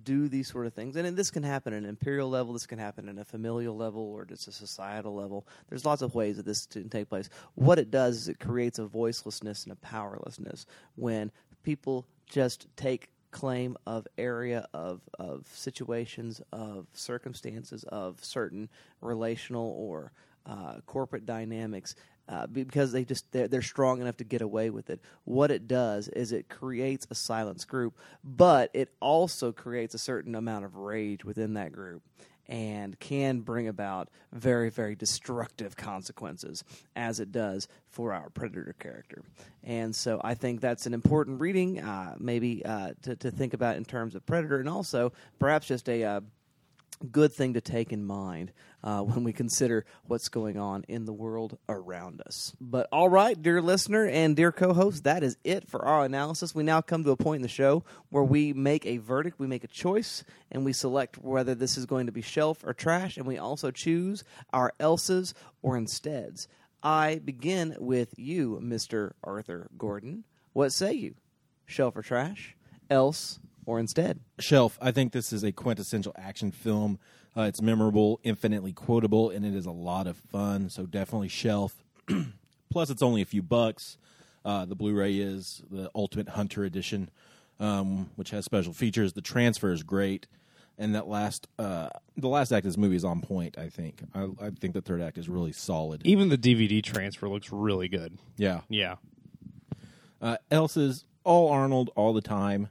do 0.04 0.28
these 0.28 0.48
sort 0.48 0.68
of 0.68 0.74
things? 0.74 0.96
And 0.96 1.18
this 1.18 1.32
can 1.32 1.44
happen 1.44 1.74
at 1.74 1.84
an 1.84 1.90
imperial 1.90 2.30
level, 2.30 2.54
this 2.54 2.68
can 2.68 2.80
happen 2.80 3.10
at 3.10 3.18
a 3.18 3.26
familial 3.26 3.76
level, 3.76 4.02
or 4.02 4.26
just 4.26 4.48
a 4.48 4.52
societal 4.52 5.16
level. 5.16 5.48
There's 5.68 5.86
lots 5.86 6.02
of 6.02 6.14
ways 6.16 6.38
that 6.38 6.46
this 6.46 6.66
can 6.66 6.90
take 6.90 7.10
place. 7.10 7.30
What 7.56 7.80
it 7.80 7.92
does 7.92 8.18
is 8.18 8.28
it 8.28 8.40
creates 8.40 8.80
a 8.80 8.86
voicelessness 8.86 9.64
and 9.64 9.74
a 9.74 9.78
powerlessness 9.78 10.66
when 10.96 11.32
people 11.64 12.06
just 12.28 12.68
take 12.76 13.10
claim 13.32 13.78
of 13.86 14.08
area 14.18 14.68
of 14.74 15.02
of 15.20 15.48
situations 15.54 16.42
of 16.52 16.88
circumstances 16.94 17.84
of 17.90 18.24
certain 18.24 18.68
relational 19.02 19.76
or 19.78 20.12
uh, 20.46 20.80
corporate 20.88 21.26
dynamics 21.26 21.96
uh, 22.30 22.46
because 22.46 22.92
they 22.92 23.04
just 23.04 23.32
they're, 23.32 23.48
they're 23.48 23.62
strong 23.62 24.02
enough 24.02 24.18
to 24.18 24.24
get 24.24 24.42
away 24.42 24.70
with 24.70 24.90
it. 24.90 25.02
What 25.26 25.50
it 25.50 25.68
does 25.68 26.08
is 26.08 26.32
it 26.32 26.48
creates 26.48 27.08
a 27.10 27.16
silence 27.16 27.66
group, 27.66 27.98
but 28.24 28.70
it 28.74 28.94
also 29.00 29.52
creates 29.52 29.96
a 29.96 29.98
certain 29.98 30.36
amount 30.36 30.64
of 30.66 30.76
rage 30.76 31.26
within 31.26 31.56
that 31.56 31.72
group 31.72 32.04
and 32.48 33.00
can 33.00 33.42
bring 33.42 33.68
about 33.68 34.10
very 34.32 34.70
very 34.70 34.96
destructive 34.96 35.76
consequences 35.76 36.64
as 36.96 37.20
it 37.20 37.32
does 37.32 37.68
for 37.90 38.14
our 38.14 38.30
predator 38.30 38.76
character. 38.80 39.24
And 39.64 39.96
so 39.96 40.22
I 40.24 40.36
think 40.36 40.62
that's 40.62 40.86
an 40.86 40.94
important 40.94 41.42
reading, 41.42 41.80
uh, 41.80 42.16
maybe 42.20 42.64
uh, 42.64 42.94
to 43.04 43.16
to 43.16 43.32
think 43.32 43.54
about 43.56 43.78
in 43.78 43.86
terms 43.86 44.14
of 44.14 44.26
predator, 44.26 44.60
and 44.60 44.70
also 44.70 45.14
perhaps 45.40 45.68
just 45.68 45.90
a 45.90 46.04
uh, 46.04 46.22
good 47.12 47.34
thing 47.34 47.54
to 47.54 47.62
take 47.62 47.94
in 47.94 48.06
mind 48.06 48.52
uh, 48.84 49.02
when 49.02 49.24
we 49.24 49.34
consider 49.34 49.86
what's 50.06 50.30
going 50.30 50.58
on 50.58 50.84
in 50.88 51.06
the 51.06 51.14
world 51.14 51.58
around 51.68 52.22
us. 52.26 52.54
But 52.60 52.88
all 52.92 53.10
right, 53.10 53.42
dear 53.42 53.62
listener 53.62 54.06
and 54.06 54.36
dear 54.36 54.52
co 54.52 54.74
host, 54.74 55.04
that 55.04 55.24
is 55.24 55.38
it 55.44 55.68
for 55.70 55.86
our 55.86 56.06
analysis. 56.06 56.56
We 56.56 56.64
now 56.64 56.82
come 56.82 57.04
to 57.04 57.12
a 57.12 57.18
point 57.18 57.38
in 57.38 57.42
the 57.44 57.48
show 57.48 57.84
where 58.10 58.24
we 58.24 58.54
make 58.54 58.86
a 58.86 58.98
verdict, 58.98 59.40
we 59.40 59.48
make 59.48 59.64
a 59.64 59.68
choice, 59.68 60.24
and 60.52 60.66
we 60.66 60.74
select 60.74 61.18
whether 61.18 61.56
this 61.56 61.78
is 61.78 61.86
going 61.86 62.06
to 62.06 62.12
be 62.12 62.22
shelf 62.22 62.64
or 62.64 62.74
trash, 62.74 63.18
and 63.18 63.26
we 63.26 63.38
also 63.38 63.72
choose 63.72 64.24
our 64.54 64.74
else's 64.80 65.34
or 65.62 65.78
insteads. 65.78 66.48
I 66.82 67.20
begin 67.24 67.76
with 67.80 68.14
you, 68.18 68.60
Mr. 68.64 69.12
Arthur 69.24 69.70
Gordon. 69.78 70.24
What 70.54 70.72
say 70.72 70.94
you? 70.94 71.16
Shelf 71.66 71.98
or 71.98 72.02
trash? 72.02 72.56
Else 72.90 73.40
or 73.70 73.80
instead? 73.80 74.20
Shelf. 74.40 74.80
I 74.82 74.92
think 74.92 75.12
this 75.12 75.32
is 75.32 75.44
a 75.44 75.52
quintessential 75.52 76.12
action 76.18 76.52
film. 76.52 76.98
Uh, 77.38 77.44
it's 77.44 77.62
memorable, 77.62 78.20
infinitely 78.24 78.74
quotable, 78.74 79.30
and 79.30 79.46
it 79.46 79.54
is 79.56 79.68
a 79.68 79.72
lot 79.72 80.08
of 80.08 80.18
fun. 80.18 80.70
So 80.70 80.88
definitely 80.88 81.28
Shelf. 81.28 81.84
Plus, 82.72 82.90
it's 82.90 83.04
only 83.04 83.22
a 83.22 83.26
few 83.26 83.44
bucks. 83.44 83.98
Uh, 84.44 84.66
the 84.66 84.76
Blu-ray 84.76 85.18
is 85.18 85.62
the 85.70 85.92
Ultimate 85.94 86.30
Hunter 86.30 86.64
Edition, 86.64 87.12
um, 87.60 88.10
which 88.16 88.32
has 88.32 88.44
special 88.44 88.74
features. 88.74 89.14
The 89.14 89.22
transfer 89.22 89.72
is 89.72 89.84
great, 89.84 90.26
and 90.80 90.96
that 90.96 91.08
last 91.08 91.48
uh, 91.60 91.90
the 92.18 92.28
last 92.28 92.52
act 92.52 92.66
of 92.66 92.72
this 92.72 92.78
movie 92.78 92.96
is 92.96 93.06
on 93.06 93.22
point. 93.22 93.56
I 93.60 93.70
think. 93.70 94.02
I, 94.16 94.30
I 94.42 94.50
think 94.50 94.74
the 94.74 94.82
third 94.82 95.02
act 95.02 95.20
is 95.20 95.30
really 95.30 95.52
solid. 95.52 96.02
Even 96.06 96.30
the 96.30 96.38
DVD 96.38 96.82
transfer 96.82 97.30
looks 97.30 97.52
really 97.52 97.88
good. 97.88 98.18
Yeah. 98.36 98.62
Yeah. 98.68 98.96
Uh, 100.20 100.38
Elsa's 100.50 101.06
all 101.24 101.52
Arnold 101.52 101.92
all 101.96 102.14
the 102.14 102.22
time. 102.22 102.70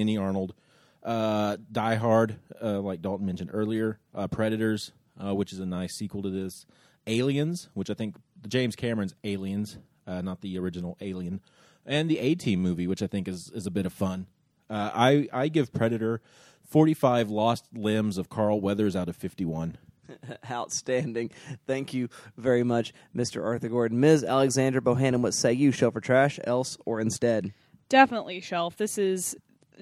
Any 0.00 0.16
Arnold. 0.16 0.54
Uh, 1.02 1.56
Die 1.72 1.94
Hard, 1.94 2.36
uh, 2.62 2.80
like 2.80 3.00
Dalton 3.00 3.26
mentioned 3.26 3.50
earlier. 3.52 3.98
Uh, 4.14 4.26
Predators, 4.26 4.92
uh, 5.22 5.34
which 5.34 5.52
is 5.52 5.58
a 5.58 5.66
nice 5.66 5.94
sequel 5.94 6.22
to 6.22 6.30
this. 6.30 6.66
Aliens, 7.06 7.70
which 7.74 7.88
I 7.90 7.94
think 7.94 8.16
the 8.40 8.48
James 8.48 8.76
Cameron's 8.76 9.14
Aliens, 9.24 9.78
uh, 10.06 10.20
not 10.20 10.42
the 10.42 10.58
original 10.58 10.96
Alien, 11.00 11.40
and 11.86 12.10
the 12.10 12.18
A 12.18 12.34
Team 12.34 12.60
movie, 12.60 12.86
which 12.86 13.02
I 13.02 13.06
think 13.06 13.28
is 13.28 13.50
is 13.50 13.66
a 13.66 13.70
bit 13.70 13.86
of 13.86 13.92
fun. 13.92 14.26
Uh, 14.68 14.90
I 14.92 15.28
I 15.32 15.48
give 15.48 15.72
Predator 15.72 16.20
forty 16.68 16.94
five 16.94 17.30
lost 17.30 17.66
limbs 17.74 18.18
of 18.18 18.28
Carl 18.28 18.60
Weathers 18.60 18.94
out 18.94 19.08
of 19.08 19.16
fifty 19.16 19.44
one. 19.46 19.78
Outstanding. 20.50 21.30
Thank 21.66 21.94
you 21.94 22.08
very 22.36 22.62
much, 22.62 22.92
Mr. 23.16 23.42
Arthur 23.44 23.68
Gordon. 23.68 24.00
Ms. 24.00 24.24
Alexandra 24.24 24.82
Bohannon, 24.82 25.20
what 25.20 25.34
say 25.34 25.52
you? 25.52 25.72
Shelf 25.72 25.96
or 25.96 26.00
trash, 26.00 26.38
else 26.44 26.76
or 26.84 27.00
instead? 27.00 27.54
Definitely 27.88 28.40
shelf. 28.40 28.76
This 28.76 28.98
is 28.98 29.36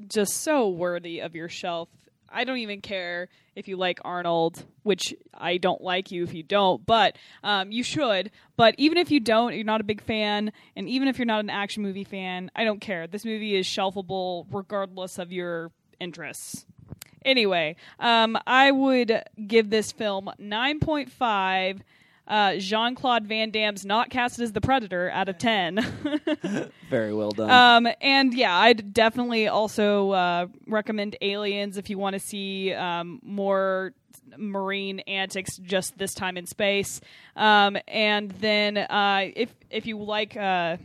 just 0.07 0.43
so 0.43 0.69
worthy 0.69 1.21
of 1.21 1.35
your 1.35 1.49
shelf. 1.49 1.89
I 2.31 2.45
don't 2.45 2.59
even 2.59 2.81
care 2.81 3.29
if 3.57 3.69
you 3.69 3.77
like 3.77 4.01
Arnold, 4.05 4.63
which 4.83 5.15
I 5.33 5.57
don't 5.57 5.81
like 5.81 6.11
you 6.11 6.25
if 6.25 6.35
you 6.35 6.43
don't, 6.43 6.85
but 6.85 7.17
um, 7.43 7.73
you 7.73 7.83
should. 7.83 8.31
But 8.57 8.75
even 8.79 8.99
if 8.99 9.11
you 9.11 9.19
don't, 9.21 9.55
you're 9.55 9.65
not 9.65 9.81
a 9.81 9.85
big 9.85 10.03
fan, 10.03 10.53
and 10.77 10.89
even 10.89 11.09
if 11.09 11.19
you're 11.19 11.27
not 11.27 11.41
an 11.41 11.51
action 11.51 11.83
movie 11.83 12.05
fan, 12.05 12.51
I 12.55 12.65
don't 12.65 12.81
care. 12.81 13.07
This 13.07 13.25
movie 13.25 13.57
is 13.57 13.67
shelfable 13.67 14.47
regardless 14.51 15.19
of 15.19 15.33
your 15.33 15.71
interests. 16.01 16.67
Anyway, 17.25 17.77
um, 17.99 18.39
I 18.47 18.71
would 18.71 19.25
give 19.47 19.71
this 19.71 19.93
film 19.93 20.31
9.5 20.41 21.81
uh, 22.29 22.57
Jean 22.59 22.95
Claude 22.95 23.26
Van 23.26 23.51
Damme's 23.51 23.85
not 23.85 24.11
casted 24.11 24.45
as 24.45 24.53
the 24.53 24.61
Predator 24.61 25.11
out 25.11 25.29
of 25.29 25.39
10. 25.39 26.70
Very 26.91 27.14
well 27.14 27.31
done. 27.31 27.51
Um, 27.51 27.93
and 28.01 28.35
yeah, 28.35 28.55
I'd 28.55 28.93
definitely 28.93 29.49
also 29.49 30.11
uh, 30.11 30.47
recommend 30.66 31.16
Aliens 31.22 31.79
if 31.79 31.89
you 31.89 31.97
want 31.99 32.14
to 32.14 32.20
see 32.20 32.74
um, 32.74 33.20
more 33.22 33.95
marine 34.37 35.01
antics 35.01 35.57
just 35.57 35.97
this 35.97 36.12
time 36.12 36.37
in 36.37 36.47
space. 36.47 37.01
Um, 37.35 37.79
and 37.89 38.31
then 38.33 38.76
uh, 38.76 39.31
if 39.35 39.55
if 39.70 39.87
you 39.87 39.99
like 39.99 40.37
uh, 40.37 40.76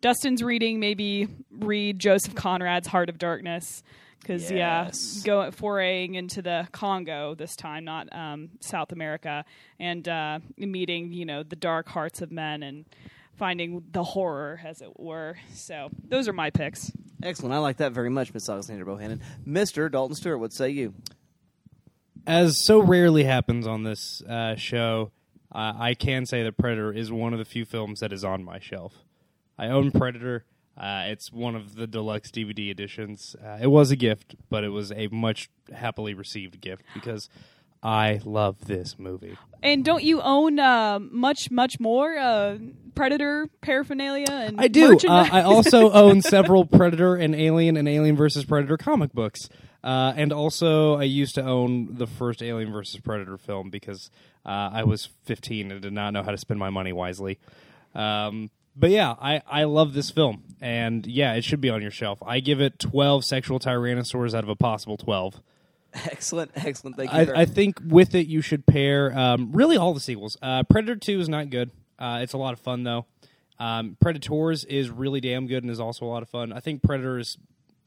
Dustin's 0.00 0.42
reading, 0.42 0.80
maybe 0.80 1.28
read 1.50 1.98
Joseph 1.98 2.34
Conrad's 2.34 2.88
Heart 2.88 3.10
of 3.10 3.18
Darkness. 3.18 3.82
Because 4.20 4.50
Yes. 4.50 5.16
yeah, 5.18 5.26
go 5.26 5.50
foraying 5.50 6.14
into 6.14 6.42
the 6.42 6.68
Congo 6.72 7.34
this 7.34 7.56
time, 7.56 7.84
not 7.84 8.08
um, 8.14 8.50
South 8.60 8.92
America, 8.92 9.44
and 9.78 10.06
uh, 10.06 10.40
meeting 10.56 11.12
you 11.12 11.24
know 11.24 11.42
the 11.42 11.56
dark 11.56 11.88
hearts 11.88 12.20
of 12.20 12.30
men 12.30 12.62
and 12.62 12.84
finding 13.36 13.82
the 13.92 14.04
horror, 14.04 14.60
as 14.64 14.82
it 14.82 15.00
were. 15.00 15.36
So 15.54 15.88
those 16.06 16.28
are 16.28 16.32
my 16.34 16.50
picks. 16.50 16.92
Excellent. 17.22 17.54
I 17.54 17.58
like 17.58 17.78
that 17.78 17.92
very 17.92 18.10
much, 18.10 18.32
Miss 18.34 18.48
Alexander 18.48 18.84
Bohannon. 18.84 19.20
Mr. 19.46 19.90
Dalton 19.90 20.14
Stewart, 20.14 20.38
what 20.40 20.52
say 20.52 20.70
you? 20.70 20.94
As 22.26 22.58
so 22.58 22.80
rarely 22.82 23.24
happens 23.24 23.66
on 23.66 23.82
this 23.82 24.22
uh, 24.22 24.54
show, 24.56 25.10
uh, 25.52 25.72
I 25.78 25.94
can 25.94 26.26
say 26.26 26.42
that 26.42 26.56
Predator 26.58 26.92
is 26.92 27.10
one 27.10 27.32
of 27.32 27.38
the 27.38 27.44
few 27.44 27.64
films 27.64 28.00
that 28.00 28.12
is 28.12 28.24
on 28.24 28.44
my 28.44 28.58
shelf. 28.58 28.94
I 29.58 29.68
own 29.68 29.90
Predator. 29.90 30.44
Uh, 30.76 31.04
it's 31.06 31.32
one 31.32 31.54
of 31.54 31.74
the 31.74 31.86
deluxe 31.86 32.30
DVD 32.30 32.70
editions. 32.70 33.36
Uh, 33.44 33.58
it 33.60 33.66
was 33.66 33.90
a 33.90 33.96
gift, 33.96 34.34
but 34.48 34.64
it 34.64 34.70
was 34.70 34.92
a 34.92 35.08
much 35.08 35.50
happily 35.72 36.14
received 36.14 36.60
gift 36.60 36.82
because 36.94 37.28
I 37.82 38.20
love 38.24 38.66
this 38.66 38.98
movie. 38.98 39.36
And 39.62 39.84
don't 39.84 40.02
you 40.02 40.20
own 40.22 40.58
uh, 40.58 40.98
much, 41.00 41.50
much 41.50 41.80
more 41.80 42.16
uh, 42.16 42.58
Predator 42.94 43.48
paraphernalia 43.60 44.30
and 44.30 44.60
I 44.60 44.68
do. 44.68 44.98
Uh. 45.06 45.28
I 45.30 45.42
also 45.42 45.90
own 45.92 46.22
several 46.22 46.64
Predator 46.64 47.14
and 47.16 47.34
Alien 47.34 47.76
and 47.76 47.88
Alien 47.88 48.16
versus 48.16 48.44
Predator 48.44 48.76
comic 48.76 49.12
books. 49.12 49.48
Uh, 49.82 50.12
and 50.14 50.32
also, 50.32 50.96
I 50.96 51.04
used 51.04 51.34
to 51.36 51.42
own 51.42 51.94
the 51.94 52.06
first 52.06 52.42
Alien 52.42 52.70
versus 52.70 53.00
Predator 53.00 53.38
film 53.38 53.70
because 53.70 54.10
uh, 54.44 54.70
I 54.72 54.84
was 54.84 55.08
15 55.24 55.70
and 55.70 55.80
did 55.80 55.92
not 55.92 56.12
know 56.12 56.22
how 56.22 56.32
to 56.32 56.38
spend 56.38 56.60
my 56.60 56.68
money 56.68 56.92
wisely. 56.92 57.38
Um, 57.94 58.50
but 58.76 58.90
yeah, 58.90 59.14
I, 59.20 59.42
I 59.46 59.64
love 59.64 59.94
this 59.94 60.10
film. 60.10 60.44
And 60.60 61.06
yeah, 61.06 61.34
it 61.34 61.44
should 61.44 61.60
be 61.60 61.70
on 61.70 61.82
your 61.82 61.90
shelf. 61.90 62.22
I 62.24 62.40
give 62.40 62.60
it 62.60 62.78
12 62.78 63.24
sexual 63.24 63.58
tyrannosaurs 63.58 64.34
out 64.34 64.44
of 64.44 64.50
a 64.50 64.56
possible 64.56 64.96
12. 64.96 65.40
Excellent, 65.92 66.52
excellent. 66.54 66.96
Thank 66.96 67.12
you. 67.12 67.34
I, 67.34 67.40
I 67.40 67.44
think 67.44 67.80
with 67.84 68.14
it 68.14 68.28
you 68.28 68.42
should 68.42 68.64
pair 68.64 69.12
um, 69.18 69.50
really 69.50 69.76
all 69.76 69.92
the 69.92 69.98
sequels. 69.98 70.36
Uh, 70.40 70.62
Predator 70.62 70.94
Two 70.94 71.18
is 71.18 71.28
not 71.28 71.50
good. 71.50 71.72
Uh, 71.98 72.20
it's 72.22 72.32
a 72.32 72.38
lot 72.38 72.52
of 72.52 72.60
fun 72.60 72.84
though. 72.84 73.06
Um, 73.58 73.96
Predators 74.00 74.64
is 74.64 74.88
really 74.88 75.20
damn 75.20 75.48
good 75.48 75.64
and 75.64 75.70
is 75.70 75.80
also 75.80 76.04
a 76.04 76.06
lot 76.06 76.22
of 76.22 76.28
fun. 76.28 76.52
I 76.52 76.60
think 76.60 76.84
Predator 76.84 77.18
is 77.18 77.38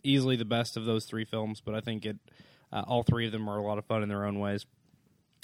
easily 0.03 0.35
the 0.35 0.43
best 0.43 0.75
of 0.75 0.83
those 0.83 1.05
three 1.05 1.23
films, 1.23 1.61
but 1.63 1.75
I 1.75 1.79
think 1.79 2.05
it 2.05 2.17
uh, 2.73 2.83
all 2.85 3.03
three 3.03 3.25
of 3.25 3.31
them 3.31 3.49
are 3.49 3.57
a 3.57 3.63
lot 3.63 3.77
of 3.77 3.85
fun 3.85 4.03
in 4.03 4.09
their 4.09 4.25
own 4.25 4.37
ways. 4.37 4.65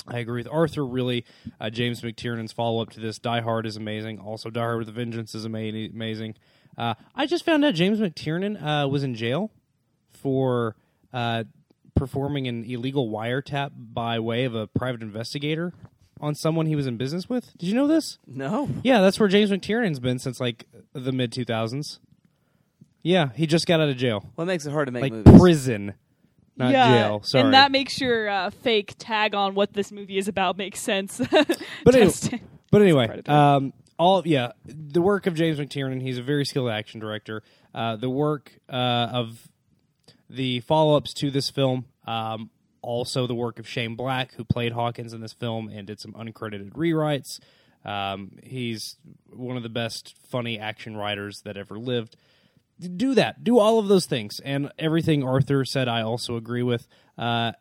I 0.10 0.20
agree 0.20 0.42
with 0.42 0.52
Arthur. 0.52 0.86
Really, 0.86 1.26
uh, 1.60 1.70
James 1.70 2.02
McTiernan's 2.02 2.52
follow 2.52 2.82
up 2.82 2.90
to 2.92 3.00
this, 3.00 3.20
Die 3.20 3.42
Hard, 3.42 3.66
is 3.66 3.76
amazing. 3.78 4.20
Also, 4.20 4.50
Die 4.50 4.60
Hard 4.60 4.80
with 4.80 4.90
a 4.90 4.92
Vengeance 4.92 5.36
is 5.36 5.46
ama- 5.46 5.60
amazing. 5.94 6.36
Uh, 6.78 6.94
I 7.16 7.26
just 7.26 7.46
found 7.46 7.64
out 7.66 7.74
James 7.74 8.00
McTiernan 8.00 8.62
uh, 8.62 8.88
was 8.88 9.04
in 9.04 9.16
jail 9.16 9.52
for 10.14 10.76
uh, 11.14 11.44
performing 11.96 12.48
an 12.48 12.64
illegal 12.64 13.10
wiretap 13.10 13.72
by 13.76 14.20
way 14.20 14.46
of 14.46 14.56
a 14.56 14.68
private 14.68 15.02
investigator 15.02 15.74
on 16.22 16.36
someone 16.36 16.66
he 16.66 16.76
was 16.76 16.88
in 16.88 16.98
business 16.98 17.28
with. 17.30 17.58
Did 17.58 17.68
you 17.68 17.76
know 17.76 17.88
this? 17.88 18.18
No. 18.28 18.70
Yeah, 18.84 19.02
that's 19.02 19.20
where 19.20 19.30
James 19.30 19.52
McTiernan's 19.52 20.00
been 20.00 20.20
since 20.20 20.40
like 20.40 20.66
the 20.94 21.12
mid 21.12 21.32
2000s. 21.32 22.00
Yeah, 23.02 23.30
he 23.36 23.48
just 23.48 23.66
got 23.66 23.80
out 23.80 23.90
of 23.90 23.98
jail. 23.98 24.26
What 24.36 24.46
makes 24.46 24.66
it 24.66 24.72
hard 24.72 24.88
to 24.88 24.92
make 24.92 25.04
like 25.04 25.14
movies? 25.14 25.40
prison, 25.40 25.94
not 26.60 26.72
yeah, 26.72 26.94
jail. 26.94 27.24
Sorry. 27.24 27.46
and 27.46 27.54
that 27.54 27.72
makes 27.72 28.00
your 28.00 28.30
uh, 28.30 28.50
fake 28.50 28.96
tag 29.00 29.34
on 29.34 29.56
what 29.56 29.74
this 29.74 29.92
movie 29.92 30.18
is 30.18 30.28
about 30.28 30.58
make 30.58 30.76
sense. 30.76 31.18
but 31.32 31.96
anyway, 31.96 32.42
but 32.70 32.82
anyway, 32.82 33.22
um, 33.28 33.74
all 33.98 34.22
yeah, 34.26 34.52
the 34.66 35.02
work 35.02 35.26
of 35.26 35.36
James 35.36 35.58
McTiernan. 35.58 36.02
He's 36.02 36.18
a 36.18 36.22
very 36.22 36.46
skilled 36.46 36.70
action 36.70 37.00
director. 37.00 37.42
Uh, 37.74 37.96
the 37.96 38.10
work 38.10 38.52
uh, 38.70 38.76
of 39.12 39.48
the 40.30 40.60
follow-ups 40.62 41.14
to 41.16 41.32
this 41.32 41.50
film, 41.50 41.86
um, 42.06 42.50
also 42.82 43.26
the 43.26 43.36
work 43.36 43.58
of 43.58 43.68
Shane 43.68 43.96
Black, 43.96 44.34
who 44.34 44.44
played 44.44 44.74
Hawkins 44.74 45.14
in 45.14 45.22
this 45.22 45.34
film 45.34 45.70
and 45.70 45.88
did 45.88 46.00
some 46.00 46.14
uncredited 46.14 46.74
rewrites. 46.74 47.40
Um, 47.86 48.32
he's 48.44 48.98
one 49.30 49.58
of 49.58 49.64
the 49.64 49.70
best 49.70 50.16
funny 50.30 50.60
action 50.60 50.98
writers 50.98 51.42
that 51.46 51.58
ever 51.58 51.80
lived. 51.80 52.16
Do 52.80 53.14
that. 53.16 53.44
Do 53.44 53.60
all 53.60 53.80
of 53.80 53.88
those 53.88 54.06
things, 54.06 54.40
and 54.44 54.72
everything 54.80 55.24
Arthur 55.24 55.66
said, 55.66 55.88
I 55.88 56.02
also 56.02 56.36
agree 56.36 56.64
with. 56.64 56.88
Uh, 57.18 57.54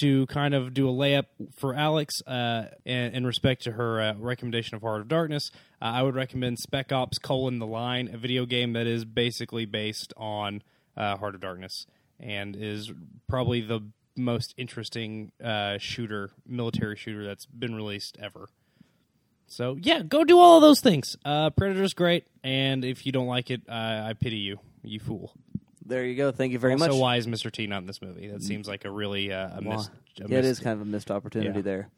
to 0.00 0.26
kind 0.26 0.52
of 0.52 0.74
do 0.74 0.88
a 0.88 0.92
layup 0.92 1.26
for 1.56 1.74
Alex 1.74 2.20
uh, 2.26 2.64
in, 2.84 3.14
in 3.14 3.26
respect 3.26 3.62
to 3.62 3.72
her 3.72 4.00
uh, 4.00 4.14
recommendation 4.18 4.74
of 4.74 4.82
Heart 4.82 5.02
of 5.02 5.08
Darkness, 5.08 5.50
uh, 5.80 5.86
I 5.86 6.02
would 6.02 6.14
recommend 6.14 6.58
Spec 6.58 6.92
Ops: 6.92 7.18
colon 7.18 7.58
the 7.60 7.66
Line, 7.66 8.10
a 8.12 8.18
video 8.18 8.46
game 8.46 8.72
that 8.74 8.86
is 8.86 9.04
basically 9.04 9.64
based 9.64 10.12
on 10.16 10.62
uh, 10.96 11.16
Heart 11.16 11.36
of 11.36 11.40
Darkness 11.40 11.86
and 12.18 12.56
is 12.56 12.92
probably 13.28 13.60
the 13.60 13.80
most 14.16 14.54
interesting 14.56 15.32
uh, 15.42 15.78
shooter, 15.78 16.30
military 16.46 16.96
shooter 16.96 17.24
that's 17.24 17.46
been 17.46 17.74
released 17.74 18.16
ever. 18.20 18.48
So 19.48 19.76
yeah, 19.80 20.02
go 20.02 20.24
do 20.24 20.38
all 20.38 20.56
of 20.56 20.62
those 20.62 20.80
things. 20.80 21.16
Uh, 21.24 21.50
Predator's 21.50 21.94
great, 21.94 22.26
and 22.42 22.84
if 22.84 23.06
you 23.06 23.12
don't 23.12 23.26
like 23.28 23.50
it, 23.50 23.62
uh, 23.68 23.72
I 23.72 24.14
pity 24.18 24.38
you, 24.38 24.58
you 24.82 24.98
fool. 25.00 25.32
There 25.84 26.04
you 26.04 26.16
go. 26.16 26.32
Thank 26.32 26.52
you 26.52 26.58
very 26.58 26.72
also, 26.72 26.86
much. 26.86 26.92
So 26.94 26.98
why 26.98 27.16
is 27.16 27.26
Mr. 27.28 27.50
T 27.52 27.66
not 27.68 27.78
in 27.78 27.86
this 27.86 28.02
movie? 28.02 28.26
That 28.26 28.42
seems 28.42 28.66
like 28.66 28.84
a 28.84 28.90
really 28.90 29.32
uh, 29.32 29.58
a 29.58 29.62
Wow. 29.62 29.76
missed. 29.76 29.90
a 29.90 29.92
yeah, 30.22 30.24
it 30.24 30.30
missed- 30.30 30.48
is 30.48 30.58
kind 30.60 30.74
of 30.74 30.80
a 30.80 30.84
missed 30.90 31.10
opportunity 31.12 31.58
Yeah. 31.58 31.62
there. 31.62 31.88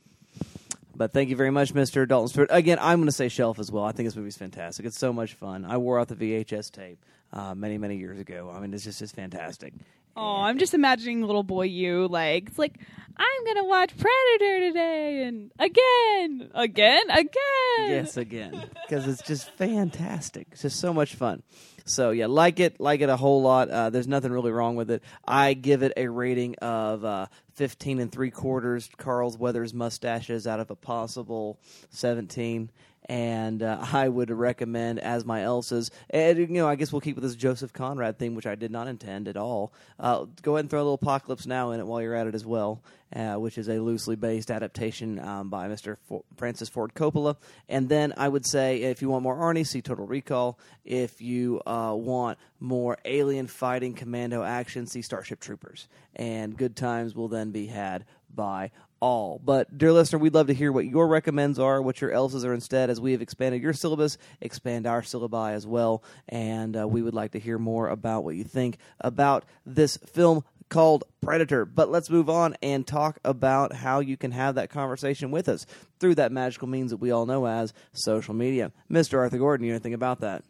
But 0.95 1.13
thank 1.13 1.31
you 1.31 1.37
very 1.37 1.51
much, 1.53 1.73
Mr. 1.75 2.07
Dalton 2.09 2.29
Stewart. 2.29 2.49
Again, 2.51 2.79
I'm 2.81 2.99
going 2.99 3.07
to 3.07 3.13
say 3.13 3.29
Shelf 3.29 3.61
as 3.61 3.71
well. 3.71 3.85
I 3.85 3.93
think 3.93 4.09
this 4.09 4.17
movie's 4.17 4.37
fantastic. 4.37 4.85
It's 4.85 4.99
so 4.99 5.13
much 5.13 5.35
fun. 5.35 5.65
I 5.65 5.77
wore 5.77 6.01
out 6.01 6.09
the 6.09 6.17
VHS 6.17 6.73
tape 6.73 6.99
uh, 7.33 7.55
many, 7.55 7.79
many 7.79 7.97
years 7.99 8.19
ago. 8.19 8.53
I 8.53 8.59
mean, 8.59 8.75
it's 8.75 8.83
just, 8.83 8.99
just 8.99 9.15
fantastic. 9.15 9.75
Oh, 10.21 10.41
I'm 10.41 10.59
just 10.59 10.75
imagining 10.75 11.23
little 11.23 11.45
boy 11.45 11.63
you 11.63 12.09
like 12.09 12.49
it's 12.49 12.59
like 12.59 12.75
I'm 13.17 13.45
gonna 13.47 13.65
watch 13.65 13.97
Predator 13.97 14.69
today 14.69 15.23
and 15.25 15.53
again, 15.59 16.51
again, 16.55 17.11
again. 17.11 17.89
Yes, 17.91 18.17
again, 18.17 18.65
because 18.87 19.07
it's 19.07 19.23
just 19.23 19.51
fantastic. 19.53 20.49
It's 20.53 20.63
just 20.63 20.81
so 20.81 20.93
much 20.93 21.15
fun. 21.15 21.43
So 21.85 22.11
yeah, 22.11 22.27
like 22.27 22.61
it, 22.61 22.81
like 22.81 23.01
it 23.01 23.09
a 23.09 23.17
whole 23.17 23.43
lot. 23.43 23.71
Uh, 23.71 23.91
there's 23.91 24.09
nothing 24.09 24.31
really 24.31 24.53
wrong 24.53 24.77
with 24.77 24.91
it. 24.91 25.03
I 25.27 25.55
give 25.55 25.83
it 25.83 25.93
a 25.97 26.09
rating 26.09 26.55
of 26.57 27.05
uh, 27.05 27.27
15 27.55 27.99
and 27.99 28.13
three 28.13 28.31
quarters. 28.31 28.91
Carl's 28.97 29.39
Weathers 29.39 29.73
mustaches 29.73 30.47
out 30.47 30.61
of 30.61 30.71
a 30.71 30.77
possible 30.77 31.59
17. 31.91 32.71
And 33.09 33.63
uh, 33.63 33.79
I 33.93 34.09
would 34.09 34.31
recommend 34.31 34.99
as 35.01 35.25
my 35.25 35.43
else's. 35.43 35.91
And 36.11 36.39
you 36.39 36.47
know, 36.49 36.69
I 36.69 36.77
guess 36.77 36.93
we'll 36.93 37.01
keep 37.01 37.17
with 37.17 37.25
this 37.25 37.37
Joseph 37.37 37.73
Conrad 37.73 38.19
theme, 38.19 38.35
which 38.35 38.47
I 38.47 38.55
did 38.55 38.71
not 38.71 38.89
intend 38.89 39.29
at 39.29 39.37
all. 39.37 39.73
Uh, 39.99 40.27
go 40.43 40.55
ahead 40.55 40.65
and 40.65 40.71
throw 40.71 40.81
a 40.81 40.85
little 40.85 40.95
Apocalypse 40.95 41.47
Now 41.47 41.71
in 41.73 41.81
it 41.81 41.87
while 41.87 42.03
you're 42.03 42.15
at 42.15 42.27
it 42.27 42.35
as 42.35 42.45
well, 42.45 42.83
uh, 43.15 43.35
which 43.35 43.59
is 43.59 43.69
a 43.69 43.79
loosely 43.79 44.17
based 44.17 44.51
adaptation 44.51 45.19
um, 45.19 45.49
by 45.51 45.69
Mr. 45.69 45.97
For- 46.07 46.25
Francis 46.37 46.69
Ford 46.69 46.93
Coppola. 46.95 47.37
And 47.69 47.89
then 47.89 48.13
I 48.17 48.29
would 48.29 48.47
say, 48.47 48.83
if 48.83 49.03
you 49.03 49.09
want 49.09 49.23
more 49.23 49.37
Arnie, 49.37 49.67
see 49.67 49.83
Total 49.83 50.07
Recall. 50.07 50.59
If 50.85 51.21
you 51.21 51.61
uh, 51.67 51.95
want 51.97 52.39
more 52.61 52.99
alien 53.05 53.47
fighting 53.47 53.95
commando 53.95 54.43
action, 54.43 54.87
see 54.87 55.03
Starship 55.03 55.41
Troopers. 55.41 55.89
And 56.17 56.57
good 56.57 56.77
times 56.77 57.15
will 57.15 57.29
then 57.29 57.51
be 57.51 57.67
had 57.67 58.05
by 58.35 58.71
all. 59.01 59.41
But, 59.43 59.77
dear 59.77 59.93
listener, 59.93 60.19
we'd 60.19 60.35
love 60.35 60.49
to 60.49 60.55
hear 60.55 60.73
what 60.73 60.87
your 60.87 61.09
recommends 61.09 61.59
are, 61.59 61.81
what 61.83 62.01
your 62.01 62.13
else's 62.13 62.45
are 62.45 62.55
instead, 62.55 62.91
as 62.91 63.01
we 63.01 63.13
have 63.13 63.23
expanded 63.23 63.63
your 63.63 63.73
syllabus, 63.73 64.19
expand 64.41 64.87
our 64.87 65.03
syllabi 65.03 65.53
as 65.53 65.67
well. 65.67 66.03
And 66.29 66.77
uh, 66.77 66.87
we 66.89 67.03
would 67.03 67.15
like 67.15 67.33
to 67.33 67.39
hear 67.39 67.59
more 67.59 67.89
about 67.89 68.25
what 68.25 68.37
you 68.37 68.45
think 68.45 68.79
about 69.01 69.45
this 69.65 69.97
film 69.97 70.45
called 70.69 71.05
Predator. 71.21 71.65
But 71.65 71.91
let's 71.91 72.11
move 72.11 72.29
on 72.29 72.57
and 72.63 72.87
talk 72.87 73.19
about 73.25 73.73
how 73.73 74.01
you 74.01 74.17
can 74.17 74.33
have 74.33 74.57
that 74.57 74.71
conversation 74.71 75.31
with 75.31 75.49
us 75.49 75.67
through 75.99 76.17
that 76.17 76.33
magical 76.33 76.69
means 76.69 76.91
that 76.91 76.99
we 76.99 77.11
all 77.11 77.27
know 77.27 77.47
as 77.47 77.73
social 77.93 78.35
media. 78.35 78.73
Mr. 78.91 79.19
Arthur 79.19 79.39
Gordon, 79.39 79.65
you 79.65 79.73
know 79.73 79.77
anything 79.77 79.95
about 79.95 80.21
that? 80.21 80.45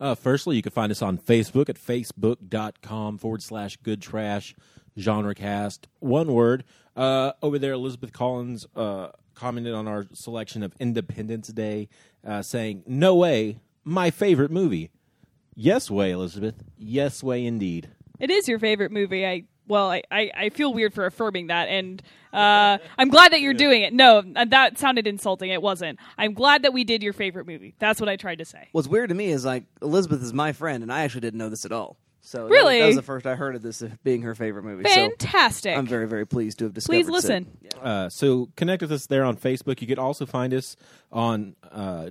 Uh, 0.00 0.14
firstly, 0.14 0.56
you 0.56 0.62
can 0.62 0.72
find 0.72 0.90
us 0.90 1.02
on 1.02 1.18
Facebook 1.18 1.68
at 1.68 1.76
facebook.com 1.76 3.18
forward 3.18 3.42
slash 3.42 3.76
good 3.76 4.00
trash 4.00 4.54
genre 4.98 5.34
cast. 5.34 5.88
One 5.98 6.32
word. 6.32 6.64
Uh, 7.00 7.32
over 7.40 7.58
there, 7.58 7.72
Elizabeth 7.72 8.12
Collins 8.12 8.66
uh, 8.76 9.08
commented 9.34 9.72
on 9.72 9.88
our 9.88 10.04
selection 10.12 10.62
of 10.62 10.74
Independence 10.78 11.48
Day, 11.48 11.88
uh, 12.26 12.42
saying, 12.42 12.82
No 12.86 13.14
way, 13.14 13.58
my 13.84 14.10
favorite 14.10 14.50
movie. 14.50 14.90
Yes, 15.54 15.90
way, 15.90 16.10
Elizabeth. 16.10 16.56
Yes, 16.76 17.22
way 17.22 17.46
indeed. 17.46 17.88
It 18.18 18.30
is 18.30 18.48
your 18.48 18.58
favorite 18.58 18.92
movie. 18.92 19.26
I 19.26 19.44
well, 19.66 19.90
I, 19.90 20.02
I, 20.10 20.30
I 20.36 20.48
feel 20.50 20.74
weird 20.74 20.92
for 20.92 21.06
affirming 21.06 21.46
that, 21.46 21.68
and 21.68 22.02
uh, 22.34 22.76
I'm 22.98 23.08
glad 23.08 23.32
that 23.32 23.40
you're 23.40 23.54
doing 23.54 23.82
it. 23.82 23.94
No, 23.94 24.22
uh, 24.36 24.44
that 24.46 24.78
sounded 24.78 25.06
insulting. 25.06 25.50
It 25.50 25.62
wasn't. 25.62 25.98
I'm 26.18 26.34
glad 26.34 26.64
that 26.64 26.72
we 26.74 26.82
did 26.84 27.02
your 27.04 27.12
favorite 27.12 27.46
movie. 27.46 27.74
That's 27.78 28.00
what 28.00 28.08
I 28.08 28.16
tried 28.16 28.38
to 28.38 28.44
say. 28.44 28.68
What's 28.72 28.88
weird 28.88 29.08
to 29.08 29.14
me 29.14 29.26
is 29.26 29.44
like 29.44 29.64
Elizabeth 29.80 30.22
is 30.22 30.34
my 30.34 30.52
friend, 30.52 30.82
and 30.82 30.92
I 30.92 31.04
actually 31.04 31.22
didn't 31.22 31.38
know 31.38 31.48
this 31.48 31.64
at 31.64 31.72
all. 31.72 31.96
So 32.22 32.44
that- 32.44 32.50
Really? 32.50 32.80
that, 32.80 32.86
was 32.86 32.96
the 32.96 33.02
first 33.02 33.26
I 33.26 33.34
heard 33.34 33.54
of 33.56 33.62
this 33.62 33.82
being 34.04 34.22
her 34.22 34.34
favorite 34.34 34.64
movie. 34.64 34.84
So 34.84 34.94
Fantastic. 34.94 35.76
I'm 35.76 35.86
very 35.86 36.06
very 36.06 36.26
pleased 36.26 36.58
to 36.58 36.64
have 36.64 36.74
discovered. 36.74 36.96
Please 36.96 37.06
Sid. 37.06 37.12
listen. 37.12 37.46
Uh, 37.80 38.08
so 38.08 38.48
connect 38.56 38.82
with 38.82 38.92
us 38.92 39.06
there 39.06 39.24
on 39.24 39.36
Facebook. 39.36 39.80
You 39.80 39.86
can 39.86 39.98
also 39.98 40.26
find 40.26 40.52
us 40.52 40.76
on 41.10 41.56
uh, 41.72 42.10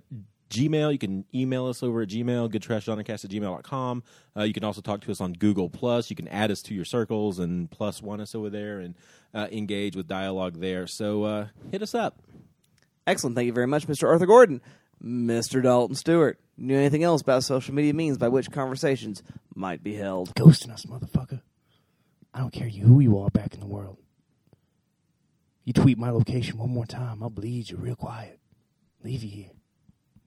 Gmail. 0.50 0.92
You 0.92 0.98
can 0.98 1.26
email 1.34 1.68
us 1.68 1.84
over 1.84 2.02
at 2.02 2.10
Gmail, 2.10 2.52
goodtrashgenrecast 2.52 3.24
at 3.26 3.30
gmail.com. 3.32 4.04
Uh, 4.36 4.44
you 4.44 4.54
can 4.54 4.64
also 4.64 4.82
talk 4.82 5.02
to 5.02 5.12
us 5.12 5.22
on 5.22 5.34
Google 5.34 5.70
Plus. 5.70 6.10
You 6.10 6.16
can 6.16 6.28
add 6.28 6.50
us 6.50 6.64
to 6.64 6.74
your 6.74 6.86
circles 6.86 7.38
and 7.38 7.70
plus 7.70 8.02
one 8.02 8.20
us 8.20 8.34
over 8.34 8.50
there 8.50 8.80
and 8.80 8.96
uh, 9.36 9.48
engage 9.52 9.96
with 9.96 10.08
dialogue 10.08 10.60
there. 10.60 10.88
So 10.88 11.24
uh, 11.24 11.48
hit 11.72 11.84
us 11.84 11.94
up. 11.94 12.20
Excellent. 13.06 13.36
Thank 13.36 13.46
you 13.48 13.54
very 13.54 13.68
much, 13.68 13.88
Mr. 13.88 14.08
Arthur 14.08 14.26
Gordon. 14.26 14.62
Mr. 15.04 15.62
Dalton 15.62 15.96
Stewart. 15.96 16.40
Knew 16.58 16.78
anything 16.78 17.04
else 17.04 17.22
about 17.22 17.44
social 17.44 17.74
media 17.74 17.94
means 17.94 18.18
by 18.18 18.28
which 18.28 18.52
conversations 18.52 19.24
might 19.56 19.82
be 19.82 19.96
held? 19.96 20.36
Ghosting 20.36 20.72
us, 20.72 20.86
motherfucker. 20.86 21.42
I 22.34 22.40
don't 22.40 22.52
care 22.52 22.68
you 22.68 22.84
who 22.84 23.00
you 23.00 23.18
are 23.20 23.30
back 23.30 23.54
in 23.54 23.60
the 23.60 23.66
world. 23.66 23.98
You 25.64 25.74
tweet 25.74 25.98
my 25.98 26.10
location 26.10 26.58
one 26.58 26.72
more 26.72 26.86
time, 26.86 27.24
I'll 27.24 27.30
bleed 27.30 27.70
you 27.70 27.78
real 27.78 27.96
quiet. 27.96 28.40
Leave 29.04 29.24
you 29.24 29.30
here. 29.30 29.52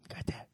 Got 0.09 0.27
that. 0.27 0.49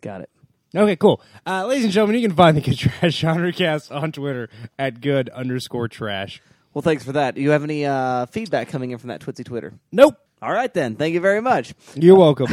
Got 0.00 0.20
it. 0.22 0.30
Okay, 0.74 0.94
cool. 0.94 1.20
Uh, 1.44 1.66
ladies 1.66 1.84
and 1.84 1.92
gentlemen, 1.92 2.20
you 2.20 2.28
can 2.28 2.36
find 2.36 2.56
the 2.56 2.60
Good 2.60 2.78
Trash 2.78 3.16
Genre 3.16 3.52
Cast 3.52 3.90
on 3.90 4.12
Twitter 4.12 4.48
at 4.78 5.00
good 5.00 5.28
underscore 5.30 5.88
trash. 5.88 6.40
Well, 6.72 6.82
thanks 6.82 7.02
for 7.02 7.12
that. 7.12 7.34
Do 7.34 7.40
you 7.40 7.50
have 7.50 7.64
any 7.64 7.84
uh, 7.84 8.26
feedback 8.26 8.68
coming 8.68 8.92
in 8.92 8.98
from 8.98 9.08
that 9.08 9.20
Twitsy 9.20 9.44
Twitter? 9.44 9.74
Nope. 9.90 10.14
All 10.42 10.52
right, 10.52 10.72
then. 10.72 10.96
Thank 10.96 11.12
you 11.12 11.20
very 11.20 11.42
much. 11.42 11.74
You're 11.94 12.16
welcome. 12.16 12.46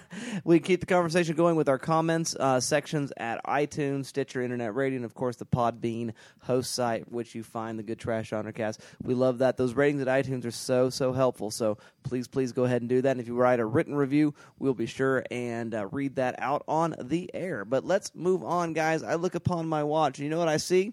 we 0.44 0.60
keep 0.60 0.78
the 0.78 0.86
conversation 0.86 1.34
going 1.34 1.56
with 1.56 1.68
our 1.68 1.78
comments 1.78 2.36
uh, 2.38 2.60
sections 2.60 3.12
at 3.16 3.44
iTunes, 3.44 4.06
Stitcher, 4.06 4.42
Internet 4.42 4.76
Radio, 4.76 4.96
and 4.96 5.04
of 5.04 5.14
course 5.14 5.36
the 5.36 5.46
Podbean 5.46 6.12
host 6.42 6.72
site, 6.72 7.10
which 7.10 7.34
you 7.34 7.42
find 7.42 7.80
the 7.80 7.82
Good 7.82 7.98
Trash 7.98 8.30
Genrecast. 8.30 8.78
We 9.02 9.14
love 9.14 9.38
that. 9.38 9.56
Those 9.56 9.74
ratings 9.74 10.02
at 10.02 10.06
iTunes 10.06 10.44
are 10.44 10.52
so 10.52 10.88
so 10.88 11.12
helpful. 11.12 11.50
So 11.50 11.78
please 12.04 12.28
please 12.28 12.52
go 12.52 12.62
ahead 12.62 12.80
and 12.80 12.88
do 12.88 13.02
that. 13.02 13.10
And 13.10 13.20
if 13.20 13.26
you 13.26 13.34
write 13.34 13.58
a 13.58 13.66
written 13.66 13.96
review, 13.96 14.34
we'll 14.60 14.74
be 14.74 14.86
sure 14.86 15.24
and 15.28 15.74
uh, 15.74 15.88
read 15.88 16.16
that 16.16 16.36
out 16.38 16.62
on 16.68 16.94
the 17.00 17.28
air. 17.34 17.64
But 17.64 17.84
let's 17.84 18.14
move 18.14 18.44
on, 18.44 18.72
guys. 18.72 19.02
I 19.02 19.16
look 19.16 19.34
upon 19.34 19.68
my 19.68 19.82
watch, 19.82 20.18
and 20.18 20.24
you 20.24 20.30
know 20.30 20.38
what 20.38 20.48
I 20.48 20.58
see? 20.58 20.92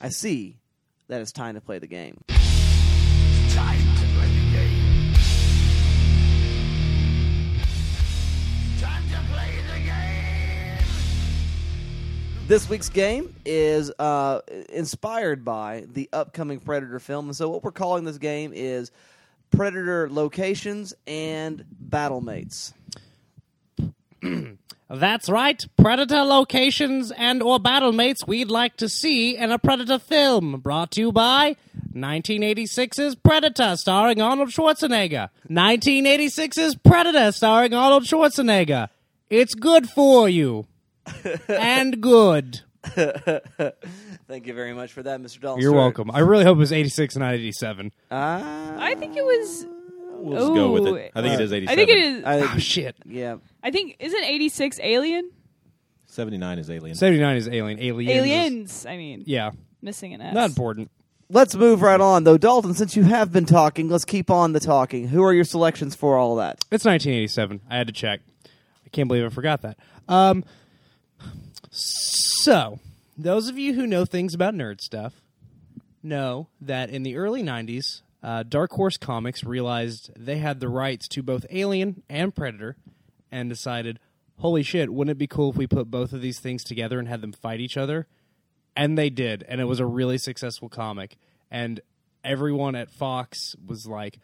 I 0.00 0.08
see 0.08 0.56
that 1.08 1.20
it's 1.20 1.32
time 1.32 1.54
to 1.54 1.60
play 1.60 1.78
the 1.78 1.86
game. 1.86 2.18
This 12.52 12.68
week's 12.68 12.90
game 12.90 13.34
is 13.46 13.90
uh, 13.98 14.40
inspired 14.68 15.42
by 15.42 15.86
the 15.90 16.10
upcoming 16.12 16.60
Predator 16.60 16.98
film. 16.98 17.28
And 17.28 17.34
so, 17.34 17.48
what 17.48 17.64
we're 17.64 17.72
calling 17.72 18.04
this 18.04 18.18
game 18.18 18.52
is 18.54 18.90
Predator 19.50 20.10
Locations 20.10 20.92
and 21.06 21.64
Battlemates. 21.88 22.74
That's 24.90 25.30
right. 25.30 25.64
Predator 25.78 26.24
locations 26.24 27.10
and 27.12 27.42
or 27.42 27.58
battlemates 27.58 28.26
we'd 28.26 28.50
like 28.50 28.76
to 28.76 28.88
see 28.90 29.34
in 29.34 29.50
a 29.50 29.58
Predator 29.58 29.98
film. 29.98 30.60
Brought 30.60 30.90
to 30.90 31.00
you 31.00 31.10
by 31.10 31.56
1986's 31.94 33.14
Predator 33.14 33.78
starring 33.78 34.20
Arnold 34.20 34.50
Schwarzenegger. 34.50 35.30
1986's 35.48 36.74
Predator 36.74 37.32
starring 37.32 37.72
Arnold 37.72 38.02
Schwarzenegger. 38.02 38.90
It's 39.30 39.54
good 39.54 39.88
for 39.88 40.28
you. 40.28 40.66
And 41.48 42.00
good. 42.00 42.60
Thank 42.84 44.46
you 44.46 44.54
very 44.54 44.72
much 44.72 44.92
for 44.92 45.02
that, 45.02 45.20
Mr. 45.20 45.40
Dalton. 45.40 45.62
You're 45.62 45.72
welcome. 45.72 46.10
I 46.10 46.20
really 46.20 46.44
hope 46.44 46.56
it 46.56 46.60
was 46.60 46.72
86 46.72 47.14
and 47.16 47.22
not 47.24 47.34
87. 47.34 47.92
Uh, 48.10 48.14
I 48.78 48.94
think 48.98 49.16
it 49.16 49.24
was. 49.24 49.66
We'll 50.14 50.38
just 50.38 50.54
go 50.54 50.70
with 50.70 50.86
it. 50.86 51.12
I 51.14 51.22
think 51.22 51.34
it 51.34 51.40
is 51.40 51.52
87. 51.52 51.68
I 51.72 51.74
think 51.76 51.90
it 51.90 51.98
is. 51.98 52.24
I 52.24 52.40
think, 52.40 52.54
Oh, 52.54 52.58
shit. 52.58 52.96
yeah. 53.04 53.36
I 53.62 53.70
think 53.72 53.96
isn't 53.98 54.24
eighty 54.24 54.48
six 54.48 54.78
Alien? 54.80 55.30
79 56.06 56.58
is 56.58 56.70
Alien. 56.70 56.94
79 56.94 57.36
is 57.36 57.48
Alien. 57.48 57.80
Aliens. 57.80 58.10
is- 58.10 58.16
Aliens. 58.16 58.86
I 58.86 58.96
mean, 58.96 59.24
Yeah. 59.26 59.50
missing 59.80 60.12
an 60.14 60.20
S. 60.20 60.34
Not 60.34 60.48
important. 60.50 60.90
Let's 61.28 61.54
move 61.56 61.80
right 61.82 62.00
on, 62.00 62.24
though. 62.24 62.36
Dalton, 62.36 62.74
since 62.74 62.94
you 62.94 63.02
have 63.04 63.32
been 63.32 63.46
talking, 63.46 63.88
let's 63.88 64.04
keep 64.04 64.30
on 64.30 64.52
the 64.52 64.60
talking. 64.60 65.08
Who 65.08 65.24
are 65.24 65.32
your 65.32 65.44
selections 65.44 65.94
for 65.96 66.16
all 66.18 66.32
of 66.32 66.44
that? 66.44 66.56
It's 66.70 66.84
1987. 66.84 67.62
I 67.70 67.76
had 67.78 67.86
to 67.86 67.92
check. 67.92 68.20
I 68.46 68.88
can't 68.90 69.08
believe 69.08 69.24
I 69.24 69.28
forgot 69.30 69.62
that. 69.62 69.78
Um, 70.08 70.44
so, 71.74 72.80
those 73.16 73.48
of 73.48 73.58
you 73.58 73.72
who 73.72 73.86
know 73.86 74.04
things 74.04 74.34
about 74.34 74.54
nerd 74.54 74.82
stuff 74.82 75.14
know 76.02 76.48
that 76.60 76.90
in 76.90 77.02
the 77.02 77.16
early 77.16 77.42
90s, 77.42 78.02
uh, 78.22 78.42
Dark 78.42 78.72
Horse 78.72 78.98
Comics 78.98 79.42
realized 79.42 80.10
they 80.14 80.36
had 80.36 80.60
the 80.60 80.68
rights 80.68 81.08
to 81.08 81.22
both 81.22 81.46
Alien 81.48 82.02
and 82.10 82.34
Predator 82.34 82.76
and 83.30 83.48
decided, 83.48 83.98
holy 84.36 84.62
shit, 84.62 84.92
wouldn't 84.92 85.16
it 85.16 85.18
be 85.18 85.26
cool 85.26 85.50
if 85.50 85.56
we 85.56 85.66
put 85.66 85.90
both 85.90 86.12
of 86.12 86.20
these 86.20 86.38
things 86.38 86.62
together 86.62 86.98
and 86.98 87.08
had 87.08 87.22
them 87.22 87.32
fight 87.32 87.60
each 87.60 87.78
other? 87.78 88.06
And 88.76 88.98
they 88.98 89.08
did, 89.08 89.42
and 89.48 89.58
it 89.58 89.64
was 89.64 89.80
a 89.80 89.86
really 89.86 90.18
successful 90.18 90.68
comic. 90.68 91.16
And 91.50 91.80
everyone 92.22 92.74
at 92.74 92.90
Fox 92.90 93.56
was 93.66 93.86
like, 93.86 94.18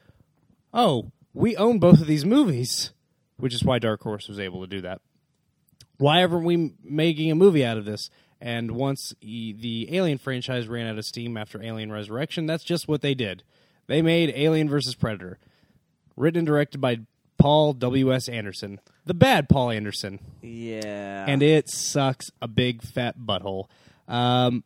oh, 0.74 1.12
we 1.32 1.57
own 1.57 1.78
both 1.78 2.03
of 2.03 2.07
these 2.07 2.26
movies, 2.26 2.92
which 3.38 3.55
is 3.55 3.64
why 3.64 3.78
Dark 3.78 4.03
Horse 4.03 4.28
was 4.28 4.38
able 4.38 4.61
to 4.61 4.66
do 4.66 4.82
that. 4.82 5.01
Why 5.99 6.22
aren't 6.22 6.44
we 6.44 6.72
making 6.82 7.30
a 7.30 7.34
movie 7.34 7.64
out 7.64 7.76
of 7.76 7.84
this? 7.84 8.09
And 8.40 8.70
once 8.72 9.12
e- 9.20 9.53
the 9.53 9.94
Alien 9.96 10.18
franchise 10.18 10.68
ran 10.68 10.86
out 10.86 10.96
of 10.99 11.05
steam 11.05 11.36
after 11.36 11.62
Alien 11.62 11.90
Resurrection, 11.92 12.46
that's 12.46 12.62
just 12.64 12.86
what 12.88 13.01
they 13.03 13.14
did. 13.14 13.42
They 13.88 14.01
made 14.01 14.32
Alien 14.36 14.68
versus 14.68 14.94
Predator, 14.94 15.38
written 16.16 16.38
and 16.38 16.46
directed 16.46 16.80
by 16.80 16.99
Paul 17.36 17.72
W.S. 17.72 18.28
Anderson, 18.28 18.80
the 19.07 19.14
bad 19.14 19.49
Paul 19.49 19.70
Anderson 19.70 20.18
Yeah. 20.42 21.24
and 21.26 21.42
it 21.42 21.68
sucks 21.68 22.30
a 22.42 22.46
big 22.49 22.82
fat 22.82 23.16
butthole. 23.18 23.66
Um, 24.07 24.62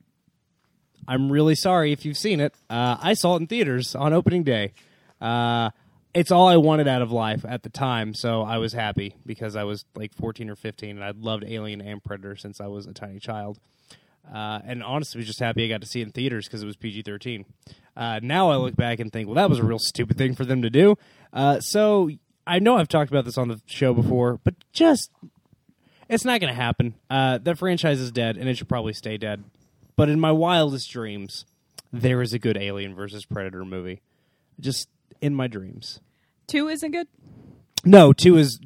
I'm 1.08 1.30
really 1.32 1.54
sorry 1.54 1.92
if 1.92 2.04
you've 2.04 2.16
seen 2.16 2.40
it. 2.40 2.54
Uh, 2.70 2.96
I 3.00 3.14
saw 3.14 3.34
it 3.36 3.40
in 3.42 3.46
theaters 3.46 3.94
on 3.94 4.12
opening 4.12 4.42
day. 4.42 4.72
Uh, 5.20 5.70
it's 6.14 6.30
all 6.30 6.48
I 6.48 6.56
wanted 6.56 6.88
out 6.88 7.02
of 7.02 7.10
life 7.10 7.44
at 7.46 7.62
the 7.62 7.70
time, 7.70 8.14
so 8.14 8.42
I 8.42 8.58
was 8.58 8.72
happy 8.72 9.16
because 9.24 9.56
I 9.56 9.64
was 9.64 9.84
like 9.94 10.14
14 10.14 10.50
or 10.50 10.56
15, 10.56 10.90
and 10.90 11.04
I'd 11.04 11.18
loved 11.18 11.44
Alien 11.46 11.80
and 11.80 12.02
Predator 12.02 12.36
since 12.36 12.60
I 12.60 12.66
was 12.66 12.86
a 12.86 12.92
tiny 12.92 13.18
child. 13.18 13.58
Uh, 14.32 14.60
and 14.64 14.82
honestly, 14.82 15.18
was 15.18 15.26
just 15.26 15.40
happy 15.40 15.64
I 15.64 15.68
got 15.68 15.80
to 15.80 15.86
see 15.86 16.00
it 16.00 16.04
in 16.04 16.12
theaters 16.12 16.46
because 16.46 16.62
it 16.62 16.66
was 16.66 16.76
PG 16.76 17.02
13. 17.02 17.44
Uh, 17.96 18.20
now 18.22 18.50
I 18.50 18.56
look 18.56 18.76
back 18.76 19.00
and 19.00 19.12
think, 19.12 19.26
well, 19.26 19.34
that 19.34 19.50
was 19.50 19.58
a 19.58 19.64
real 19.64 19.78
stupid 19.78 20.16
thing 20.16 20.34
for 20.34 20.44
them 20.44 20.62
to 20.62 20.70
do. 20.70 20.96
Uh, 21.32 21.60
so 21.60 22.10
I 22.46 22.58
know 22.58 22.76
I've 22.76 22.88
talked 22.88 23.10
about 23.10 23.24
this 23.24 23.38
on 23.38 23.48
the 23.48 23.60
show 23.66 23.94
before, 23.94 24.38
but 24.44 24.54
just 24.72 25.10
it's 26.08 26.24
not 26.24 26.40
going 26.40 26.52
to 26.54 26.60
happen. 26.60 26.94
Uh, 27.10 27.38
that 27.38 27.58
franchise 27.58 28.00
is 28.00 28.12
dead, 28.12 28.36
and 28.36 28.48
it 28.48 28.56
should 28.56 28.68
probably 28.68 28.92
stay 28.92 29.16
dead. 29.16 29.44
But 29.96 30.08
in 30.08 30.20
my 30.20 30.32
wildest 30.32 30.90
dreams, 30.90 31.44
there 31.92 32.22
is 32.22 32.32
a 32.32 32.38
good 32.38 32.56
Alien 32.56 32.94
versus 32.94 33.24
Predator 33.24 33.64
movie. 33.64 34.02
Just 34.60 34.88
in 35.22 35.34
my 35.34 35.46
dreams. 35.46 36.00
Two 36.46 36.68
isn't 36.68 36.90
good. 36.90 37.08
No, 37.84 38.12
two 38.12 38.36
is 38.36 38.60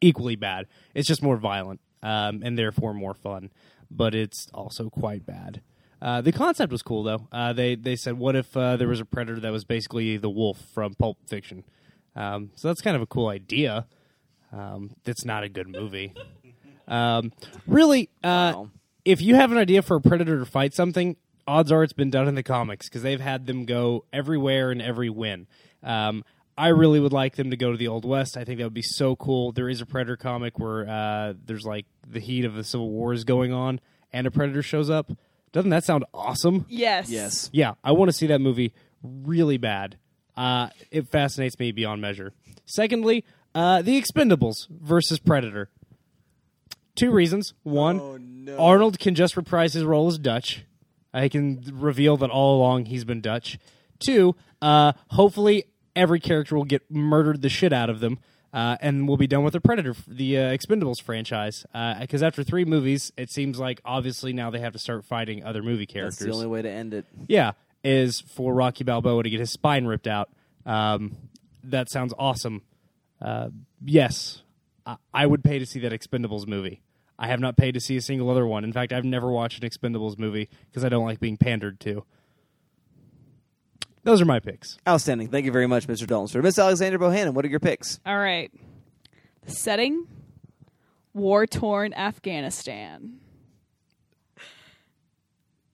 equally 0.00 0.36
bad. 0.36 0.66
It's 0.94 1.06
just 1.06 1.22
more 1.22 1.36
violent 1.36 1.80
um, 2.02 2.40
and 2.42 2.56
therefore 2.56 2.94
more 2.94 3.12
fun, 3.12 3.50
but 3.90 4.14
it's 4.14 4.46
also 4.54 4.88
quite 4.88 5.26
bad. 5.26 5.60
Uh, 6.00 6.20
the 6.20 6.32
concept 6.32 6.72
was 6.72 6.82
cool 6.82 7.02
though. 7.02 7.28
Uh, 7.32 7.52
they 7.52 7.74
they 7.74 7.96
said, 7.96 8.18
what 8.18 8.36
if 8.36 8.56
uh, 8.56 8.76
there 8.76 8.88
was 8.88 9.00
a 9.00 9.04
predator 9.04 9.40
that 9.40 9.52
was 9.52 9.64
basically 9.64 10.16
the 10.16 10.30
wolf 10.30 10.58
from 10.72 10.94
Pulp 10.94 11.18
Fiction? 11.26 11.64
Um, 12.14 12.50
so 12.54 12.68
that's 12.68 12.80
kind 12.80 12.96
of 12.96 13.02
a 13.02 13.06
cool 13.06 13.28
idea. 13.28 13.86
Um, 14.52 14.94
it's 15.04 15.24
not 15.24 15.42
a 15.42 15.48
good 15.48 15.68
movie. 15.68 16.14
Um, 16.88 17.32
really, 17.66 18.08
uh, 18.22 18.64
if 19.04 19.20
you 19.20 19.34
have 19.34 19.52
an 19.52 19.58
idea 19.58 19.82
for 19.82 19.96
a 19.96 20.00
predator 20.00 20.38
to 20.38 20.46
fight 20.46 20.72
something, 20.74 21.16
odds 21.46 21.72
are 21.72 21.82
it's 21.82 21.92
been 21.92 22.10
done 22.10 22.28
in 22.28 22.34
the 22.34 22.42
comics 22.42 22.88
because 22.88 23.02
they've 23.02 23.20
had 23.20 23.46
them 23.46 23.64
go 23.64 24.04
everywhere 24.12 24.70
and 24.70 24.80
every 24.82 25.10
win. 25.10 25.46
Um, 25.86 26.24
I 26.58 26.68
really 26.68 27.00
would 27.00 27.12
like 27.12 27.36
them 27.36 27.50
to 27.50 27.56
go 27.56 27.70
to 27.70 27.76
the 27.76 27.88
Old 27.88 28.04
West. 28.04 28.36
I 28.36 28.44
think 28.44 28.58
that 28.58 28.64
would 28.64 28.74
be 28.74 28.82
so 28.82 29.14
cool. 29.16 29.52
There 29.52 29.68
is 29.68 29.80
a 29.80 29.86
Predator 29.86 30.16
comic 30.16 30.58
where 30.58 30.88
uh, 30.88 31.34
there's 31.44 31.64
like 31.64 31.86
the 32.06 32.20
heat 32.20 32.44
of 32.44 32.54
the 32.54 32.64
Civil 32.64 32.90
War 32.90 33.12
is 33.12 33.24
going 33.24 33.52
on, 33.52 33.80
and 34.12 34.26
a 34.26 34.30
Predator 34.30 34.62
shows 34.62 34.90
up. 34.90 35.10
Doesn't 35.52 35.70
that 35.70 35.84
sound 35.84 36.04
awesome? 36.12 36.66
Yes. 36.68 37.08
Yes. 37.08 37.50
Yeah, 37.52 37.74
I 37.84 37.92
want 37.92 38.08
to 38.10 38.12
see 38.12 38.26
that 38.26 38.40
movie 38.40 38.72
really 39.02 39.56
bad. 39.58 39.96
Uh, 40.36 40.68
it 40.90 41.08
fascinates 41.08 41.58
me 41.58 41.72
beyond 41.72 42.02
measure. 42.02 42.32
Secondly, 42.66 43.24
uh, 43.54 43.80
The 43.82 44.00
Expendables 44.00 44.68
versus 44.68 45.18
Predator. 45.18 45.70
Two 46.94 47.10
reasons. 47.10 47.54
One, 47.62 48.48
Arnold 48.58 48.98
can 48.98 49.14
just 49.14 49.36
reprise 49.36 49.74
his 49.74 49.84
role 49.84 50.08
as 50.08 50.18
Dutch. 50.18 50.64
I 51.12 51.28
can 51.28 51.62
reveal 51.72 52.16
that 52.18 52.30
all 52.30 52.58
along 52.58 52.86
he's 52.86 53.04
been 53.04 53.20
Dutch. 53.20 53.58
Two, 53.98 54.34
uh, 54.60 54.92
hopefully 55.10 55.64
every 55.96 56.20
character 56.20 56.54
will 56.54 56.64
get 56.64 56.88
murdered 56.90 57.42
the 57.42 57.48
shit 57.48 57.72
out 57.72 57.90
of 57.90 57.98
them. 58.00 58.18
Uh, 58.52 58.76
and 58.80 59.06
we'll 59.08 59.16
be 59.16 59.26
done 59.26 59.42
with 59.42 59.52
the 59.52 59.60
Predator, 59.60 59.94
the 60.06 60.38
uh, 60.38 60.40
Expendables 60.56 61.02
franchise. 61.02 61.66
Because 62.00 62.22
after 62.22 62.42
three 62.42 62.64
movies, 62.64 63.12
it 63.16 63.30
seems 63.30 63.58
like 63.58 63.80
obviously 63.84 64.32
now 64.32 64.50
they 64.50 64.60
have 64.60 64.72
to 64.72 64.78
start 64.78 65.04
fighting 65.04 65.44
other 65.44 65.62
movie 65.62 65.84
characters. 65.84 66.20
That's 66.20 66.30
the 66.30 66.34
only 66.34 66.46
way 66.46 66.62
to 66.62 66.70
end 66.70 66.94
it. 66.94 67.04
Yeah, 67.26 67.52
is 67.84 68.20
for 68.20 68.54
Rocky 68.54 68.84
Balboa 68.84 69.24
to 69.24 69.30
get 69.30 69.40
his 69.40 69.50
spine 69.50 69.84
ripped 69.84 70.06
out. 70.06 70.30
Um, 70.64 71.16
that 71.64 71.90
sounds 71.90 72.14
awesome. 72.18 72.62
Uh, 73.20 73.48
yes, 73.84 74.42
I-, 74.86 74.96
I 75.12 75.26
would 75.26 75.44
pay 75.44 75.58
to 75.58 75.66
see 75.66 75.80
that 75.80 75.92
Expendables 75.92 76.46
movie. 76.46 76.80
I 77.18 77.26
have 77.28 77.40
not 77.40 77.56
paid 77.56 77.72
to 77.72 77.80
see 77.80 77.96
a 77.96 78.02
single 78.02 78.30
other 78.30 78.46
one. 78.46 78.64
In 78.64 78.72
fact, 78.72 78.92
I've 78.92 79.04
never 79.04 79.30
watched 79.30 79.62
an 79.62 79.68
Expendables 79.68 80.18
movie 80.18 80.48
because 80.70 80.84
I 80.84 80.88
don't 80.88 81.04
like 81.04 81.20
being 81.20 81.36
pandered 81.36 81.80
to. 81.80 82.04
Those 84.06 84.22
are 84.22 84.24
my 84.24 84.38
picks. 84.38 84.78
Outstanding. 84.86 85.30
Thank 85.30 85.46
you 85.46 85.50
very 85.50 85.66
much, 85.66 85.88
Mr. 85.88 86.06
Dalton. 86.06 86.40
Miss 86.40 86.60
Alexander 86.60 86.96
Bohannon, 86.96 87.34
what 87.34 87.44
are 87.44 87.48
your 87.48 87.58
picks? 87.58 87.98
All 88.06 88.16
right. 88.16 88.52
The 89.44 89.50
setting 89.50 90.06
war 91.12 91.44
torn 91.44 91.92
Afghanistan. 91.92 93.18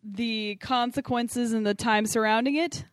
The 0.03 0.57
consequences 0.63 1.53
and 1.53 1.67
the 1.67 1.75
time 1.75 2.07
surrounding 2.07 2.57
it. 2.57 2.87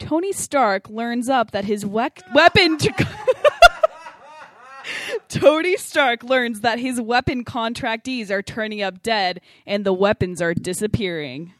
Tony 0.00 0.32
Stark 0.32 0.90
learns 0.90 1.28
up 1.28 1.52
that 1.52 1.64
his 1.64 1.84
wec- 1.84 2.20
weapon. 2.34 2.76
Tony 5.28 5.76
Stark 5.76 6.24
learns 6.24 6.62
that 6.62 6.80
his 6.80 7.00
weapon 7.00 7.44
contractees 7.44 8.30
are 8.30 8.42
turning 8.42 8.82
up 8.82 9.00
dead 9.00 9.40
and 9.64 9.86
the 9.86 9.92
weapons 9.92 10.42
are 10.42 10.54
disappearing. 10.54 11.52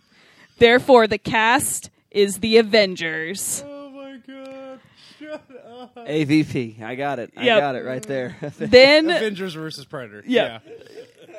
Therefore, 0.59 1.07
the 1.07 1.19
cast 1.19 1.89
is 2.11 2.39
the 2.39 2.59
Avengers. 2.59 3.65
Oh 3.67 3.91
my 3.91 4.19
god! 4.27 4.81
Shut 5.19 5.45
up. 5.67 5.95
AVP. 5.97 6.83
I 6.83 6.95
got 6.95 7.19
it. 7.19 7.33
I 7.37 7.47
got 7.47 7.75
it 7.77 7.85
right 7.85 8.03
there. 8.03 8.37
Then 8.59 9.11
Avengers 9.11 9.55
versus 9.55 9.85
Predator. 9.85 10.23
Yeah. 10.27 10.61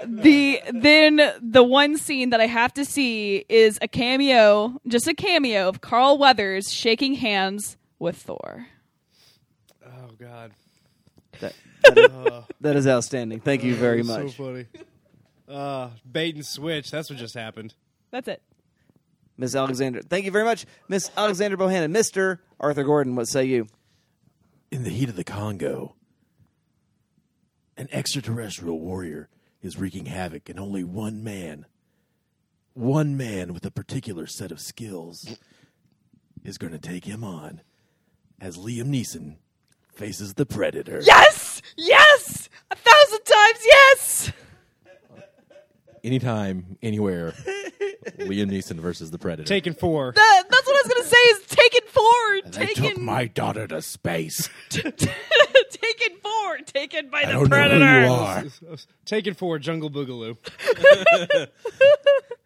the 0.06 0.62
then 0.72 1.22
the 1.42 1.64
one 1.64 1.98
scene 1.98 2.32
that 2.32 2.42
I 2.42 2.48
have 2.48 2.74
to 2.76 2.86
see 2.86 3.46
is 3.50 3.78
a 3.82 3.88
cameo, 3.88 4.80
just 4.88 5.08
a 5.08 5.14
cameo 5.14 5.68
of 5.68 5.82
Carl 5.82 6.18
Weathers 6.18 6.72
shaking 6.72 7.16
hands 7.16 7.78
with 8.00 8.18
Thor. 8.18 8.68
Oh 9.86 10.10
god. 10.20 10.52
That, 11.40 11.54
that 11.84 11.98
is, 11.98 12.44
that 12.62 12.76
is 12.76 12.88
outstanding. 12.88 13.40
Thank 13.40 13.64
you 13.64 13.76
very 13.76 14.04
much. 14.04 14.36
So 14.36 14.44
much. 14.44 14.66
funny. 14.68 14.86
Uh, 15.48 15.90
bait 16.10 16.36
and 16.36 16.46
switch. 16.46 16.92
That's 16.92 17.10
what 17.10 17.20
just 17.20 17.36
happened. 17.36 17.74
That's 18.12 18.28
it. 18.28 18.42
Miss 19.38 19.56
Alexander. 19.56 20.02
Thank 20.02 20.26
you 20.26 20.32
very 20.32 20.46
much, 20.46 20.66
Miss 20.88 21.10
Alexander 21.18 21.58
Bohannon. 21.58 21.92
Mr. 21.96 22.40
Arthur 22.60 22.84
Gordon, 22.84 23.16
what 23.16 23.28
say 23.28 23.46
you? 23.46 23.68
In 24.72 24.84
the 24.84 24.90
heat 24.90 25.10
of 25.10 25.16
the 25.16 25.24
Congo, 25.24 25.96
an 27.78 27.88
extraterrestrial 27.92 28.80
warrior 28.80 29.30
is 29.62 29.78
wreaking 29.78 30.06
havoc, 30.06 30.50
and 30.50 30.60
only 30.60 30.84
one 30.84 31.24
man, 31.24 31.66
one 32.74 33.18
man 33.18 33.54
with 33.54 33.66
a 33.66 33.72
particular 33.72 34.28
set 34.28 34.52
of 34.52 34.60
skills, 34.60 35.38
is 36.44 36.58
going 36.58 36.74
to 36.74 36.80
take 36.80 37.06
him 37.06 37.24
on 37.24 37.62
as 38.40 38.58
Liam 38.58 38.88
Neeson 38.88 39.38
faces 39.94 40.34
the 40.34 40.46
Predator. 40.46 41.02
Yes! 41.04 41.62
Yes! 41.78 42.50
A 42.72 42.76
thousand 42.76 43.24
times 43.24 43.60
yes! 43.66 44.32
Anytime, 46.04 46.78
anywhere. 46.82 47.32
Liam 48.18 48.50
Neeson 48.52 48.80
versus 48.80 49.12
the 49.12 49.20
Predator. 49.20 49.48
Taken 49.48 49.74
four. 49.74 50.12
That, 50.16 50.44
that's 50.50 50.68
what 50.68 50.76
I 50.76 50.88
was 50.88 50.94
gonna 50.94 51.08
say 51.08 51.18
is 51.18 51.46
taken 51.48 51.82
four. 51.88 52.42
They 52.46 52.66
Taken 52.74 52.84
took 52.96 52.98
my 53.00 53.26
daughter 53.26 53.68
to 53.68 53.82
space. 53.82 54.50
taken 54.70 54.92
four. 56.24 56.58
Taken 56.66 57.10
by 57.12 57.22
I 57.22 57.26
the 57.28 57.32
don't 57.34 57.50
know 57.50 57.62
who 57.62 57.80
predator. 57.80 58.02
you 58.02 58.12
are. 58.12 58.44
Taken 59.06 59.34
four. 59.36 59.60
Jungle 59.60 59.92
Boogaloo. 59.92 60.38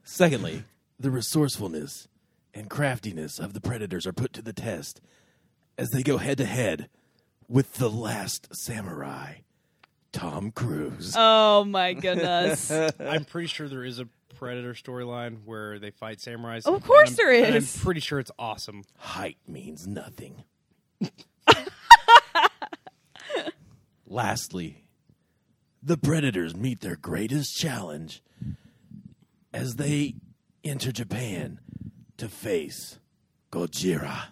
Secondly, 0.03 0.63
the 0.99 1.11
resourcefulness 1.11 2.07
and 2.53 2.69
craftiness 2.69 3.39
of 3.39 3.53
the 3.53 3.61
Predators 3.61 4.05
are 4.05 4.13
put 4.13 4.33
to 4.33 4.41
the 4.41 4.53
test 4.53 5.01
as 5.77 5.89
they 5.91 6.03
go 6.03 6.17
head 6.17 6.37
to 6.37 6.45
head 6.45 6.89
with 7.47 7.73
the 7.75 7.89
last 7.89 8.53
samurai, 8.55 9.35
Tom 10.15 10.51
Cruise. 10.51 11.13
Oh 11.17 11.65
my 11.65 11.93
goodness. 11.93 12.71
I'm 12.99 13.25
pretty 13.25 13.47
sure 13.47 13.67
there 13.67 13.83
is 13.83 13.99
a 13.99 14.07
Predator 14.37 14.73
storyline 14.73 15.39
where 15.45 15.77
they 15.79 15.91
fight 15.91 16.19
samurais. 16.19 16.65
Of 16.65 16.83
course 16.83 17.09
And 17.09 17.17
there 17.17 17.31
I'm- 17.33 17.43
and. 17.45 17.55
I'm 17.55 17.65
pretty 17.83 17.99
sure 18.01 18.19
it's 18.19 18.31
awesome. 18.39 18.83
Height 18.97 19.37
means 19.47 19.85
nothing. 19.87 20.43
Lastly, 24.07 24.85
the 25.81 25.97
Predators 25.97 26.55
meet 26.55 26.81
their 26.81 26.95
greatest 26.95 27.55
challenge 27.57 28.21
as 29.53 29.75
they 29.75 30.15
enter 30.63 30.91
Japan 30.91 31.59
to 32.17 32.29
face 32.29 32.99
Gojira, 33.51 34.25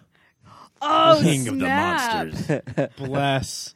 Oh, 0.86 1.18
king 1.22 1.48
of 1.48 1.58
the 1.58 1.66
monsters. 1.66 2.60
Bless. 2.98 3.74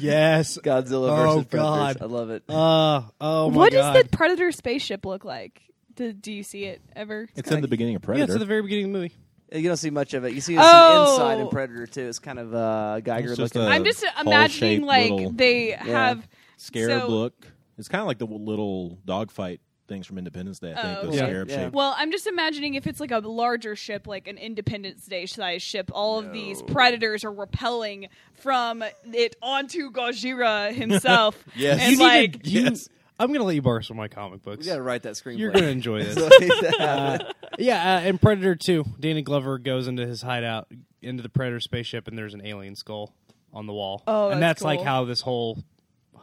Yes. 0.00 0.58
Godzilla 0.62 1.10
oh, 1.10 1.16
versus 1.16 1.44
Predators. 1.46 1.96
God. 1.96 1.96
I 2.00 2.04
love 2.06 2.30
it. 2.30 2.44
Uh, 2.48 3.02
oh 3.20 3.50
my 3.50 3.56
What 3.56 3.72
does 3.72 3.94
the 4.02 4.08
Predator 4.08 4.52
spaceship 4.52 5.04
look 5.04 5.24
like? 5.24 5.62
Do, 5.94 6.12
do 6.12 6.32
you 6.32 6.42
see 6.42 6.64
it 6.64 6.82
ever? 6.96 7.28
It's 7.36 7.50
in 7.50 7.60
the 7.60 7.68
beginning 7.68 7.94
of 7.96 8.02
yeah, 8.02 8.06
Predator. 8.06 8.24
it's 8.24 8.34
at 8.34 8.40
the 8.40 8.46
very 8.46 8.62
beginning 8.62 8.86
of 8.86 8.92
the 8.92 8.98
movie. 8.98 9.14
You 9.52 9.68
don't 9.68 9.76
see 9.76 9.90
much 9.90 10.14
of 10.14 10.24
it. 10.24 10.32
You 10.32 10.40
see 10.40 10.56
Oh. 10.58 11.16
some 11.16 11.30
inside 11.30 11.40
in 11.40 11.48
Predator 11.48 11.86
too. 11.86 12.08
It's 12.08 12.18
kind 12.18 12.38
of 12.40 12.52
uh, 12.54 13.00
Giger 13.04 13.18
It's 13.28 13.36
just 13.36 13.54
looking. 13.54 13.62
a 13.62 13.70
I'm 13.70 13.84
just 13.84 14.04
hole-shaped 14.04 14.26
imagining 14.26 14.82
like 14.82 15.10
little- 15.12 15.30
they 15.32 15.70
have 15.70 16.26
Scarab 16.56 17.02
so- 17.02 17.08
look. 17.08 17.46
It's 17.78 17.88
kind 17.88 18.00
of 18.00 18.06
like 18.06 18.18
the 18.18 18.26
w- 18.26 18.44
little 18.44 18.98
dogfight 19.04 19.60
things 19.86 20.06
from 20.06 20.18
Independence 20.18 20.58
Day. 20.58 20.72
I 20.72 20.82
think 20.82 20.98
Oh, 20.98 21.02
those 21.06 21.16
okay. 21.20 21.26
scarab 21.30 21.48
Yeah. 21.50 21.56
shaped. 21.64 21.74
Well, 21.74 21.94
I'm 21.96 22.10
just 22.10 22.26
imagining 22.26 22.74
if 22.74 22.86
it's 22.86 23.00
like 23.00 23.10
a 23.10 23.18
larger 23.18 23.76
ship, 23.76 24.06
like 24.06 24.26
an 24.28 24.38
Independence 24.38 25.06
Day 25.06 25.26
size 25.26 25.62
ship, 25.62 25.90
all 25.92 26.18
of 26.18 26.32
these 26.32 26.62
predators 26.62 27.24
are 27.24 27.32
repelling 27.32 28.08
from 28.34 28.82
it 29.12 29.36
onto 29.42 29.90
Gojira 29.90 30.72
himself. 30.72 31.42
Yes. 31.56 31.80
and 31.80 31.92
You 31.92 31.98
need 31.98 32.02
like 32.04 32.46
You, 32.46 32.60
Yes. 32.62 32.88
I'm 33.18 33.32
gonna 33.32 33.44
let 33.44 33.54
you 33.54 33.62
borrow 33.62 33.80
some 33.80 33.96
of 33.96 33.98
my 33.98 34.08
comic 34.08 34.42
books. 34.42 34.60
We 34.60 34.66
got 34.66 34.76
to 34.76 34.82
write 34.82 35.02
that 35.04 35.12
screenplay. 35.14 35.38
You're 35.38 35.52
gonna 35.52 35.66
enjoy 35.68 36.02
this. 36.04 36.16
Uh, 36.16 37.18
yeah, 37.58 37.98
uh, 37.98 38.00
in 38.08 38.18
Predator 38.18 38.56
2, 38.56 38.84
Danny 38.98 39.22
Glover 39.22 39.58
goes 39.58 39.86
into 39.86 40.04
his 40.04 40.20
hideout, 40.22 40.66
into 41.00 41.22
the 41.22 41.28
Predator 41.28 41.60
spaceship, 41.60 42.08
and 42.08 42.18
there's 42.18 42.34
an 42.34 42.44
alien 42.44 42.74
skull 42.74 43.14
on 43.52 43.66
the 43.68 43.72
wall. 43.72 44.02
Oh, 44.08 44.30
and 44.30 44.42
that's 44.42 44.60
that's 44.60 44.64
like 44.64 44.80
how 44.82 45.04
this 45.04 45.20
whole 45.20 45.62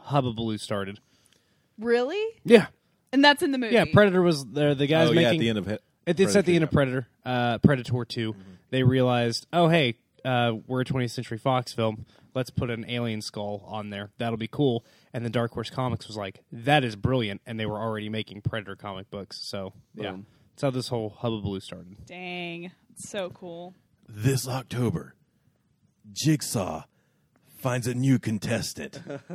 hubbubaloo 0.08 0.58
started. 0.60 0.98
really, 1.78 2.22
Yeah, 2.44 2.66
and 3.12 3.24
that's 3.24 3.42
in 3.42 3.52
the 3.52 3.58
movie. 3.58 3.74
yeah. 3.74 3.84
Predator 3.92 4.22
was 4.22 4.44
there. 4.46 4.74
The 4.74 4.86
guys 4.86 5.08
oh, 5.08 5.12
making 5.12 5.22
yeah, 5.22 5.30
at 5.30 5.38
the 5.38 5.48
end 5.48 5.58
of 5.58 5.68
it. 5.68 5.82
It, 6.06 6.18
it's 6.18 6.34
at 6.34 6.46
the 6.46 6.54
end 6.54 6.64
of 6.64 6.70
Predator, 6.70 7.06
uh, 7.24 7.58
Predator 7.58 8.04
2. 8.04 8.34
They 8.70 8.82
realized, 8.82 9.46
oh, 9.52 9.68
hey, 9.68 9.98
uh, 10.24 10.54
we're 10.66 10.80
a 10.80 10.84
20th 10.84 11.10
Century 11.10 11.38
Fox 11.38 11.72
film. 11.72 12.06
Let's 12.34 12.50
put 12.50 12.70
an 12.70 12.86
alien 12.88 13.20
skull 13.20 13.62
on 13.66 13.90
there. 13.90 14.10
That'll 14.18 14.38
be 14.38 14.48
cool. 14.48 14.84
And 15.12 15.24
then 15.24 15.30
Dark 15.30 15.52
Horse 15.52 15.70
Comics 15.70 16.08
was 16.08 16.16
like, 16.16 16.40
that 16.50 16.82
is 16.82 16.96
brilliant. 16.96 17.42
And 17.46 17.60
they 17.60 17.66
were 17.66 17.78
already 17.78 18.08
making 18.08 18.40
Predator 18.40 18.74
comic 18.74 19.10
books. 19.10 19.38
So, 19.42 19.74
yeah. 19.94 20.12
Boom. 20.12 20.26
That's 20.52 20.62
how 20.62 20.70
this 20.70 20.88
whole 20.88 21.16
hubbubaloo 21.22 21.62
started. 21.62 22.04
Dang, 22.06 22.72
it's 22.90 23.08
so 23.08 23.30
cool. 23.30 23.74
This 24.08 24.46
October, 24.48 25.14
Jigsaw 26.12 26.84
finds 27.62 27.86
a 27.86 27.94
new 27.94 28.18
contestant 28.18 29.00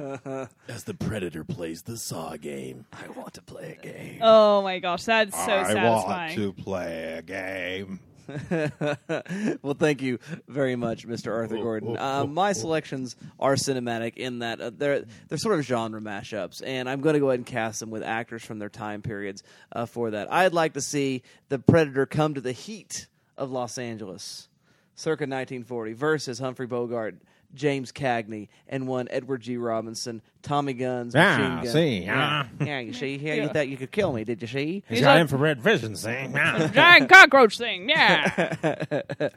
as 0.67 0.83
the 0.83 0.93
Predator 0.93 1.45
plays 1.45 1.83
the 1.83 1.97
Saw 1.97 2.35
game. 2.35 2.85
I 2.91 3.07
want 3.17 3.33
to 3.35 3.41
play 3.41 3.77
a 3.79 3.81
game. 3.81 4.19
Oh 4.21 4.61
my 4.61 4.79
gosh, 4.79 5.05
that's 5.05 5.35
so 5.35 5.45
sad. 5.45 5.65
I 5.65 5.73
satisfying. 5.73 6.41
want 6.41 6.57
to 6.57 6.63
play 6.63 7.13
a 7.13 7.21
game. 7.21 8.01
well, 9.61 9.73
thank 9.73 10.01
you 10.01 10.19
very 10.49 10.75
much, 10.75 11.07
Mr. 11.07 11.33
Arthur 11.33 11.55
Gordon. 11.57 11.97
Uh, 12.07 12.25
my 12.25 12.53
selections 12.53 13.15
are 13.39 13.55
cinematic 13.55 14.17
in 14.17 14.39
that 14.39 14.61
uh, 14.61 14.71
they're 14.75 15.05
they're 15.27 15.37
sort 15.37 15.57
of 15.57 15.65
genre 15.65 15.99
mashups, 15.99 16.61
and 16.65 16.89
I'm 16.89 17.01
going 17.01 17.13
to 17.13 17.19
go 17.19 17.29
ahead 17.29 17.39
and 17.39 17.45
cast 17.45 17.79
them 17.79 17.89
with 17.89 18.03
actors 18.03 18.43
from 18.43 18.59
their 18.59 18.69
time 18.69 19.01
periods 19.01 19.41
uh, 19.71 19.85
for 19.85 20.11
that. 20.11 20.31
I'd 20.31 20.53
like 20.53 20.73
to 20.73 20.81
see 20.81 21.23
the 21.49 21.59
Predator 21.59 22.05
come 22.05 22.33
to 22.33 22.41
the 22.41 22.51
heat 22.51 23.07
of 23.37 23.51
Los 23.51 23.77
Angeles, 23.77 24.47
circa 24.95 25.23
1940, 25.23 25.93
versus 25.93 26.39
Humphrey 26.39 26.67
Bogart. 26.67 27.15
James 27.53 27.91
Cagney 27.91 28.49
and 28.67 28.87
one 28.87 29.07
Edward 29.09 29.41
G. 29.41 29.57
Robinson, 29.57 30.21
Tommy 30.41 30.73
Guns, 30.73 31.15
Ah, 31.15 31.37
machine 31.37 31.55
gun. 31.63 31.73
see, 31.73 31.97
yeah, 32.05 32.43
ah. 32.45 32.63
yeah, 32.65 32.79
you 32.79 32.93
see, 32.93 33.15
yeah, 33.15 33.33
you 33.35 33.47
thought 33.49 33.67
you 33.67 33.77
could 33.77 33.91
kill 33.91 34.13
me, 34.13 34.23
did 34.23 34.41
you 34.41 34.47
see? 34.47 34.83
He's 34.89 35.01
got 35.01 35.19
infrared 35.19 35.61
vision, 35.61 35.95
see? 35.95 36.09
Giant 36.73 37.09
cockroach 37.09 37.57
thing, 37.57 37.89
yeah. 37.89 38.51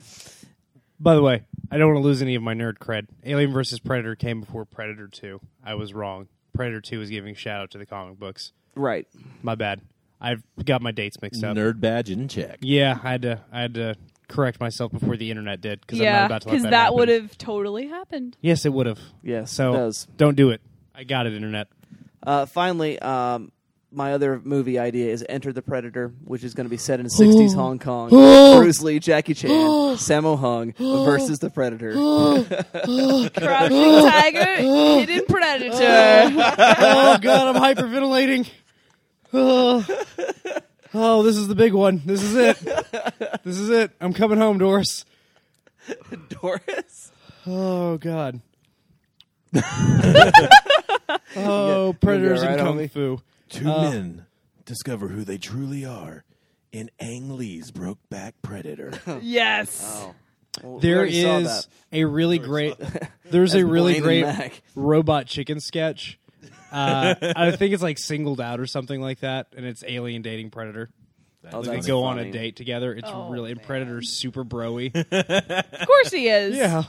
By 1.01 1.15
the 1.15 1.23
way, 1.23 1.45
I 1.71 1.79
don't 1.79 1.95
want 1.95 2.03
to 2.03 2.07
lose 2.07 2.21
any 2.21 2.35
of 2.35 2.43
my 2.43 2.53
nerd 2.55 2.75
cred. 2.79 3.07
Alien 3.25 3.53
vs. 3.53 3.79
Predator 3.81 4.15
came 4.17 4.41
before 4.41 4.67
Predator 4.67 5.09
2. 5.09 5.41
I 5.65 5.75
was 5.75 5.95
wrong. 5.95 6.29
Predator 6.53 6.81
2 6.83 7.01
is 7.01 7.11
giving 7.11 7.35
shout 7.35 7.63
out 7.63 7.71
to 7.71 7.79
the 7.79 7.87
comic 7.87 8.19
books. 8.19 8.53
Right. 8.75 9.07
My 9.43 9.55
bad. 9.55 9.81
I've 10.21 10.43
got 10.63 10.83
my 10.83 10.91
dates 10.91 11.21
mixed 11.23 11.43
up. 11.43 11.57
Nerd 11.57 11.81
badge 11.81 12.11
in 12.11 12.29
check. 12.29 12.59
Yeah, 12.61 12.99
I 13.03 13.13
had 13.13 13.23
to. 13.23 13.41
I 13.51 13.61
had 13.63 13.75
to 13.75 13.95
correct 14.31 14.61
myself 14.61 14.93
before 14.93 15.17
the 15.17 15.31
internet 15.31 15.61
did 15.61 15.81
because 15.81 15.99
I'm 16.01 16.05
not 16.07 16.11
yeah, 16.13 16.27
about 16.27 16.43
to 16.43 16.49
let 16.49 16.63
that, 16.63 16.71
that 16.71 16.77
happen. 16.77 16.97
would 16.99 17.09
have 17.09 17.37
totally 17.39 17.87
happened. 17.89 18.37
Yes, 18.41 18.65
it 18.65 18.73
would 18.73 18.87
have. 18.87 18.99
Yes, 19.23 19.51
So 19.53 19.75
it 19.75 19.77
does. 19.77 20.09
don't 20.17 20.37
do 20.37 20.51
it. 20.51 20.61
I 20.95 21.05
got 21.05 21.27
it, 21.27 21.35
internet. 21.35 21.69
Uh, 22.23 22.47
finally, 22.47 22.99
um, 22.99 23.53
my 23.93 24.13
other 24.13 24.41
movie 24.45 24.79
idea 24.79 25.11
is 25.11 25.25
Enter 25.29 25.53
the 25.53 25.63
Predator, 25.63 26.13
which 26.25 26.45
is 26.45 26.55
going 26.55 26.67
to 26.67 26.71
be 26.71 26.77
set 26.77 27.01
in 27.01 27.07
60s 27.19 27.55
Hong 27.55 27.79
Kong. 27.79 28.09
Bruce 28.59 28.83
Lee, 28.83 28.99
Jackie 28.99 29.35
Chan, 29.35 29.51
Sammo 29.97 30.39
Hung 30.39 30.73
versus 30.79 31.39
the 31.39 31.51
Predator. 31.51 31.93
Crouching 33.35 34.11
tiger, 34.11 34.57
hidden 34.57 35.27
predator. 35.27 35.73
oh 35.75 37.19
god, 37.21 37.57
I'm 37.57 37.63
hyperventilating. 37.63 38.49
Oh. 39.33 39.87
oh, 40.95 41.23
this 41.23 41.37
is 41.37 41.49
the 41.49 41.55
big 41.55 41.73
one. 41.75 42.03
This 42.05 42.23
is 42.23 42.35
it. 42.37 42.59
This 43.45 43.59
is 43.59 43.71
it. 43.71 43.91
I'm 44.01 44.13
coming 44.13 44.39
home, 44.39 44.59
Doris. 44.59 45.05
Doris? 46.29 47.11
Oh 47.47 47.97
god. 47.97 48.41
oh, 51.37 51.95
predators 52.01 52.43
right, 52.43 52.53
and 52.53 52.61
kung 52.61 52.79
homie? 52.79 52.91
fu. 52.91 53.21
Two 53.49 53.69
Uh, 53.71 53.91
men 53.91 54.27
discover 54.65 55.09
who 55.09 55.25
they 55.25 55.39
truly 55.39 55.85
are 55.85 56.25
in 56.73 56.91
Ang 57.01 57.37
Lee's 57.37 57.71
Brokeback 57.73 58.33
Predator. 58.43 58.93
yes. 59.23 60.05
Well, 60.63 60.75
we 60.75 60.81
There 60.81 60.99
already 60.99 61.23
saw 61.23 61.39
is 61.39 61.47
that. 61.47 61.67
a 61.93 62.05
really 62.05 62.39
great. 62.39 62.75
There's 63.25 63.55
a 63.55 63.65
really 63.65 64.01
great 64.01 64.27
robot 64.75 65.27
chicken 65.27 65.61
sketch. 65.61 66.19
Uh, 66.73 67.15
I 67.37 67.51
think 67.53 67.75
it's 67.75 67.83
like 67.83 67.99
singled 67.99 68.41
out 68.41 68.61
or 68.61 68.67
something 68.67 69.01
like 69.01 69.21
that, 69.21 69.49
and 69.57 69.65
it's 69.67 69.83
alien 69.87 70.23
dating 70.23 70.51
predator. 70.51 70.91
Oh, 71.53 71.63
they 71.63 71.77
that's 71.77 71.87
go 71.87 72.03
on 72.05 72.19
a 72.19 72.23
funny. 72.23 72.33
date 72.33 72.57
together. 72.57 72.93
It's 72.93 73.09
Oh, 73.11 73.31
really 73.31 73.53
and 73.53 73.63
Predator's 73.63 74.11
super 74.11 74.45
broy. 74.45 74.95
Of 75.81 75.87
course 75.87 76.11
he 76.11 76.29
is. 76.29 76.55
yeah, 76.55 76.83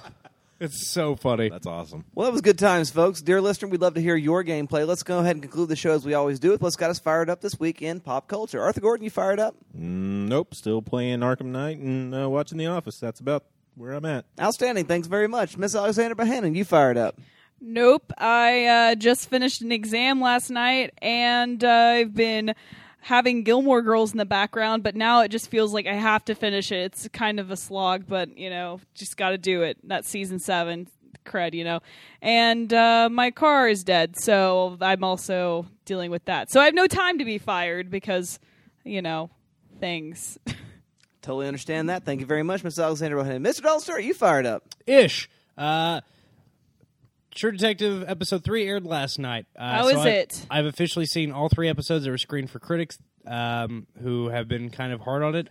it's 0.59 0.89
so 0.89 1.15
funny. 1.15 1.47
That's 1.49 1.65
awesome. 1.65 2.03
Well, 2.13 2.25
that 2.25 2.34
was 2.34 2.41
good 2.41 2.59
times, 2.59 2.89
folks. 2.91 3.21
Dear 3.21 3.39
listener, 3.39 3.69
we'd 3.69 3.79
love 3.82 3.93
to 3.93 4.01
hear 4.01 4.15
your 4.17 4.43
gameplay. 4.43 4.86
Let's 4.86 5.03
go 5.03 5.19
ahead 5.19 5.38
and 5.38 5.41
conclude 5.41 5.69
the 5.69 5.77
show 5.77 5.91
as 5.91 6.03
we 6.05 6.13
always 6.15 6.38
do 6.39 6.51
with 6.51 6.61
what's 6.61 6.75
got 6.75 6.89
us 6.89 6.99
fired 6.99 7.29
up 7.29 7.39
this 7.39 7.57
week 7.59 7.82
in 7.82 8.01
pop 8.01 8.27
culture. 8.27 8.61
Arthur 8.61 8.82
Gordon, 8.82 9.05
you 9.05 9.09
fired 9.09 9.39
up? 9.39 9.55
Mm, 9.75 10.27
nope, 10.27 10.53
still 10.53 10.82
playing 10.82 11.19
Arkham 11.21 11.45
Knight 11.47 11.77
and 11.77 12.13
uh, 12.13 12.29
watching 12.29 12.57
The 12.57 12.67
Office. 12.67 12.99
That's 12.99 13.21
about 13.21 13.45
where 13.75 13.93
I'm 13.93 14.03
at. 14.05 14.25
Outstanding. 14.39 14.84
Thanks 14.86 15.07
very 15.07 15.27
much. 15.29 15.57
Miss 15.57 15.73
Alexander 15.75 16.13
Bohannon, 16.15 16.55
you 16.57 16.65
fired 16.65 16.97
up. 16.97 17.17
Nope. 17.62 18.12
I 18.18 18.66
uh, 18.66 18.95
just 18.95 19.30
finished 19.30 19.62
an 19.62 19.72
exam 19.72 20.20
last 20.20 20.49
night, 20.49 20.93
and 21.01 21.64
uh, 21.64 21.70
I've 21.70 22.16
been 22.16 22.55
having 23.01 23.43
Gilmore 23.43 23.84
Girls 23.84 24.12
in 24.12 24.18
the 24.18 24.26
background, 24.26 24.82
but 24.82 24.95
now 24.95 25.22
it 25.22 25.30
just 25.30 25.49
feels 25.49 25.74
like 25.74 25.86
I 25.86 25.93
have 25.93 26.26
to 26.26 26.36
finish 26.36 26.72
it. 26.72 26.80
It's 26.80 27.07
kind 27.09 27.39
of 27.39 27.51
a 27.51 27.55
slog, 27.55 28.05
but 28.07 28.36
you 28.36 28.49
know, 28.49 28.80
just 28.95 29.16
got 29.16 29.30
to 29.30 29.38
do 29.38 29.62
it. 29.62 29.78
That's 29.84 30.09
season 30.09 30.39
seven 30.39 30.88
cred, 31.24 31.53
you 31.53 31.64
know. 31.64 31.82
And 32.22 32.74
uh, 32.74 33.09
my 33.12 33.32
car 33.32 33.70
is 33.70 33.84
dead, 33.84 34.16
so 34.20 34.78
I'm 34.82 35.03
also 35.03 35.68
dealing 35.86 36.12
with 36.12 36.26
that. 36.26 36.51
So 36.51 36.59
I 36.59 36.66
have 36.66 36.74
no 36.74 36.88
time 36.88 37.20
to 37.20 37.26
be 37.26 37.38
fired 37.38 37.89
because, 37.89 38.39
you 38.84 39.01
know, 39.01 39.30
things. 39.80 40.39
Totally 41.22 41.47
understand 41.47 41.89
that. 41.89 42.03
Thank 42.03 42.22
you 42.22 42.26
very 42.26 42.43
much, 42.43 42.64
Miss 42.64 42.80
Alexander 42.80 43.18
Bohannon. 43.18 43.45
Mr. 43.47 43.62
Dalton 43.62 44.03
you 44.03 44.14
fired 44.16 44.47
up. 44.47 44.64
Ish. 44.88 45.30
Uh, 45.55 46.01
True 47.34 47.51
Detective 47.51 48.03
episode 48.07 48.43
three 48.43 48.67
aired 48.67 48.86
last 48.86 49.17
night. 49.17 49.45
Uh, 49.57 49.71
How 49.71 49.84
so 49.84 49.89
is 49.99 50.05
I- 50.05 50.09
it? 50.09 50.45
I've 50.49 50.65
officially 50.65 51.05
seen 51.05 51.32
all 51.32 51.47
three 51.49 51.69
episodes 51.69 52.03
that 52.03 52.11
were 52.11 52.17
screened 52.17 52.49
for 52.49 52.59
critics 52.59 52.97
um, 53.25 53.88
who 54.01 54.27
have 54.29 54.47
been 54.47 54.69
kind 54.69 54.91
of 54.91 54.99
hard 55.01 55.23
on 55.23 55.36
it. 55.36 55.47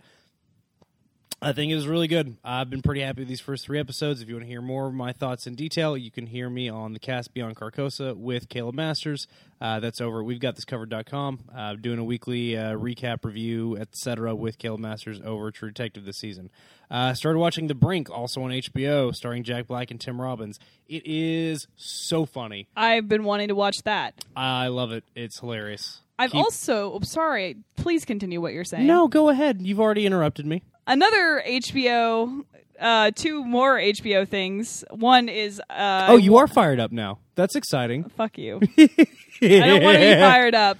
I 1.43 1.53
think 1.53 1.71
it 1.71 1.75
was 1.75 1.87
really 1.87 2.07
good. 2.07 2.37
I've 2.43 2.69
been 2.69 2.83
pretty 2.83 3.01
happy 3.01 3.21
with 3.21 3.27
these 3.27 3.41
first 3.41 3.65
three 3.65 3.79
episodes. 3.79 4.21
If 4.21 4.29
you 4.29 4.35
want 4.35 4.43
to 4.43 4.47
hear 4.47 4.61
more 4.61 4.85
of 4.85 4.93
my 4.93 5.11
thoughts 5.11 5.47
in 5.47 5.55
detail, 5.55 5.97
you 5.97 6.11
can 6.11 6.27
hear 6.27 6.47
me 6.51 6.69
on 6.69 6.93
the 6.93 6.99
cast 6.99 7.33
Beyond 7.33 7.55
Carcosa 7.55 8.15
with 8.15 8.47
Caleb 8.47 8.75
Masters. 8.75 9.25
Uh, 9.59 9.79
that's 9.79 9.99
over 9.99 10.19
at 10.19 10.25
we've 10.25 10.39
got 10.39 10.55
this 10.55 10.65
covered.com. 10.65 11.39
Uh, 11.51 11.73
doing 11.73 11.97
a 11.97 12.03
weekly 12.03 12.55
uh, 12.55 12.75
recap 12.75 13.25
review, 13.25 13.75
etc., 13.75 14.35
with 14.35 14.59
Caleb 14.59 14.81
Masters 14.81 15.19
over 15.25 15.49
True 15.49 15.69
Detective 15.69 16.05
this 16.05 16.17
season. 16.17 16.51
Uh, 16.91 17.15
started 17.15 17.39
watching 17.39 17.65
The 17.65 17.73
Brink, 17.73 18.11
also 18.11 18.43
on 18.43 18.51
HBO, 18.51 19.15
starring 19.15 19.43
Jack 19.43 19.65
Black 19.65 19.89
and 19.89 19.99
Tim 19.99 20.21
Robbins. 20.21 20.59
It 20.87 21.01
is 21.07 21.67
so 21.75 22.27
funny. 22.27 22.67
I've 22.75 23.09
been 23.09 23.23
wanting 23.23 23.47
to 23.47 23.55
watch 23.55 23.81
that. 23.83 24.13
I 24.35 24.67
love 24.67 24.91
it. 24.91 25.05
It's 25.15 25.39
hilarious. 25.39 26.01
I've 26.19 26.33
Keep- 26.33 26.43
also, 26.43 26.93
I'm 26.93 27.03
sorry, 27.03 27.57
please 27.77 28.05
continue 28.05 28.39
what 28.39 28.53
you're 28.53 28.63
saying. 28.63 28.85
No, 28.85 29.07
go 29.07 29.29
ahead. 29.29 29.59
You've 29.63 29.79
already 29.79 30.05
interrupted 30.05 30.45
me. 30.45 30.61
Another 30.91 31.43
HBO, 31.47 32.43
uh, 32.79 33.11
two 33.15 33.43
more 33.45 33.77
HBO 33.77 34.27
things. 34.27 34.83
One 34.91 35.29
is 35.29 35.61
uh, 35.69 36.07
oh, 36.09 36.17
you 36.17 36.37
are 36.37 36.47
fired 36.47 36.79
up 36.79 36.91
now. 36.91 37.19
That's 37.35 37.55
exciting. 37.55 38.03
fuck 38.09 38.37
you. 38.37 38.59
I 38.77 38.87
don't 39.41 39.83
want 39.83 39.97
to 39.97 40.15
be 40.15 40.19
fired 40.19 40.55
up. 40.55 40.77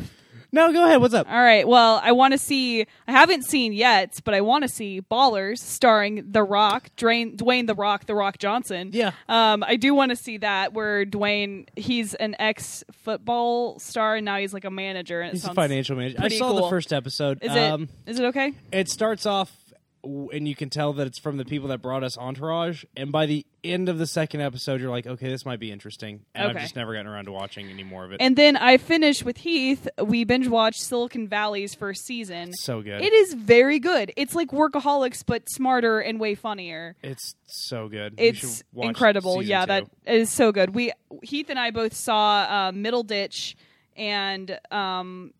No, 0.54 0.74
go 0.74 0.84
ahead. 0.84 1.00
What's 1.00 1.14
up? 1.14 1.32
All 1.32 1.42
right. 1.42 1.66
Well, 1.66 2.02
I 2.04 2.12
want 2.12 2.34
to 2.34 2.38
see. 2.38 2.82
I 3.08 3.12
haven't 3.14 3.44
seen 3.46 3.72
yet, 3.72 4.20
but 4.26 4.34
I 4.34 4.42
want 4.42 4.64
to 4.64 4.68
see 4.68 5.00
Ballers, 5.02 5.60
starring 5.60 6.26
The 6.30 6.44
Rock, 6.44 6.90
Dwayne, 6.98 7.38
Dwayne 7.38 7.68
The 7.68 7.74
Rock, 7.74 8.06
The 8.06 8.16
Rock 8.16 8.38
Johnson. 8.38 8.90
Yeah. 8.92 9.12
Um, 9.30 9.64
I 9.66 9.78
do 9.78 9.94
want 9.94 10.10
to 10.10 10.18
see 10.18 10.40
that 10.40 10.74
where 10.74 11.06
Dwayne, 11.06 11.68
he's 11.78 12.16
an 12.16 12.36
ex 12.38 12.84
football 12.92 13.80
star 13.80 14.18
and 14.18 14.26
now 14.26 14.40
he's 14.40 14.54
like 14.54 14.66
a 14.66 14.70
manager. 14.72 15.22
And 15.22 15.30
it 15.30 15.36
He's 15.36 15.46
a 15.46 15.54
financial 15.54 15.96
manager. 15.96 16.18
I 16.20 16.28
saw 16.28 16.52
the 16.52 16.70
first 16.70 16.92
episode. 16.92 17.40
Is 17.44 17.52
Um, 17.56 17.84
it? 18.06 18.12
Is 18.12 18.20
it 18.20 18.26
okay? 18.26 18.52
It 18.74 18.90
starts 18.90 19.26
off, 19.26 19.56
and 20.04 20.48
you 20.48 20.56
can 20.56 20.70
tell 20.70 20.94
that 20.94 21.08
it's 21.08 21.20
from 21.20 21.38
the 21.38 21.46
people 21.46 21.70
that 21.70 21.82
brought 21.82 22.04
us 22.04 22.18
Entourage. 22.18 22.84
And 22.96 23.12
by 23.12 23.26
the 23.26 23.46
end 23.64 23.90
of 23.90 23.98
the 23.98 24.08
second 24.08 24.42
episode, 24.42 24.82
you're 24.82 24.90
like, 24.90 25.06
okay, 25.06 25.30
this 25.30 25.46
might 25.46 25.60
be 25.60 25.72
interesting. 25.72 26.22
And 26.34 26.50
I've 26.50 26.62
just 26.62 26.76
never 26.76 26.94
gotten 26.94 27.08
around 27.08 27.26
to 27.26 27.32
watching 27.32 27.70
any 27.70 27.84
more 27.84 28.06
of 28.06 28.12
it. 28.12 28.18
And 28.20 28.36
then 28.36 28.58
I 28.58 28.78
finished 28.78 29.24
with 29.24 29.38
Heath. 29.38 29.88
We 30.04 30.24
binge 30.24 30.48
watched 30.48 30.82
Silicon 30.82 31.28
Valley's 31.28 31.76
first 31.76 32.06
season. 32.06 32.54
So 32.54 32.82
good. 32.82 33.02
It 33.02 33.14
is 33.14 33.34
very 33.34 33.80
good. 33.80 34.12
It's 34.18 34.36
like 34.36 34.50
Workaholics, 34.50 35.24
but 35.26 35.50
smarter 35.50 36.00
and 36.00 36.20
way 36.20 36.36
funnier. 36.36 36.96
it's 37.04 37.36
so 37.46 37.88
good. 37.88 38.16
It's 38.18 38.64
incredible. 38.76 39.42
Yeah, 39.42 39.62
two. 39.62 39.68
that 39.68 39.84
is 40.06 40.30
so 40.30 40.52
good. 40.52 40.74
We 40.74 40.92
Heath 41.24 41.50
and 41.50 41.60
I 41.60 41.72
both 41.72 41.94
saw 41.94 42.42
uh, 42.42 42.72
Middleditch, 42.72 43.56
and 43.96 44.60
um, 44.72 45.34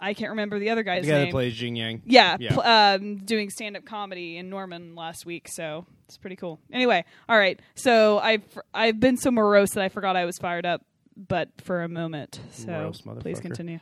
I 0.00 0.14
can't 0.14 0.30
remember 0.30 0.58
the 0.58 0.70
other 0.70 0.82
guy's 0.82 1.04
the 1.04 1.10
guy 1.10 1.18
name. 1.18 1.26
that 1.26 1.32
plays 1.32 1.54
Jian 1.60 1.76
Yang. 1.76 2.02
Yeah, 2.06 2.36
Yeah. 2.40 2.54
pl- 2.54 2.62
um, 2.62 3.16
doing 3.18 3.50
stand 3.50 3.76
up 3.76 3.84
comedy 3.84 4.36
in 4.38 4.48
Norman 4.48 4.94
last 4.94 5.26
week, 5.26 5.46
so 5.48 5.84
it's 6.06 6.16
pretty 6.16 6.36
cool. 6.36 6.58
Anyway, 6.72 7.04
all 7.28 7.36
right. 7.38 7.60
So 7.74 8.18
I've 8.18 8.42
I've 8.72 8.98
been 8.98 9.16
so 9.16 9.30
morose 9.30 9.70
that 9.72 9.84
I 9.84 9.88
forgot 9.90 10.16
I 10.16 10.24
was 10.24 10.38
fired 10.38 10.64
up, 10.66 10.82
but 11.16 11.48
for 11.62 11.82
a 11.82 11.88
moment. 11.88 12.40
So 12.52 12.66
Morose 12.68 13.02
please 13.02 13.38
motherfucker. 13.38 13.42
continue. 13.42 13.80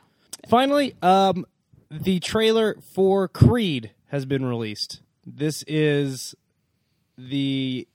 Finally, 0.49 0.93
um, 1.01 1.45
the 1.89 2.19
trailer 2.19 2.75
for 2.93 3.27
Creed 3.27 3.91
has 4.07 4.25
been 4.25 4.45
released. 4.45 5.01
This 5.25 5.63
is 5.67 6.35
the 7.17 7.87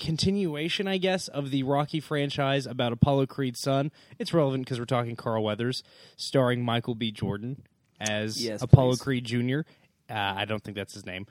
continuation, 0.00 0.88
I 0.88 0.96
guess, 0.98 1.28
of 1.28 1.50
the 1.50 1.62
Rocky 1.62 2.00
franchise 2.00 2.66
about 2.66 2.92
Apollo 2.92 3.26
Creed's 3.26 3.60
son. 3.60 3.92
It's 4.18 4.34
relevant 4.34 4.64
because 4.64 4.80
we're 4.80 4.86
talking 4.86 5.14
Carl 5.14 5.44
Weathers, 5.44 5.84
starring 6.16 6.64
Michael 6.64 6.96
B. 6.96 7.12
Jordan 7.12 7.62
as 8.00 8.44
Yes, 8.44 8.62
Apollo 8.62 8.92
please. 8.92 9.00
Creed 9.02 9.24
Jr. 9.24 9.60
Uh, 10.08 10.14
I 10.14 10.44
don't 10.46 10.64
think 10.64 10.76
that's 10.76 10.94
his 10.94 11.06
name. 11.06 11.26